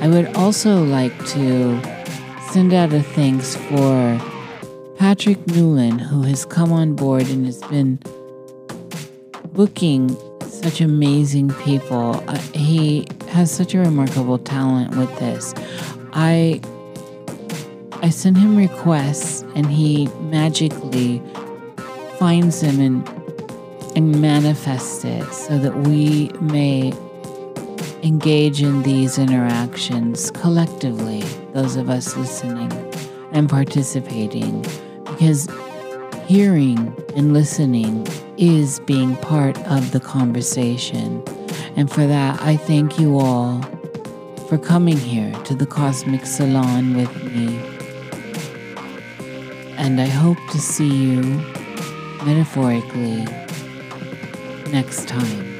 [0.02, 1.82] I would also like to
[2.52, 4.20] send out a thanks for
[4.98, 8.00] Patrick Newlin, who has come on board and has been
[9.54, 12.24] booking such amazing people.
[12.28, 15.54] Uh, he has such a remarkable talent with this.
[16.14, 16.62] I
[18.02, 21.22] I send him requests and he magically
[22.18, 23.13] finds them and
[23.96, 26.94] and manifest it so that we may
[28.04, 31.22] engage in these interactions collectively,
[31.54, 32.72] those of us listening
[33.32, 34.62] and participating,
[35.06, 35.48] because
[36.26, 38.06] hearing and listening
[38.38, 41.24] is being part of the conversation.
[41.76, 43.62] And for that, I thank you all
[44.48, 47.58] for coming here to the Cosmic Salon with me.
[49.78, 51.22] And I hope to see you,
[52.26, 53.26] metaphorically,
[54.74, 55.53] next time.